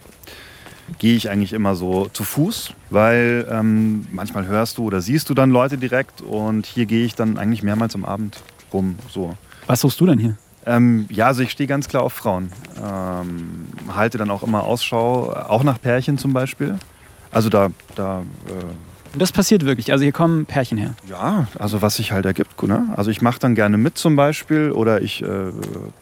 gehe 0.99 1.15
ich 1.15 1.29
eigentlich 1.29 1.53
immer 1.53 1.75
so 1.75 2.07
zu 2.11 2.23
Fuß, 2.23 2.73
weil 2.89 3.47
ähm, 3.49 4.05
manchmal 4.11 4.45
hörst 4.47 4.77
du 4.77 4.85
oder 4.85 5.01
siehst 5.01 5.29
du 5.29 5.33
dann 5.33 5.49
Leute 5.49 5.77
direkt 5.77 6.21
und 6.21 6.65
hier 6.65 6.85
gehe 6.85 7.05
ich 7.05 7.15
dann 7.15 7.37
eigentlich 7.37 7.63
mehrmals 7.63 7.95
am 7.95 8.05
Abend 8.05 8.41
rum. 8.71 8.97
So. 9.09 9.35
Was 9.67 9.81
suchst 9.81 9.99
du 9.99 10.05
denn 10.05 10.19
hier? 10.19 10.37
Ähm, 10.65 11.07
ja, 11.09 11.27
also 11.27 11.43
ich 11.43 11.51
stehe 11.51 11.67
ganz 11.67 11.87
klar 11.87 12.03
auf 12.03 12.13
Frauen. 12.13 12.51
Ähm, 12.81 13.67
halte 13.93 14.17
dann 14.17 14.31
auch 14.31 14.43
immer 14.43 14.63
Ausschau, 14.63 15.33
auch 15.33 15.63
nach 15.63 15.81
Pärchen 15.81 16.17
zum 16.17 16.33
Beispiel. 16.33 16.77
Also 17.31 17.49
da, 17.49 17.69
da 17.95 18.21
äh, 18.47 18.92
Und 19.13 19.21
das 19.21 19.31
passiert 19.31 19.63
wirklich. 19.63 19.91
Also 19.91 20.03
hier 20.03 20.11
kommen 20.11 20.45
Pärchen 20.45 20.77
her. 20.77 20.95
ja, 21.07 21.47
also 21.59 21.81
was 21.83 21.95
sich 21.95 22.11
halt 22.11 22.25
ergibt. 22.25 22.61
Ne? 22.63 22.89
Also 22.95 23.11
ich 23.11 23.21
mache 23.21 23.39
dann 23.39 23.53
gerne 23.53 23.77
mit 23.77 23.97
zum 23.97 24.15
Beispiel 24.15 24.71
oder 24.71 25.01
ich 25.01 25.21
äh, 25.21 25.51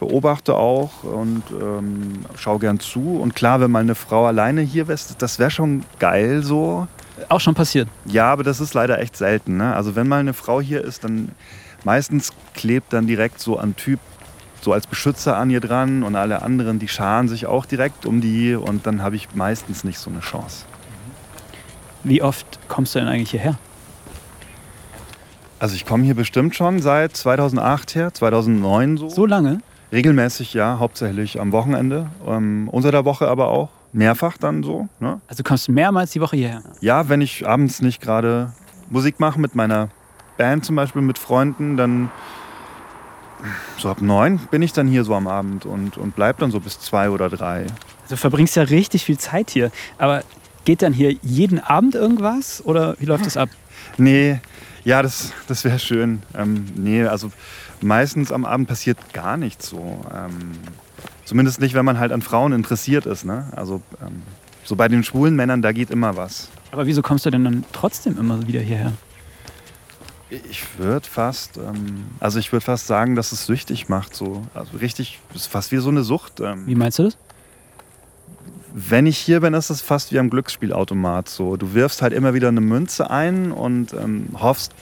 beobachte 0.00 0.54
auch 0.54 1.04
und 1.04 1.42
ähm, 1.50 2.24
schaue 2.36 2.58
gern 2.58 2.80
zu. 2.80 3.18
Und 3.20 3.34
klar, 3.34 3.60
wenn 3.60 3.70
mal 3.70 3.80
eine 3.80 3.94
Frau 3.94 4.26
alleine 4.26 4.62
hier 4.62 4.88
wäre, 4.88 4.98
das 5.18 5.38
wäre 5.38 5.50
schon 5.50 5.84
geil 5.98 6.42
so. 6.42 6.88
Auch 7.28 7.40
schon 7.40 7.54
passiert. 7.54 7.88
Ja, 8.06 8.32
aber 8.32 8.44
das 8.44 8.60
ist 8.60 8.72
leider 8.72 8.98
echt 8.98 9.16
selten. 9.16 9.58
Ne? 9.58 9.74
Also 9.74 9.94
wenn 9.94 10.08
mal 10.08 10.20
eine 10.20 10.32
Frau 10.32 10.62
hier 10.62 10.82
ist, 10.82 11.04
dann 11.04 11.32
meistens 11.84 12.32
klebt 12.54 12.94
dann 12.94 13.06
direkt 13.06 13.40
so 13.40 13.58
ein 13.58 13.76
Typ 13.76 14.00
so 14.62 14.72
als 14.72 14.86
Beschützer 14.86 15.36
an 15.36 15.50
ihr 15.50 15.60
dran 15.60 16.02
und 16.02 16.14
alle 16.16 16.42
anderen, 16.42 16.78
die 16.78 16.88
scharen 16.88 17.28
sich 17.28 17.46
auch 17.46 17.66
direkt 17.66 18.06
um 18.06 18.20
die 18.20 18.54
und 18.54 18.86
dann 18.86 19.02
habe 19.02 19.16
ich 19.16 19.34
meistens 19.34 19.84
nicht 19.84 19.98
so 19.98 20.08
eine 20.08 20.20
Chance. 20.20 20.64
Wie 22.04 22.22
oft 22.22 22.46
kommst 22.68 22.94
du 22.94 22.98
denn 22.98 23.08
eigentlich 23.08 23.30
hierher? 23.30 23.58
Also 25.58 25.76
ich 25.76 25.86
komme 25.86 26.04
hier 26.04 26.16
bestimmt 26.16 26.56
schon 26.56 26.82
seit 26.82 27.16
2008 27.16 27.94
her, 27.94 28.12
2009 28.12 28.96
so. 28.96 29.08
So 29.08 29.26
lange? 29.26 29.60
Regelmäßig, 29.92 30.54
ja, 30.54 30.78
hauptsächlich 30.78 31.40
am 31.40 31.52
Wochenende. 31.52 32.10
Ähm, 32.26 32.68
unter 32.68 32.90
der 32.90 33.04
Woche 33.04 33.28
aber 33.28 33.48
auch. 33.48 33.68
Mehrfach 33.92 34.38
dann 34.38 34.62
so. 34.62 34.88
Ne? 35.00 35.20
Also 35.28 35.42
kommst 35.42 35.68
du 35.68 35.72
mehrmals 35.72 36.12
die 36.12 36.20
Woche 36.20 36.36
hierher? 36.36 36.62
Ja, 36.80 37.08
wenn 37.08 37.20
ich 37.20 37.46
abends 37.46 37.82
nicht 37.82 38.00
gerade 38.00 38.52
Musik 38.88 39.20
mache 39.20 39.38
mit 39.38 39.54
meiner 39.54 39.90
Band 40.38 40.64
zum 40.64 40.76
Beispiel, 40.76 41.02
mit 41.02 41.18
Freunden, 41.18 41.76
dann 41.76 42.10
so 43.78 43.88
ab 43.90 44.00
neun 44.00 44.38
bin 44.50 44.62
ich 44.62 44.72
dann 44.72 44.88
hier 44.88 45.04
so 45.04 45.14
am 45.14 45.26
Abend 45.26 45.66
und, 45.66 45.98
und 45.98 46.16
bleib 46.16 46.38
dann 46.38 46.50
so 46.50 46.60
bis 46.60 46.80
zwei 46.80 47.10
oder 47.10 47.28
drei. 47.28 47.66
Also 48.02 48.10
du 48.10 48.16
verbringst 48.16 48.56
ja 48.56 48.62
richtig 48.62 49.04
viel 49.04 49.18
Zeit 49.18 49.50
hier. 49.50 49.70
Aber 49.98 50.22
geht 50.64 50.82
dann 50.82 50.92
hier 50.92 51.14
jeden 51.22 51.58
Abend 51.58 51.94
irgendwas 51.94 52.64
oder 52.64 52.96
wie 52.98 53.06
läuft 53.06 53.26
das 53.26 53.36
ab? 53.36 53.48
Nee, 53.98 54.40
ja, 54.84 55.02
das, 55.02 55.32
das 55.46 55.64
wäre 55.64 55.78
schön. 55.78 56.22
Ähm, 56.34 56.66
nee, 56.76 57.04
also 57.04 57.30
meistens 57.80 58.32
am 58.32 58.44
Abend 58.44 58.68
passiert 58.68 58.98
gar 59.12 59.36
nichts 59.36 59.68
so. 59.68 60.00
Ähm, 60.12 60.52
zumindest 61.24 61.60
nicht, 61.60 61.74
wenn 61.74 61.84
man 61.84 61.98
halt 61.98 62.12
an 62.12 62.22
Frauen 62.22 62.52
interessiert 62.52 63.06
ist. 63.06 63.24
Ne? 63.24 63.46
Also 63.54 63.82
ähm, 64.00 64.22
so 64.64 64.76
bei 64.76 64.88
den 64.88 65.04
schwulen 65.04 65.36
Männern, 65.36 65.62
da 65.62 65.72
geht 65.72 65.90
immer 65.90 66.16
was. 66.16 66.48
Aber 66.70 66.86
wieso 66.86 67.02
kommst 67.02 67.26
du 67.26 67.30
denn 67.30 67.44
dann 67.44 67.64
trotzdem 67.72 68.18
immer 68.18 68.46
wieder 68.46 68.60
hierher? 68.60 68.92
Ich 70.30 70.78
würde 70.78 71.06
fast, 71.06 71.58
ähm, 71.58 72.06
also 72.18 72.38
ich 72.38 72.52
würde 72.52 72.64
fast 72.64 72.86
sagen, 72.86 73.16
dass 73.16 73.32
es 73.32 73.46
süchtig 73.46 73.88
macht. 73.88 74.14
So. 74.14 74.46
Also 74.54 74.78
richtig, 74.78 75.18
ist 75.34 75.46
fast 75.46 75.72
wie 75.72 75.76
so 75.76 75.90
eine 75.90 76.02
Sucht. 76.02 76.40
Ähm, 76.40 76.66
Wie 76.66 76.74
meinst 76.74 76.98
du 76.98 77.04
das? 77.04 77.18
Wenn 78.74 79.06
ich 79.06 79.18
hier 79.18 79.40
bin, 79.40 79.54
ist 79.54 79.70
es 79.70 79.82
fast 79.82 80.12
wie 80.12 80.18
am 80.18 80.30
Glücksspielautomat. 80.30 81.28
So. 81.28 81.56
Du 81.56 81.74
wirfst 81.74 82.02
halt 82.02 82.12
immer 82.12 82.34
wieder 82.34 82.48
eine 82.48 82.60
Münze 82.60 83.10
ein 83.10 83.52
und 83.52 83.92
ähm, 83.92 84.28
hoffst 84.34 84.72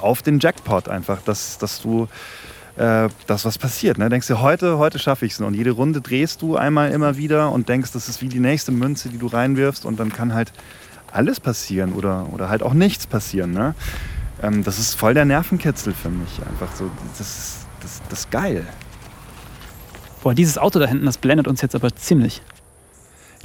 auf 0.00 0.22
den 0.22 0.40
Jackpot 0.40 0.88
einfach, 0.88 1.22
dass, 1.22 1.58
dass 1.58 1.80
du 1.80 2.08
äh, 2.76 3.08
was 3.26 3.58
passiert. 3.58 3.98
Ne? 3.98 4.08
Denkst 4.08 4.26
dir, 4.26 4.40
heute, 4.40 4.78
heute 4.78 4.98
schaffe 4.98 5.26
ich 5.26 5.32
es. 5.32 5.40
Und 5.40 5.54
jede 5.54 5.70
Runde 5.70 6.00
drehst 6.00 6.42
du 6.42 6.56
einmal 6.56 6.90
immer 6.90 7.16
wieder 7.16 7.52
und 7.52 7.68
denkst, 7.68 7.92
das 7.92 8.08
ist 8.08 8.20
wie 8.20 8.28
die 8.28 8.40
nächste 8.40 8.72
Münze, 8.72 9.08
die 9.08 9.18
du 9.18 9.26
reinwirfst. 9.26 9.84
Und 9.84 10.00
dann 10.00 10.12
kann 10.12 10.34
halt 10.34 10.52
alles 11.12 11.40
passieren 11.40 11.92
oder, 11.92 12.28
oder 12.32 12.48
halt 12.48 12.62
auch 12.62 12.74
nichts 12.74 13.06
passieren. 13.06 13.52
Ne? 13.52 13.74
Ähm, 14.42 14.64
das 14.64 14.78
ist 14.78 14.94
voll 14.94 15.14
der 15.14 15.24
Nervenkitzel 15.24 15.94
für 15.94 16.10
mich. 16.10 16.40
Einfach 16.50 16.74
so, 16.74 16.90
das 17.16 17.20
ist, 17.20 17.66
das, 17.80 18.02
das 18.08 18.30
geil. 18.30 18.66
Boah, 20.22 20.34
dieses 20.34 20.58
Auto 20.58 20.80
da 20.80 20.86
hinten, 20.86 21.06
das 21.06 21.18
blendet 21.18 21.46
uns 21.46 21.60
jetzt 21.60 21.74
aber 21.76 21.94
ziemlich. 21.94 22.42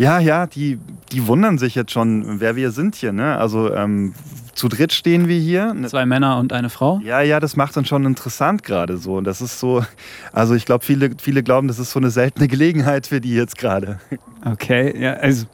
Ja, 0.01 0.17
ja, 0.17 0.47
die, 0.47 0.79
die 1.11 1.27
wundern 1.27 1.59
sich 1.59 1.75
jetzt 1.75 1.91
schon, 1.91 2.39
wer 2.39 2.55
wir 2.55 2.71
sind 2.71 2.95
hier. 2.95 3.11
Ne? 3.11 3.37
Also 3.37 3.71
ähm, 3.71 4.15
zu 4.55 4.67
dritt 4.67 4.93
stehen 4.93 5.27
wir 5.27 5.37
hier. 5.37 5.75
Zwei 5.85 6.07
Männer 6.07 6.39
und 6.39 6.53
eine 6.53 6.71
Frau. 6.71 6.99
Ja, 7.03 7.21
ja, 7.21 7.39
das 7.39 7.55
macht 7.55 7.77
dann 7.77 7.85
schon 7.85 8.03
interessant 8.07 8.63
gerade 8.63 8.97
so. 8.97 9.17
Und 9.17 9.25
das 9.25 9.41
ist 9.41 9.59
so, 9.59 9.85
also 10.33 10.55
ich 10.55 10.65
glaube, 10.65 10.83
viele, 10.83 11.11
viele 11.21 11.43
glauben, 11.43 11.67
das 11.67 11.77
ist 11.77 11.91
so 11.91 11.99
eine 11.99 12.09
seltene 12.09 12.47
Gelegenheit 12.47 13.05
für 13.05 13.21
die 13.21 13.35
jetzt 13.35 13.59
gerade. 13.59 13.99
Okay, 14.43 14.99
ja, 14.99 15.13
also 15.13 15.45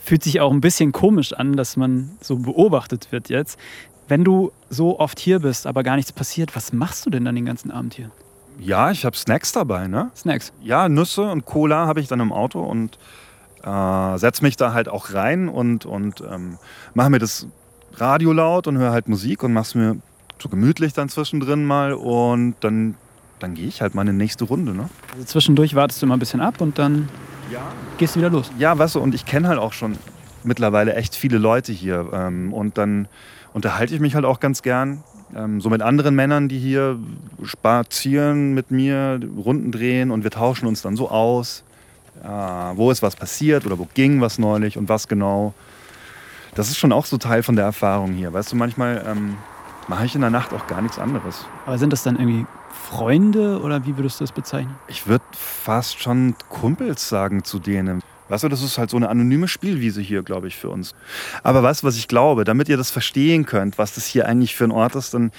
fühlt 0.00 0.24
sich 0.24 0.40
auch 0.40 0.50
ein 0.50 0.60
bisschen 0.60 0.90
komisch 0.90 1.32
an, 1.32 1.52
dass 1.52 1.76
man 1.76 2.10
so 2.20 2.34
beobachtet 2.38 3.12
wird 3.12 3.28
jetzt. 3.28 3.60
Wenn 4.08 4.24
du 4.24 4.50
so 4.70 4.98
oft 4.98 5.20
hier 5.20 5.38
bist, 5.38 5.68
aber 5.68 5.84
gar 5.84 5.94
nichts 5.94 6.10
passiert, 6.10 6.56
was 6.56 6.72
machst 6.72 7.06
du 7.06 7.10
denn 7.10 7.24
dann 7.24 7.36
den 7.36 7.46
ganzen 7.46 7.70
Abend 7.70 7.94
hier? 7.94 8.10
Ja, 8.58 8.90
ich 8.90 9.04
habe 9.04 9.16
Snacks 9.16 9.52
dabei, 9.52 9.86
ne? 9.86 10.10
Snacks? 10.16 10.52
Ja, 10.62 10.88
Nüsse 10.88 11.22
und 11.30 11.44
Cola 11.44 11.86
habe 11.86 12.00
ich 12.00 12.08
dann 12.08 12.18
im 12.18 12.32
Auto 12.32 12.60
und 12.60 12.98
äh, 13.64 14.18
setze 14.18 14.42
mich 14.42 14.56
da 14.56 14.72
halt 14.72 14.88
auch 14.88 15.12
rein 15.12 15.48
und, 15.48 15.86
und 15.86 16.22
ähm, 16.30 16.58
mache 16.94 17.10
mir 17.10 17.18
das 17.18 17.46
Radio 17.94 18.32
laut 18.32 18.66
und 18.66 18.78
höre 18.78 18.92
halt 18.92 19.08
Musik 19.08 19.42
und 19.42 19.52
mache 19.52 19.64
es 19.64 19.74
mir 19.74 19.96
so 20.38 20.48
gemütlich 20.48 20.92
dann 20.92 21.08
zwischendrin 21.08 21.64
mal 21.64 21.92
und 21.92 22.56
dann, 22.60 22.96
dann 23.38 23.54
gehe 23.54 23.66
ich 23.66 23.80
halt 23.80 23.94
mal 23.94 24.02
in 24.02 24.08
die 24.08 24.24
nächste 24.24 24.44
Runde, 24.44 24.74
ne? 24.74 24.88
Also 25.12 25.24
zwischendurch 25.24 25.74
wartest 25.74 26.02
du 26.02 26.06
mal 26.06 26.14
ein 26.14 26.20
bisschen 26.20 26.40
ab 26.40 26.60
und 26.60 26.78
dann 26.78 27.08
gehst 27.98 28.16
du 28.16 28.20
wieder 28.20 28.30
los. 28.30 28.50
Ja, 28.58 28.76
weißt 28.76 28.96
du, 28.96 29.00
und 29.00 29.14
ich 29.14 29.24
kenne 29.24 29.48
halt 29.48 29.58
auch 29.58 29.72
schon 29.72 29.96
mittlerweile 30.42 30.94
echt 30.94 31.14
viele 31.14 31.38
Leute 31.38 31.72
hier. 31.72 32.08
Ähm, 32.12 32.52
und 32.52 32.78
dann 32.78 33.08
unterhalte 33.52 33.94
ich 33.94 34.00
mich 34.00 34.14
halt 34.14 34.24
auch 34.24 34.40
ganz 34.40 34.62
gern. 34.62 35.02
Ähm, 35.34 35.60
so 35.60 35.70
mit 35.70 35.82
anderen 35.82 36.14
Männern, 36.14 36.48
die 36.48 36.58
hier 36.58 36.98
spazieren 37.42 38.54
mit 38.54 38.70
mir, 38.70 39.20
Runden 39.36 39.72
drehen 39.72 40.10
und 40.10 40.24
wir 40.24 40.30
tauschen 40.30 40.66
uns 40.66 40.82
dann 40.82 40.96
so 40.96 41.10
aus. 41.10 41.64
Äh, 42.22 42.28
wo 42.28 42.90
ist 42.90 43.02
was 43.02 43.16
passiert 43.16 43.66
oder 43.66 43.78
wo 43.78 43.88
ging 43.94 44.20
was 44.20 44.38
neulich 44.38 44.78
und 44.78 44.88
was 44.88 45.08
genau. 45.08 45.54
Das 46.54 46.68
ist 46.68 46.78
schon 46.78 46.92
auch 46.92 47.06
so 47.06 47.18
Teil 47.18 47.42
von 47.42 47.56
der 47.56 47.64
Erfahrung 47.64 48.12
hier. 48.12 48.32
Weißt 48.32 48.52
du, 48.52 48.56
manchmal 48.56 49.04
ähm, 49.06 49.36
mache 49.88 50.06
ich 50.06 50.14
in 50.14 50.20
der 50.20 50.30
Nacht 50.30 50.52
auch 50.52 50.66
gar 50.66 50.80
nichts 50.82 50.98
anderes. 50.98 51.46
Aber 51.66 51.78
sind 51.78 51.92
das 51.92 52.02
dann 52.02 52.16
irgendwie 52.16 52.46
Freunde 52.72 53.60
oder 53.60 53.84
wie 53.86 53.96
würdest 53.96 54.20
du 54.20 54.24
das 54.24 54.32
bezeichnen? 54.32 54.74
Ich 54.88 55.06
würde 55.06 55.24
fast 55.32 56.00
schon 56.00 56.36
Kumpels 56.48 57.08
sagen 57.08 57.42
zu 57.42 57.58
denen. 57.58 58.02
Weißt 58.28 58.44
du, 58.44 58.48
das 58.48 58.62
ist 58.62 58.78
halt 58.78 58.88
so 58.88 58.96
eine 58.96 59.08
anonyme 59.08 59.48
Spielwiese 59.48 60.00
hier, 60.00 60.22
glaube 60.22 60.48
ich, 60.48 60.56
für 60.56 60.70
uns. 60.70 60.94
Aber 61.42 61.62
weißt 61.62 61.82
du, 61.82 61.86
was 61.86 61.96
ich 61.96 62.08
glaube? 62.08 62.44
Damit 62.44 62.68
ihr 62.68 62.76
das 62.76 62.90
verstehen 62.90 63.44
könnt, 63.44 63.76
was 63.76 63.94
das 63.94 64.06
hier 64.06 64.26
eigentlich 64.26 64.54
für 64.54 64.64
ein 64.64 64.70
Ort 64.70 64.94
ist, 64.94 65.12
dann 65.12 65.30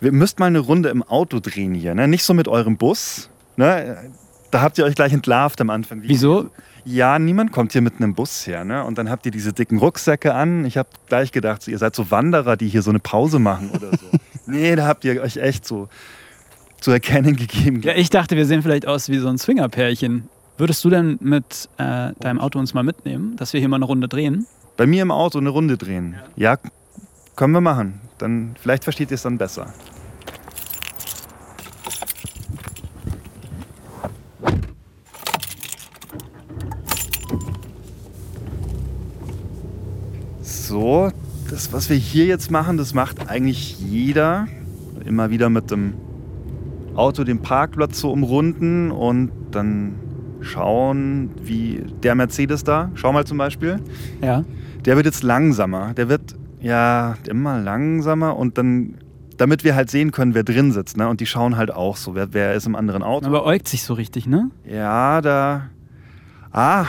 wir 0.00 0.12
müsst 0.12 0.38
mal 0.38 0.46
eine 0.46 0.58
Runde 0.58 0.88
im 0.88 1.02
Auto 1.02 1.40
drehen 1.40 1.74
hier. 1.74 1.94
Ne? 1.94 2.08
Nicht 2.08 2.24
so 2.24 2.34
mit 2.34 2.48
eurem 2.48 2.76
Bus. 2.76 3.30
Ne? 3.56 4.10
Da 4.54 4.62
habt 4.62 4.78
ihr 4.78 4.84
euch 4.84 4.94
gleich 4.94 5.12
entlarvt 5.12 5.60
am 5.60 5.68
Anfang. 5.68 6.02
Wieso? 6.04 6.48
Ja, 6.84 7.18
niemand 7.18 7.50
kommt 7.50 7.72
hier 7.72 7.80
mit 7.80 7.96
einem 7.96 8.14
Bus 8.14 8.46
her. 8.46 8.64
Ne? 8.64 8.84
Und 8.84 8.98
dann 8.98 9.10
habt 9.10 9.26
ihr 9.26 9.32
diese 9.32 9.52
dicken 9.52 9.78
Rucksäcke 9.78 10.32
an. 10.32 10.64
Ich 10.64 10.76
habe 10.76 10.88
gleich 11.08 11.32
gedacht, 11.32 11.66
ihr 11.66 11.76
seid 11.76 11.96
so 11.96 12.12
Wanderer, 12.12 12.56
die 12.56 12.68
hier 12.68 12.82
so 12.82 12.90
eine 12.90 13.00
Pause 13.00 13.40
machen 13.40 13.70
oder 13.70 13.90
so. 13.90 14.06
nee, 14.46 14.76
da 14.76 14.86
habt 14.86 15.04
ihr 15.04 15.20
euch 15.20 15.38
echt 15.38 15.66
so 15.66 15.88
zu 16.78 16.92
erkennen 16.92 17.34
gegeben. 17.34 17.82
Ja, 17.82 17.96
ich 17.96 18.10
dachte, 18.10 18.36
wir 18.36 18.46
sehen 18.46 18.62
vielleicht 18.62 18.86
aus 18.86 19.08
wie 19.08 19.18
so 19.18 19.26
ein 19.26 19.38
Swingerpärchen. 19.38 20.28
Würdest 20.56 20.84
du 20.84 20.90
denn 20.90 21.18
mit 21.20 21.68
äh, 21.78 22.12
deinem 22.20 22.38
Auto 22.38 22.60
uns 22.60 22.74
mal 22.74 22.84
mitnehmen, 22.84 23.34
dass 23.34 23.54
wir 23.54 23.58
hier 23.58 23.68
mal 23.68 23.78
eine 23.78 23.86
Runde 23.86 24.06
drehen? 24.06 24.46
Bei 24.76 24.86
mir 24.86 25.02
im 25.02 25.10
Auto 25.10 25.40
eine 25.40 25.48
Runde 25.48 25.76
drehen? 25.76 26.14
Ja, 26.36 26.52
ja 26.52 26.70
können 27.34 27.54
wir 27.54 27.60
machen. 27.60 28.00
Dann 28.18 28.54
vielleicht 28.60 28.84
versteht 28.84 29.10
ihr 29.10 29.16
es 29.16 29.22
dann 29.22 29.36
besser. 29.36 29.74
So, 40.74 41.12
das, 41.50 41.72
was 41.72 41.88
wir 41.88 41.96
hier 41.96 42.26
jetzt 42.26 42.50
machen, 42.50 42.78
das 42.78 42.94
macht 42.94 43.30
eigentlich 43.30 43.78
jeder. 43.78 44.48
Immer 45.04 45.30
wieder 45.30 45.48
mit 45.48 45.70
dem 45.70 45.94
Auto 46.96 47.22
den 47.22 47.42
Parkplatz 47.42 48.00
so 48.00 48.10
umrunden 48.10 48.90
und 48.90 49.30
dann 49.52 49.94
schauen, 50.40 51.30
wie 51.40 51.84
der 52.02 52.16
Mercedes 52.16 52.64
da, 52.64 52.90
schau 52.96 53.12
mal 53.12 53.24
zum 53.24 53.38
Beispiel. 53.38 53.78
Ja. 54.20 54.44
Der 54.84 54.96
wird 54.96 55.06
jetzt 55.06 55.22
langsamer. 55.22 55.94
Der 55.94 56.08
wird 56.08 56.34
ja 56.60 57.14
immer 57.28 57.60
langsamer 57.60 58.36
und 58.36 58.58
dann, 58.58 58.96
damit 59.36 59.62
wir 59.62 59.76
halt 59.76 59.90
sehen 59.90 60.10
können, 60.10 60.34
wer 60.34 60.42
drin 60.42 60.72
sitzt. 60.72 60.96
Ne? 60.96 61.08
Und 61.08 61.20
die 61.20 61.26
schauen 61.26 61.56
halt 61.56 61.72
auch 61.72 61.96
so, 61.96 62.16
wer, 62.16 62.34
wer 62.34 62.52
ist 62.54 62.66
im 62.66 62.74
anderen 62.74 63.04
Auto. 63.04 63.28
Aber 63.28 63.46
äugt 63.46 63.68
sich 63.68 63.84
so 63.84 63.94
richtig, 63.94 64.26
ne? 64.26 64.50
Ja, 64.68 65.20
da. 65.20 65.68
Ah, 66.50 66.86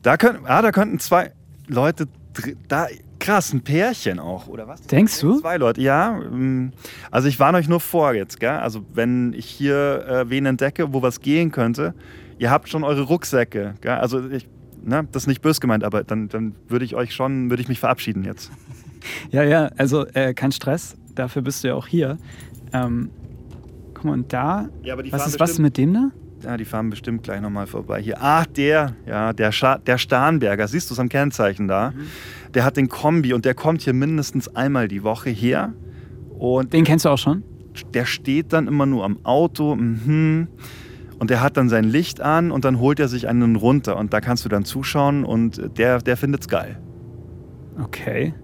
da, 0.00 0.16
können, 0.16 0.38
ah, 0.46 0.62
da 0.62 0.72
könnten 0.72 0.98
zwei 1.00 1.32
Leute. 1.66 2.06
Da, 2.68 2.86
krass, 3.18 3.52
ein 3.52 3.62
Pärchen 3.62 4.18
auch, 4.18 4.48
oder 4.48 4.68
was? 4.68 4.82
Denkst 4.82 5.20
du? 5.20 5.40
Zwei 5.40 5.56
Leute, 5.56 5.80
ja. 5.80 6.20
Ähm, 6.20 6.72
also 7.10 7.28
ich 7.28 7.38
warne 7.38 7.58
euch 7.58 7.68
nur 7.68 7.80
vor 7.80 8.14
jetzt, 8.14 8.40
gell? 8.40 8.50
Also 8.50 8.84
wenn 8.94 9.32
ich 9.32 9.46
hier 9.46 10.06
äh, 10.06 10.30
wen 10.30 10.46
entdecke, 10.46 10.92
wo 10.92 11.02
was 11.02 11.20
gehen 11.20 11.50
könnte, 11.50 11.94
ihr 12.38 12.50
habt 12.50 12.68
schon 12.68 12.84
eure 12.84 13.02
Rucksäcke, 13.02 13.74
gell? 13.80 13.92
Also 13.92 14.28
ich, 14.30 14.48
ne, 14.84 15.06
das 15.12 15.24
ist 15.24 15.26
nicht 15.26 15.42
bös 15.42 15.60
gemeint, 15.60 15.84
aber 15.84 16.04
dann, 16.04 16.28
dann 16.28 16.54
würde 16.68 16.84
ich 16.84 16.94
euch 16.94 17.14
schon, 17.14 17.50
würde 17.50 17.62
ich 17.62 17.68
mich 17.68 17.80
verabschieden 17.80 18.24
jetzt. 18.24 18.50
Ja, 19.30 19.44
ja, 19.44 19.70
also 19.76 20.06
äh, 20.08 20.34
kein 20.34 20.50
Stress, 20.50 20.96
dafür 21.14 21.40
bist 21.40 21.62
du 21.62 21.68
ja 21.68 21.74
auch 21.76 21.86
hier. 21.86 22.18
Ähm, 22.72 23.10
guck 23.94 24.04
mal, 24.04 24.12
und 24.12 24.32
da, 24.32 24.68
ja, 24.82 24.94
aber 24.94 25.04
die 25.04 25.12
was 25.12 25.24
ist 25.28 25.38
was 25.38 25.60
mit 25.60 25.76
dem 25.78 25.94
da? 25.94 26.10
Ja, 26.42 26.56
die 26.56 26.64
fahren 26.64 26.88
bestimmt 26.90 27.24
gleich 27.24 27.40
nochmal 27.40 27.66
vorbei 27.66 28.00
hier. 28.00 28.16
Ach, 28.20 28.46
der, 28.46 28.94
ja, 29.06 29.32
der, 29.32 29.50
Scha 29.50 29.78
der 29.78 29.98
Starnberger, 29.98 30.68
siehst 30.68 30.88
du 30.88 30.94
es 30.94 31.00
am 31.00 31.08
Kennzeichen 31.08 31.66
da? 31.66 31.90
Mhm. 31.90 32.52
Der 32.54 32.64
hat 32.64 32.76
den 32.76 32.88
Kombi 32.88 33.32
und 33.32 33.44
der 33.44 33.54
kommt 33.54 33.82
hier 33.82 33.92
mindestens 33.92 34.54
einmal 34.54 34.88
die 34.88 35.02
Woche 35.02 35.30
her. 35.30 35.74
Und 36.38 36.72
den 36.72 36.84
kennst 36.84 37.04
du 37.04 37.08
auch 37.08 37.18
schon? 37.18 37.42
Der 37.92 38.04
steht 38.04 38.52
dann 38.52 38.68
immer 38.68 38.86
nur 38.86 39.04
am 39.04 39.18
Auto. 39.24 39.74
Mhm. 39.74 40.48
Und 41.18 41.30
der 41.30 41.40
hat 41.40 41.56
dann 41.56 41.68
sein 41.68 41.84
Licht 41.84 42.20
an 42.20 42.52
und 42.52 42.64
dann 42.64 42.78
holt 42.78 43.00
er 43.00 43.08
sich 43.08 43.26
einen 43.26 43.56
runter. 43.56 43.96
Und 43.96 44.12
da 44.12 44.20
kannst 44.20 44.44
du 44.44 44.48
dann 44.48 44.64
zuschauen 44.64 45.24
und 45.24 45.76
der, 45.76 45.98
der 45.98 46.16
findet 46.16 46.42
es 46.42 46.48
geil. 46.48 46.80
Okay. 47.82 48.34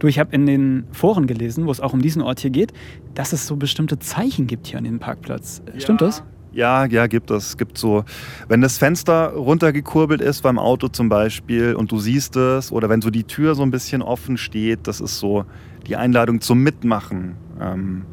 Du, 0.00 0.08
ich 0.08 0.18
habe 0.18 0.34
in 0.34 0.46
den 0.46 0.84
Foren 0.90 1.26
gelesen, 1.26 1.66
wo 1.66 1.70
es 1.70 1.80
auch 1.80 1.92
um 1.92 2.02
diesen 2.02 2.22
Ort 2.22 2.40
hier 2.40 2.50
geht, 2.50 2.72
dass 3.14 3.32
es 3.32 3.46
so 3.46 3.56
bestimmte 3.56 3.98
Zeichen 3.98 4.46
gibt 4.46 4.66
hier 4.66 4.78
an 4.78 4.84
dem 4.84 4.98
Parkplatz. 4.98 5.62
Ja. 5.72 5.80
Stimmt 5.80 6.00
das? 6.00 6.22
Ja, 6.56 6.86
ja, 6.86 7.06
gibt 7.06 7.30
es. 7.30 7.58
Gibt 7.58 7.76
so, 7.76 8.04
wenn 8.48 8.62
das 8.62 8.78
Fenster 8.78 9.34
runtergekurbelt 9.34 10.22
ist 10.22 10.42
beim 10.42 10.58
Auto 10.58 10.88
zum 10.88 11.10
Beispiel 11.10 11.74
und 11.74 11.92
du 11.92 11.98
siehst 11.98 12.34
es, 12.36 12.72
oder 12.72 12.88
wenn 12.88 13.02
so 13.02 13.10
die 13.10 13.24
Tür 13.24 13.54
so 13.54 13.62
ein 13.62 13.70
bisschen 13.70 14.00
offen 14.00 14.38
steht, 14.38 14.86
das 14.86 15.00
ist 15.00 15.18
so 15.18 15.44
die 15.86 15.96
Einladung 15.96 16.40
zum 16.40 16.62
Mitmachen, 16.62 17.36
ähm, 17.60 18.06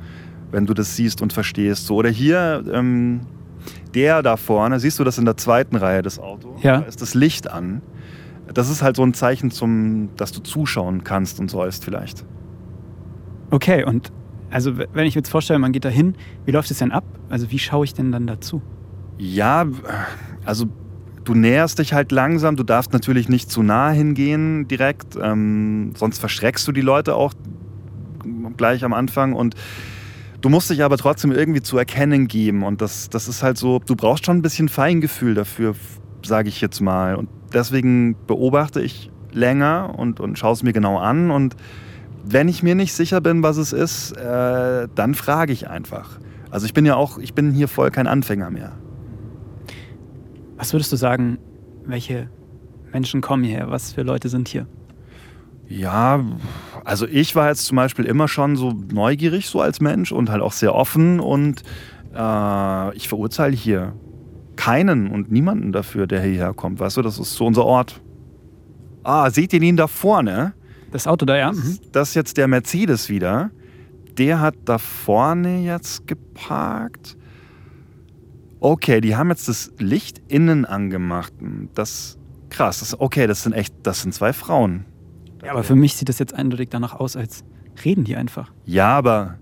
wenn 0.51 0.65
du 0.65 0.73
das 0.73 0.97
siehst 0.97 1.21
und 1.21 1.31
verstehst. 1.31 1.87
So, 1.87 1.95
oder 1.95 2.09
hier 2.09 2.65
ähm, 2.69 3.21
der 3.95 4.21
da 4.21 4.35
vorne, 4.35 4.77
siehst 4.81 4.99
du 4.99 5.05
das 5.05 5.17
in 5.17 5.23
der 5.23 5.37
zweiten 5.37 5.77
Reihe 5.77 6.01
des 6.01 6.19
Autos? 6.19 6.61
Ja. 6.61 6.81
Da 6.81 6.85
ist 6.85 7.01
das 7.01 7.13
Licht 7.13 7.49
an. 7.49 7.81
Das 8.53 8.69
ist 8.69 8.83
halt 8.83 8.97
so 8.97 9.03
ein 9.03 9.13
Zeichen, 9.13 9.51
zum, 9.51 10.09
dass 10.17 10.33
du 10.33 10.41
zuschauen 10.41 11.05
kannst 11.05 11.39
und 11.39 11.49
sollst 11.49 11.85
vielleicht. 11.85 12.25
Okay, 13.51 13.85
und 13.85 14.11
also 14.53 14.77
wenn 14.77 15.07
ich 15.07 15.15
mir 15.15 15.19
jetzt 15.19 15.29
vorstelle, 15.29 15.57
man 15.57 15.71
geht 15.71 15.83
da 15.83 15.89
hin, 15.89 16.15
wie 16.45 16.51
läuft 16.51 16.69
es 16.69 16.77
denn 16.77 16.91
ab? 16.91 17.03
Also 17.29 17.49
wie 17.49 17.57
schaue 17.57 17.85
ich 17.85 17.93
denn 17.93 18.11
dann 18.11 18.27
dazu? 18.27 18.61
Ja, 19.17 19.65
also 20.45 20.67
du 21.23 21.33
näherst 21.33 21.79
dich 21.79 21.93
halt 21.93 22.11
langsam. 22.11 22.55
Du 22.55 22.63
darfst 22.63 22.93
natürlich 22.93 23.29
nicht 23.29 23.49
zu 23.49 23.63
nah 23.63 23.89
hingehen 23.89 24.67
direkt, 24.67 25.17
ähm, 25.19 25.93
sonst 25.95 26.19
verschreckst 26.19 26.67
du 26.67 26.71
die 26.71 26.81
Leute 26.81 27.15
auch 27.15 27.33
gleich 28.55 28.83
am 28.83 28.93
Anfang 28.93 29.33
und 29.33 29.55
du 30.41 30.49
musst 30.49 30.69
dich 30.69 30.83
aber 30.83 30.97
trotzdem 30.97 31.31
irgendwie 31.31 31.61
zu 31.61 31.77
erkennen 31.77 32.27
geben 32.27 32.63
und 32.63 32.81
das, 32.81 33.09
das 33.09 33.27
ist 33.27 33.41
halt 33.41 33.57
so, 33.57 33.79
du 33.79 33.95
brauchst 33.95 34.25
schon 34.25 34.37
ein 34.37 34.41
bisschen 34.43 34.69
Feingefühl 34.69 35.33
dafür, 35.33 35.75
sage 36.23 36.49
ich 36.49 36.61
jetzt 36.61 36.79
mal 36.79 37.15
und 37.15 37.27
deswegen 37.53 38.15
beobachte 38.27 38.81
ich 38.81 39.09
länger 39.31 39.95
und, 39.97 40.19
und 40.19 40.37
schaue 40.37 40.53
es 40.53 40.61
mir 40.61 40.73
genau 40.73 40.99
an 40.99 41.31
und 41.31 41.55
wenn 42.23 42.47
ich 42.47 42.63
mir 42.63 42.75
nicht 42.75 42.93
sicher 42.93 43.21
bin, 43.21 43.43
was 43.43 43.57
es 43.57 43.73
ist, 43.73 44.13
äh, 44.13 44.87
dann 44.95 45.13
frage 45.13 45.53
ich 45.53 45.69
einfach. 45.69 46.19
Also 46.49 46.65
ich 46.65 46.73
bin 46.73 46.85
ja 46.85 46.95
auch, 46.95 47.17
ich 47.17 47.33
bin 47.33 47.51
hier 47.51 47.67
voll 47.67 47.91
kein 47.91 48.07
Anfänger 48.07 48.49
mehr. 48.49 48.73
Was 50.57 50.73
würdest 50.73 50.91
du 50.91 50.95
sagen, 50.95 51.37
welche 51.85 52.29
Menschen 52.91 53.21
kommen 53.21 53.43
hierher? 53.43 53.69
Was 53.69 53.93
für 53.93 54.03
Leute 54.03 54.29
sind 54.29 54.47
hier? 54.47 54.67
Ja, 55.67 56.23
also 56.83 57.07
ich 57.07 57.35
war 57.35 57.49
jetzt 57.49 57.65
zum 57.65 57.77
Beispiel 57.77 58.05
immer 58.05 58.27
schon 58.27 58.55
so 58.55 58.73
neugierig 58.91 59.47
so 59.47 59.61
als 59.61 59.81
Mensch 59.81 60.11
und 60.11 60.29
halt 60.29 60.41
auch 60.41 60.51
sehr 60.51 60.75
offen 60.75 61.19
und 61.19 61.63
äh, 62.15 62.95
ich 62.95 63.09
verurteile 63.09 63.55
hier 63.55 63.93
keinen 64.55 65.09
und 65.09 65.31
niemanden 65.31 65.71
dafür, 65.71 66.05
der 66.05 66.21
hierher 66.21 66.53
kommt. 66.53 66.79
Weißt 66.79 66.97
du, 66.97 67.01
das 67.01 67.17
ist 67.17 67.33
so 67.33 67.45
unser 67.45 67.65
Ort. 67.65 68.01
Ah, 69.03 69.29
seht 69.31 69.53
ihr 69.53 69.61
ihn 69.61 69.77
da 69.77 69.87
vorne? 69.87 70.53
Das 70.93 71.07
Auto 71.07 71.25
da, 71.25 71.35
ja. 71.35 71.51
Mhm. 71.51 71.79
Das 71.91 72.09
ist 72.09 72.15
jetzt 72.15 72.37
der 72.37 72.47
Mercedes 72.47 73.09
wieder. 73.09 73.49
Der 74.17 74.39
hat 74.39 74.55
da 74.65 74.77
vorne 74.77 75.63
jetzt 75.63 76.05
geparkt. 76.05 77.17
Okay, 78.59 79.01
die 79.01 79.15
haben 79.15 79.29
jetzt 79.29 79.49
das 79.49 79.71
Licht 79.79 80.21
innen 80.27 80.65
angemacht. 80.65 81.33
Das 81.73 82.19
krass. 82.51 82.79
Das, 82.79 82.99
okay, 82.99 83.25
das 83.25 83.41
sind 83.41 83.53
echt, 83.53 83.73
das 83.81 84.03
sind 84.03 84.13
zwei 84.13 84.33
Frauen. 84.33 84.85
Ja, 85.43 85.51
aber 85.51 85.63
für 85.63 85.75
mich 85.75 85.95
sieht 85.95 86.09
das 86.09 86.19
jetzt 86.19 86.35
eindeutig 86.35 86.69
danach 86.69 86.93
aus, 86.93 87.17
als 87.17 87.43
reden 87.83 88.03
die 88.03 88.15
einfach. 88.15 88.51
Ja, 88.65 88.95
aber 88.95 89.39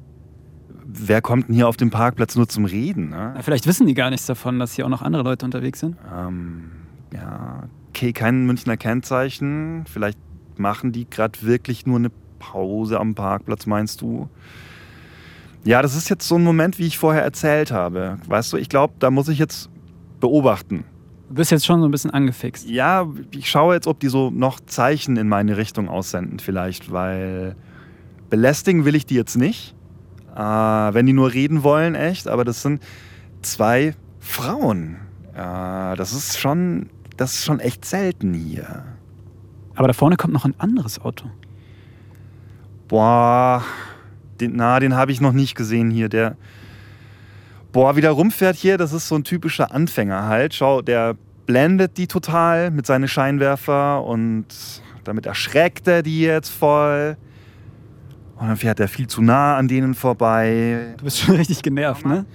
wer 0.86 1.22
kommt 1.22 1.50
denn 1.50 1.56
hier 1.56 1.68
auf 1.68 1.76
dem 1.76 1.92
Parkplatz 1.92 2.38
nur 2.38 2.48
zum 2.48 2.64
Reden? 2.64 3.10
Ne? 3.10 3.34
Na, 3.36 3.42
vielleicht 3.42 3.68
wissen 3.68 3.86
die 3.88 3.94
gar 3.94 4.10
nichts 4.10 4.26
davon, 4.26 4.58
dass 4.58 4.74
hier 4.74 4.86
auch 4.86 4.90
noch 4.90 5.02
andere 5.02 5.24
Leute 5.24 5.46
unterwegs 5.46 5.82
sind. 5.82 5.98
Ähm, 6.18 6.72
ja, 7.14 7.68
okay, 7.90 8.14
kein 8.14 8.46
Münchner 8.46 8.78
Kennzeichen. 8.78 9.84
Vielleicht 9.86 10.18
machen 10.62 10.92
die 10.92 11.10
gerade 11.10 11.42
wirklich 11.42 11.86
nur 11.86 11.98
eine 11.98 12.12
Pause 12.40 13.00
am 13.00 13.16
Parkplatz, 13.16 13.66
meinst 13.66 14.02
du? 14.02 14.30
Ja, 15.64 15.82
das 15.82 15.96
ist 15.96 16.10
jetzt 16.10 16.28
so 16.28 16.36
ein 16.36 16.44
Moment, 16.44 16.80
wie 16.80 16.88
ich 16.88 16.98
vorher 16.98 17.22
erzählt 17.22 17.72
habe. 17.72 18.18
Weißt 18.28 18.52
du, 18.54 18.58
ich 18.58 18.70
glaube, 18.70 18.94
da 19.00 19.12
muss 19.12 19.28
ich 19.28 19.38
jetzt 19.38 19.70
beobachten. 20.20 20.86
Du 21.30 21.36
bist 21.36 21.52
jetzt 21.52 21.66
schon 21.66 21.80
so 21.80 21.88
ein 21.88 21.92
bisschen 21.92 22.12
angefixt. 22.12 22.68
Ja, 22.68 23.08
ich 23.32 23.50
schaue 23.50 23.76
jetzt, 23.76 23.88
ob 23.88 24.00
die 24.00 24.10
so 24.10 24.32
noch 24.32 24.60
Zeichen 24.60 25.18
in 25.18 25.30
meine 25.30 25.58
Richtung 25.58 25.88
aussenden, 25.88 26.40
vielleicht, 26.40 26.92
weil 26.92 27.56
belästigen 28.30 28.86
will 28.86 28.96
ich 28.96 29.06
die 29.06 29.16
jetzt 29.16 29.38
nicht. 29.38 29.76
Äh, 30.36 30.40
wenn 30.40 31.06
die 31.06 31.14
nur 31.14 31.34
reden 31.34 31.64
wollen, 31.64 31.96
echt, 31.96 32.28
aber 32.28 32.44
das 32.44 32.62
sind 32.62 32.82
zwei 33.42 33.96
Frauen. 34.20 34.98
Äh, 35.34 35.96
das 35.96 36.14
ist 36.14 36.40
schon, 36.40 36.90
das 37.18 37.36
ist 37.36 37.46
schon 37.46 37.60
echt 37.60 37.86
selten 37.86 38.34
hier. 38.34 38.84
Aber 39.82 39.88
da 39.88 39.94
vorne 39.96 40.16
kommt 40.16 40.32
noch 40.32 40.46
ein 40.46 40.54
anderes 40.60 41.02
Auto. 41.02 41.26
Boah, 42.88 43.64
den, 44.40 44.56
na, 44.56 44.80
den 44.80 44.94
habe 44.94 45.12
ich 45.12 45.22
noch 45.22 45.32
nicht 45.32 45.56
gesehen 45.56 45.90
hier. 45.90 46.08
Der, 46.08 46.38
boah, 47.72 47.96
wie 47.96 48.02
der 48.02 48.12
rumfährt 48.12 48.56
hier, 48.56 48.78
das 48.78 48.94
ist 48.94 49.08
so 49.08 49.16
ein 49.16 49.24
typischer 49.24 49.74
Anfänger 49.74 50.28
halt. 50.28 50.54
Schau, 50.54 50.84
der 50.84 51.16
blendet 51.48 51.98
die 51.98 52.06
total 52.06 52.70
mit 52.70 52.86
seinen 52.86 53.08
Scheinwerfer 53.08 54.04
und 54.04 54.46
damit 55.04 55.26
erschreckt 55.26 55.88
er 55.88 56.04
die 56.04 56.22
jetzt 56.22 56.50
voll. 56.50 57.18
Und 58.36 58.50
dann 58.50 58.58
fährt 58.58 58.80
er 58.80 58.88
viel 58.88 59.08
zu 59.08 59.24
nah 59.24 59.58
an 59.58 59.68
denen 59.68 59.96
vorbei. 59.96 60.94
Du 61.00 61.06
bist 61.06 61.18
schon 61.18 61.36
richtig 61.38 61.64
genervt, 61.64 62.06
ne? 62.06 62.28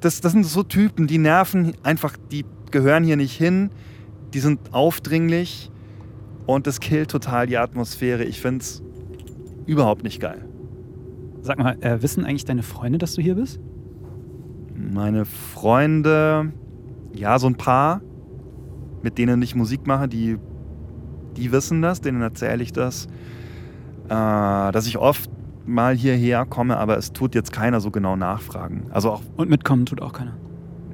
Das, 0.00 0.22
das 0.22 0.32
sind 0.32 0.46
so 0.46 0.62
Typen, 0.62 1.06
die 1.06 1.18
nerven 1.18 1.74
einfach, 1.82 2.16
die 2.32 2.46
gehören 2.70 3.04
hier 3.04 3.18
nicht 3.18 3.36
hin 3.36 3.68
die 4.34 4.40
sind 4.40 4.58
aufdringlich 4.72 5.70
und 6.46 6.66
es 6.66 6.80
killt 6.80 7.10
total 7.10 7.46
die 7.46 7.58
Atmosphäre. 7.58 8.24
Ich 8.24 8.40
finde 8.40 8.62
es 8.62 8.82
überhaupt 9.66 10.04
nicht 10.04 10.20
geil. 10.20 10.44
Sag 11.40 11.58
mal, 11.58 11.76
äh, 11.80 12.02
wissen 12.02 12.24
eigentlich 12.24 12.44
deine 12.44 12.62
Freunde, 12.62 12.98
dass 12.98 13.14
du 13.14 13.22
hier 13.22 13.34
bist? 13.34 13.60
Meine 14.74 15.24
Freunde, 15.24 16.52
ja, 17.12 17.38
so 17.38 17.46
ein 17.46 17.56
paar, 17.56 18.00
mit 19.02 19.18
denen 19.18 19.42
ich 19.42 19.54
Musik 19.54 19.86
mache, 19.86 20.08
die, 20.08 20.38
die 21.36 21.52
wissen 21.52 21.82
das, 21.82 22.00
denen 22.00 22.22
erzähle 22.22 22.62
ich 22.62 22.72
das, 22.72 23.06
äh, 24.06 24.08
dass 24.08 24.86
ich 24.86 24.98
oft 24.98 25.30
mal 25.66 25.94
hierher 25.94 26.44
komme, 26.44 26.76
aber 26.76 26.96
es 26.96 27.12
tut 27.12 27.34
jetzt 27.34 27.52
keiner 27.52 27.80
so 27.80 27.90
genau 27.90 28.16
nachfragen. 28.16 28.86
Also 28.90 29.12
auch 29.12 29.22
Und 29.36 29.50
mitkommen 29.50 29.86
tut 29.86 30.02
auch 30.02 30.12
keiner. 30.12 30.36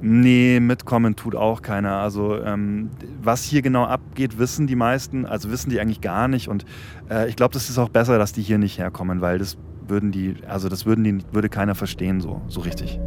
Nee, 0.01 0.59
mitkommen 0.59 1.15
tut 1.15 1.35
auch 1.35 1.61
keiner. 1.61 1.97
Also 1.97 2.41
ähm, 2.41 2.89
was 3.21 3.43
hier 3.43 3.61
genau 3.61 3.85
abgeht, 3.85 4.39
wissen 4.39 4.65
die 4.65 4.75
meisten, 4.75 5.25
also 5.25 5.51
wissen 5.51 5.69
die 5.69 5.79
eigentlich 5.79 6.01
gar 6.01 6.27
nicht. 6.27 6.47
Und 6.47 6.65
äh, 7.09 7.29
ich 7.29 7.35
glaube, 7.35 7.53
das 7.53 7.69
ist 7.69 7.77
auch 7.77 7.89
besser, 7.89 8.17
dass 8.17 8.33
die 8.33 8.41
hier 8.41 8.57
nicht 8.57 8.79
herkommen, 8.79 9.21
weil 9.21 9.37
das 9.37 9.57
würden 9.87 10.11
die, 10.11 10.35
also 10.47 10.69
das 10.69 10.85
würden 10.85 11.03
die, 11.03 11.19
würde 11.31 11.49
keiner 11.49 11.75
verstehen 11.75 12.19
so, 12.19 12.41
so 12.47 12.61
richtig. 12.61 12.99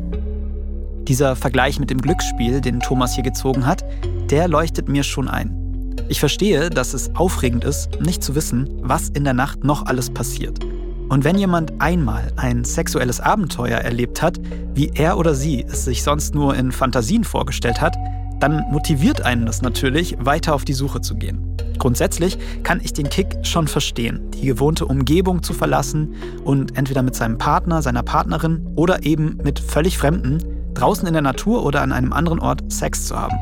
Dieser 1.09 1.35
Vergleich 1.35 1.81
mit 1.81 1.91
dem 1.91 2.01
Glücksspiel, 2.01 2.61
den 2.61 2.81
Thomas 2.81 3.15
hier 3.15 3.25
gezogen 3.25 3.67
hat, 3.67 3.85
der 4.31 4.47
leuchtet 4.49 4.89
mir 4.89 5.03
schon 5.03 5.29
ein. 5.29 5.61
Ich 6.09 6.21
verstehe, 6.21 6.71
dass 6.71 6.95
es 6.95 7.15
aufregend 7.17 7.65
ist, 7.65 8.01
nicht 8.01 8.23
zu 8.23 8.35
wissen, 8.35 8.69
was 8.83 9.09
in 9.09 9.25
der 9.25 9.35
Nacht 9.35 9.65
noch 9.65 9.87
alles 9.87 10.11
passiert. 10.11 10.61
Und 11.09 11.25
wenn 11.25 11.39
jemand 11.39 11.73
einmal 11.81 12.33
ein 12.37 12.65
sexuelles 12.65 13.21
Abenteuer 13.21 13.79
erlebt 13.79 14.23
hat, 14.23 14.41
wie 14.75 14.91
er 14.95 15.19
oder 15.19 15.35
sie 15.35 15.65
es 15.69 15.85
sich 15.85 16.03
sonst 16.03 16.35
nur 16.35 16.57
in 16.57 16.73
Fantasien 16.73 17.25
vorgestellt 17.25 17.81
hat, 17.81 17.97
dann 18.41 18.65
motiviert 18.71 19.23
einen 19.23 19.47
das 19.47 19.63
natürlich, 19.63 20.17
weiter 20.19 20.55
auf 20.55 20.65
die 20.65 20.73
Suche 20.73 21.01
zu 21.01 21.15
gehen. 21.15 21.57
Grundsätzlich 21.79 22.39
kann 22.63 22.81
ich 22.83 22.93
den 22.93 23.09
Kick 23.09 23.39
schon 23.43 23.69
verstehen, 23.69 24.31
die 24.33 24.47
gewohnte 24.47 24.87
Umgebung 24.87 25.43
zu 25.43 25.53
verlassen 25.53 26.15
und 26.45 26.77
entweder 26.77 27.03
mit 27.03 27.15
seinem 27.15 27.39
Partner, 27.39 27.83
seiner 27.83 28.03
Partnerin 28.03 28.67
oder 28.77 29.05
eben 29.05 29.39
mit 29.43 29.59
völlig 29.59 29.99
Fremden 29.99 30.39
draußen 30.75 31.07
in 31.07 31.13
der 31.13 31.23
Natur 31.23 31.65
oder 31.65 31.83
an 31.83 31.93
einem 31.93 32.13
anderen 32.13 32.41
Ort 32.41 32.71
Sex 32.73 33.07
zu 33.07 33.17
haben. 33.17 33.37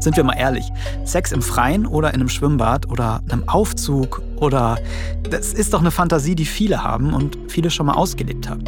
Sind 0.00 0.16
wir 0.16 0.24
mal 0.24 0.34
ehrlich, 0.34 0.70
Sex 1.04 1.32
im 1.32 1.42
Freien 1.42 1.86
oder 1.86 2.08
in 2.08 2.16
einem 2.16 2.28
Schwimmbad 2.28 2.90
oder 2.90 3.22
einem 3.30 3.48
Aufzug 3.48 4.22
oder 4.36 4.78
das 5.22 5.52
ist 5.52 5.72
doch 5.72 5.80
eine 5.80 5.90
Fantasie, 5.90 6.34
die 6.34 6.44
viele 6.44 6.82
haben 6.82 7.14
und 7.14 7.38
viele 7.48 7.70
schon 7.70 7.86
mal 7.86 7.94
ausgelebt 7.94 8.48
haben. 8.48 8.64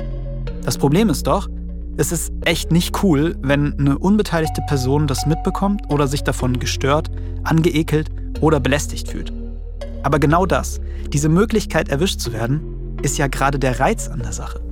Das 0.64 0.78
Problem 0.78 1.10
ist 1.10 1.26
doch, 1.26 1.48
es 1.98 2.12
ist 2.12 2.32
echt 2.44 2.72
nicht 2.72 3.02
cool, 3.02 3.36
wenn 3.40 3.78
eine 3.78 3.98
unbeteiligte 3.98 4.62
Person 4.66 5.06
das 5.06 5.26
mitbekommt 5.26 5.82
oder 5.88 6.06
sich 6.06 6.24
davon 6.24 6.58
gestört, 6.58 7.10
angeekelt 7.44 8.10
oder 8.40 8.60
belästigt 8.60 9.08
fühlt. 9.08 9.32
Aber 10.02 10.18
genau 10.18 10.44
das, 10.46 10.80
diese 11.12 11.28
Möglichkeit 11.28 11.88
erwischt 11.88 12.20
zu 12.20 12.32
werden, 12.32 12.98
ist 13.02 13.18
ja 13.18 13.28
gerade 13.28 13.58
der 13.58 13.80
Reiz 13.80 14.08
an 14.08 14.20
der 14.20 14.32
Sache. 14.32 14.65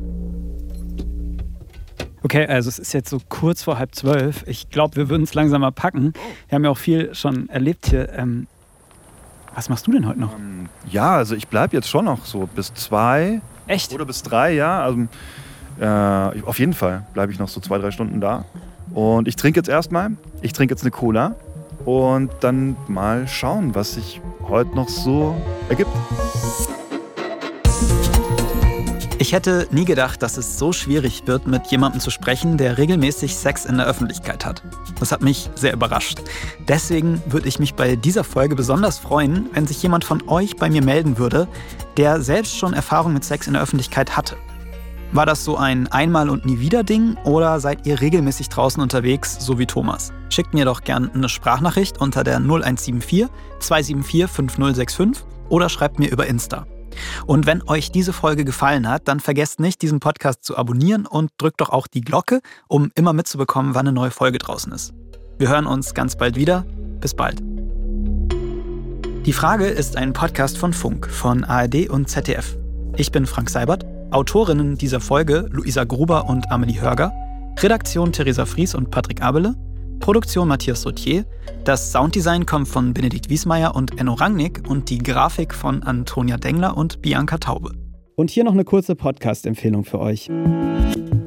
Okay, 2.24 2.46
also 2.46 2.70
es 2.70 2.78
ist 2.78 2.94
jetzt 2.94 3.10
so 3.10 3.18
kurz 3.28 3.62
vor 3.62 3.78
halb 3.78 3.94
zwölf. 3.94 4.44
Ich 4.46 4.70
glaube, 4.70 4.96
wir 4.96 5.10
würden 5.10 5.24
es 5.24 5.34
langsam 5.34 5.60
mal 5.60 5.72
packen. 5.72 6.14
Wir 6.48 6.56
haben 6.56 6.64
ja 6.64 6.70
auch 6.70 6.78
viel 6.78 7.14
schon 7.14 7.50
erlebt 7.50 7.84
hier. 7.84 8.10
Ähm, 8.14 8.46
was 9.54 9.68
machst 9.68 9.86
du 9.86 9.92
denn 9.92 10.08
heute 10.08 10.20
noch? 10.20 10.34
Ähm, 10.34 10.70
ja, 10.90 11.16
also 11.16 11.34
ich 11.34 11.48
bleibe 11.48 11.76
jetzt 11.76 11.86
schon 11.86 12.06
noch 12.06 12.24
so 12.24 12.46
bis 12.46 12.72
zwei. 12.72 13.42
Echt? 13.66 13.92
Oder 13.92 14.06
bis 14.06 14.22
drei, 14.22 14.54
ja. 14.54 14.82
Also, 14.82 15.06
äh, 15.78 16.42
auf 16.46 16.58
jeden 16.58 16.72
Fall 16.72 17.06
bleibe 17.12 17.30
ich 17.30 17.38
noch 17.38 17.48
so 17.48 17.60
zwei, 17.60 17.76
drei 17.76 17.90
Stunden 17.90 18.22
da. 18.22 18.46
Und 18.94 19.28
ich 19.28 19.36
trinke 19.36 19.58
jetzt 19.58 19.68
erstmal. 19.68 20.12
Ich 20.40 20.54
trinke 20.54 20.72
jetzt 20.72 20.82
eine 20.82 20.92
Cola. 20.92 21.34
Und 21.84 22.30
dann 22.40 22.74
mal 22.88 23.28
schauen, 23.28 23.74
was 23.74 23.94
sich 23.94 24.22
heute 24.48 24.74
noch 24.74 24.88
so 24.88 25.36
ergibt. 25.68 25.90
Ich 29.24 29.32
hätte 29.32 29.66
nie 29.70 29.86
gedacht, 29.86 30.22
dass 30.22 30.36
es 30.36 30.58
so 30.58 30.74
schwierig 30.74 31.22
wird, 31.24 31.46
mit 31.46 31.68
jemandem 31.68 31.98
zu 31.98 32.10
sprechen, 32.10 32.58
der 32.58 32.76
regelmäßig 32.76 33.34
Sex 33.34 33.64
in 33.64 33.78
der 33.78 33.86
Öffentlichkeit 33.86 34.44
hat. 34.44 34.62
Das 35.00 35.12
hat 35.12 35.22
mich 35.22 35.48
sehr 35.54 35.72
überrascht. 35.72 36.20
Deswegen 36.68 37.22
würde 37.24 37.48
ich 37.48 37.58
mich 37.58 37.72
bei 37.72 37.96
dieser 37.96 38.22
Folge 38.22 38.54
besonders 38.54 38.98
freuen, 38.98 39.48
wenn 39.54 39.66
sich 39.66 39.82
jemand 39.82 40.04
von 40.04 40.28
euch 40.28 40.56
bei 40.56 40.68
mir 40.68 40.82
melden 40.82 41.16
würde, 41.16 41.48
der 41.96 42.20
selbst 42.20 42.54
schon 42.54 42.74
Erfahrung 42.74 43.14
mit 43.14 43.24
Sex 43.24 43.46
in 43.46 43.54
der 43.54 43.62
Öffentlichkeit 43.62 44.14
hatte. 44.14 44.36
War 45.12 45.24
das 45.24 45.42
so 45.42 45.56
ein 45.56 45.86
Einmal 45.90 46.28
und 46.28 46.44
nie 46.44 46.60
wieder 46.60 46.84
Ding 46.84 47.16
oder 47.24 47.60
seid 47.60 47.86
ihr 47.86 48.02
regelmäßig 48.02 48.50
draußen 48.50 48.82
unterwegs, 48.82 49.38
so 49.40 49.58
wie 49.58 49.64
Thomas? 49.64 50.12
Schickt 50.28 50.52
mir 50.52 50.66
doch 50.66 50.82
gerne 50.82 51.10
eine 51.14 51.30
Sprachnachricht 51.30 51.98
unter 51.98 52.24
der 52.24 52.40
0174 52.40 53.28
274 53.58 54.30
5065 54.30 55.24
oder 55.48 55.70
schreibt 55.70 55.98
mir 55.98 56.10
über 56.10 56.26
Insta. 56.26 56.66
Und 57.26 57.46
wenn 57.46 57.62
euch 57.62 57.90
diese 57.92 58.12
Folge 58.12 58.44
gefallen 58.44 58.88
hat, 58.88 59.08
dann 59.08 59.20
vergesst 59.20 59.60
nicht, 59.60 59.82
diesen 59.82 60.00
Podcast 60.00 60.44
zu 60.44 60.56
abonnieren 60.56 61.06
und 61.06 61.30
drückt 61.38 61.60
doch 61.60 61.70
auch 61.70 61.86
die 61.86 62.00
Glocke, 62.00 62.40
um 62.68 62.90
immer 62.94 63.12
mitzubekommen, 63.12 63.74
wann 63.74 63.86
eine 63.86 63.94
neue 63.94 64.10
Folge 64.10 64.38
draußen 64.38 64.72
ist. 64.72 64.92
Wir 65.38 65.48
hören 65.48 65.66
uns 65.66 65.94
ganz 65.94 66.16
bald 66.16 66.36
wieder. 66.36 66.64
Bis 67.00 67.14
bald. 67.14 67.42
Die 69.26 69.32
Frage 69.32 69.66
ist 69.66 69.96
ein 69.96 70.12
Podcast 70.12 70.58
von 70.58 70.72
Funk, 70.72 71.08
von 71.10 71.44
ARD 71.44 71.88
und 71.88 72.08
ZDF. 72.08 72.56
Ich 72.96 73.10
bin 73.10 73.26
Frank 73.26 73.50
Seibert, 73.50 73.84
Autorinnen 74.10 74.76
dieser 74.76 75.00
Folge 75.00 75.48
Luisa 75.50 75.84
Gruber 75.84 76.28
und 76.28 76.50
Amelie 76.50 76.80
Hörger, 76.80 77.12
Redaktion 77.58 78.12
Theresa 78.12 78.46
Fries 78.46 78.74
und 78.74 78.90
Patrick 78.90 79.22
Abele, 79.22 79.54
Produktion 80.00 80.48
Matthias 80.48 80.82
Sautier. 80.82 81.24
Das 81.64 81.92
Sounddesign 81.92 82.46
kommt 82.46 82.68
von 82.68 82.92
Benedikt 82.92 83.30
Wiesmeier 83.30 83.74
und 83.74 83.98
Enno 83.98 84.14
Rangnick 84.14 84.68
und 84.68 84.90
die 84.90 84.98
Grafik 84.98 85.54
von 85.54 85.82
Antonia 85.82 86.36
Dengler 86.36 86.76
und 86.76 87.02
Bianca 87.02 87.38
Taube. 87.38 87.72
Und 88.16 88.30
hier 88.30 88.44
noch 88.44 88.52
eine 88.52 88.64
kurze 88.64 88.94
Podcast-Empfehlung 88.94 89.84
für 89.84 89.98
euch. 89.98 90.30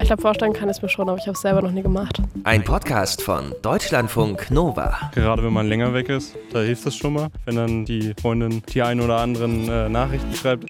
Ich 0.07 0.09
glaube, 0.09 0.21
vorstellen 0.21 0.53
kann 0.53 0.69
es 0.69 0.81
mir 0.81 0.87
schon, 0.87 1.09
aber 1.09 1.17
ich 1.17 1.27
habe 1.27 1.33
es 1.33 1.41
selber 1.41 1.61
noch 1.61 1.71
nie 1.71 1.81
gemacht. 1.81 2.21
Ein 2.45 2.63
Podcast 2.63 3.21
von 3.21 3.53
Deutschlandfunk 3.61 4.49
Nova. 4.49 5.11
Gerade 5.13 5.43
wenn 5.43 5.51
man 5.51 5.67
länger 5.67 5.93
weg 5.93 6.07
ist, 6.07 6.33
da 6.53 6.61
hilft 6.61 6.85
es 6.85 6.95
schon 6.95 7.11
mal, 7.11 7.27
wenn 7.43 7.57
dann 7.57 7.83
die 7.83 8.13
Freundin 8.21 8.63
die 8.73 8.81
ein 8.81 9.01
oder 9.01 9.17
anderen 9.17 9.67
äh, 9.67 9.89
Nachrichten 9.89 10.33
schreibt. 10.33 10.65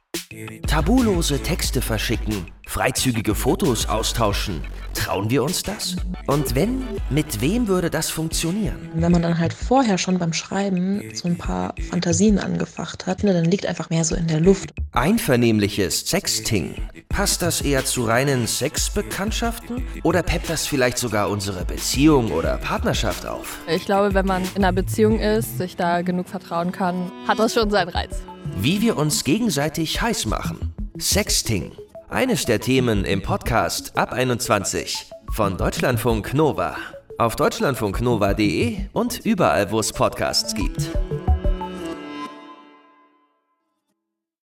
Tabulose 0.66 1.38
Texte 1.44 1.82
verschicken, 1.82 2.48
freizügige 2.66 3.36
Fotos 3.36 3.88
austauschen. 3.88 4.62
Trauen 4.96 5.30
wir 5.30 5.44
uns 5.44 5.62
das? 5.62 5.96
Und 6.26 6.56
wenn, 6.56 6.84
mit 7.12 7.40
wem 7.40 7.68
würde 7.68 7.92
das 7.92 8.10
funktionieren? 8.10 8.90
Wenn 8.96 9.12
man 9.12 9.22
dann 9.22 9.38
halt 9.38 9.54
vorher 9.54 10.00
schon 10.00 10.18
beim 10.18 10.34
Schreiben 10.34 11.04
so 11.14 11.28
ein 11.28 11.38
paar 11.38 11.76
Fantasien 11.92 12.40
angefacht 12.40 13.06
hat, 13.06 13.24
ne, 13.24 13.34
dann 13.34 13.46
liegt 13.46 13.68
einfach 13.68 13.92
mehr 13.92 14.04
so 14.04 14.16
in 14.16 14.26
der 14.26 14.40
Luft. 14.40 14.74
Einvernehmliches 14.94 16.08
Sexting. 16.08 16.74
Passt 17.10 17.42
das 17.42 17.62
eher 17.62 17.86
zu 17.86 18.06
reinen 18.06 18.48
Sexbekanntschaften? 19.32 19.84
Oder 20.04 20.24
peppt 20.24 20.50
das 20.50 20.68
vielleicht 20.68 20.98
sogar 20.98 21.30
unsere 21.30 21.66
Beziehung 21.66 22.32
oder 22.32 22.58
Partnerschaft 22.58 23.26
auf? 23.26 23.60
Ich 23.68 23.86
glaube, 23.86 24.14
wenn 24.14 24.26
man 24.26 24.44
in 24.56 24.64
einer 24.64 24.74
Beziehung 24.74 25.20
ist, 25.20 25.58
sich 25.58 25.76
da 25.76 26.02
genug 26.02 26.28
vertrauen 26.28 26.72
kann, 26.72 27.12
hat 27.28 27.40
das 27.40 27.54
schon 27.54 27.70
seinen 27.70 27.90
Reiz. 27.90 28.22
Wie 28.58 28.82
wir 28.82 28.98
uns 28.98 29.24
gegenseitig 29.24 30.02
heiß 30.02 30.26
machen. 30.26 30.74
Sexting. 30.98 31.72
Eines 32.10 32.46
der 32.46 32.62
Themen 32.62 33.04
im 33.04 33.22
Podcast 33.22 33.98
Ab 33.98 34.14
21 34.14 35.12
von 35.32 35.58
Deutschlandfunk 35.58 36.34
Nova. 36.34 36.78
Auf 37.18 37.36
deutschlandfunknova.de 37.36 38.78
und 38.94 39.26
überall, 39.26 39.72
wo 39.72 39.80
es 39.80 39.92
Podcasts 39.92 40.54
gibt. 40.54 40.90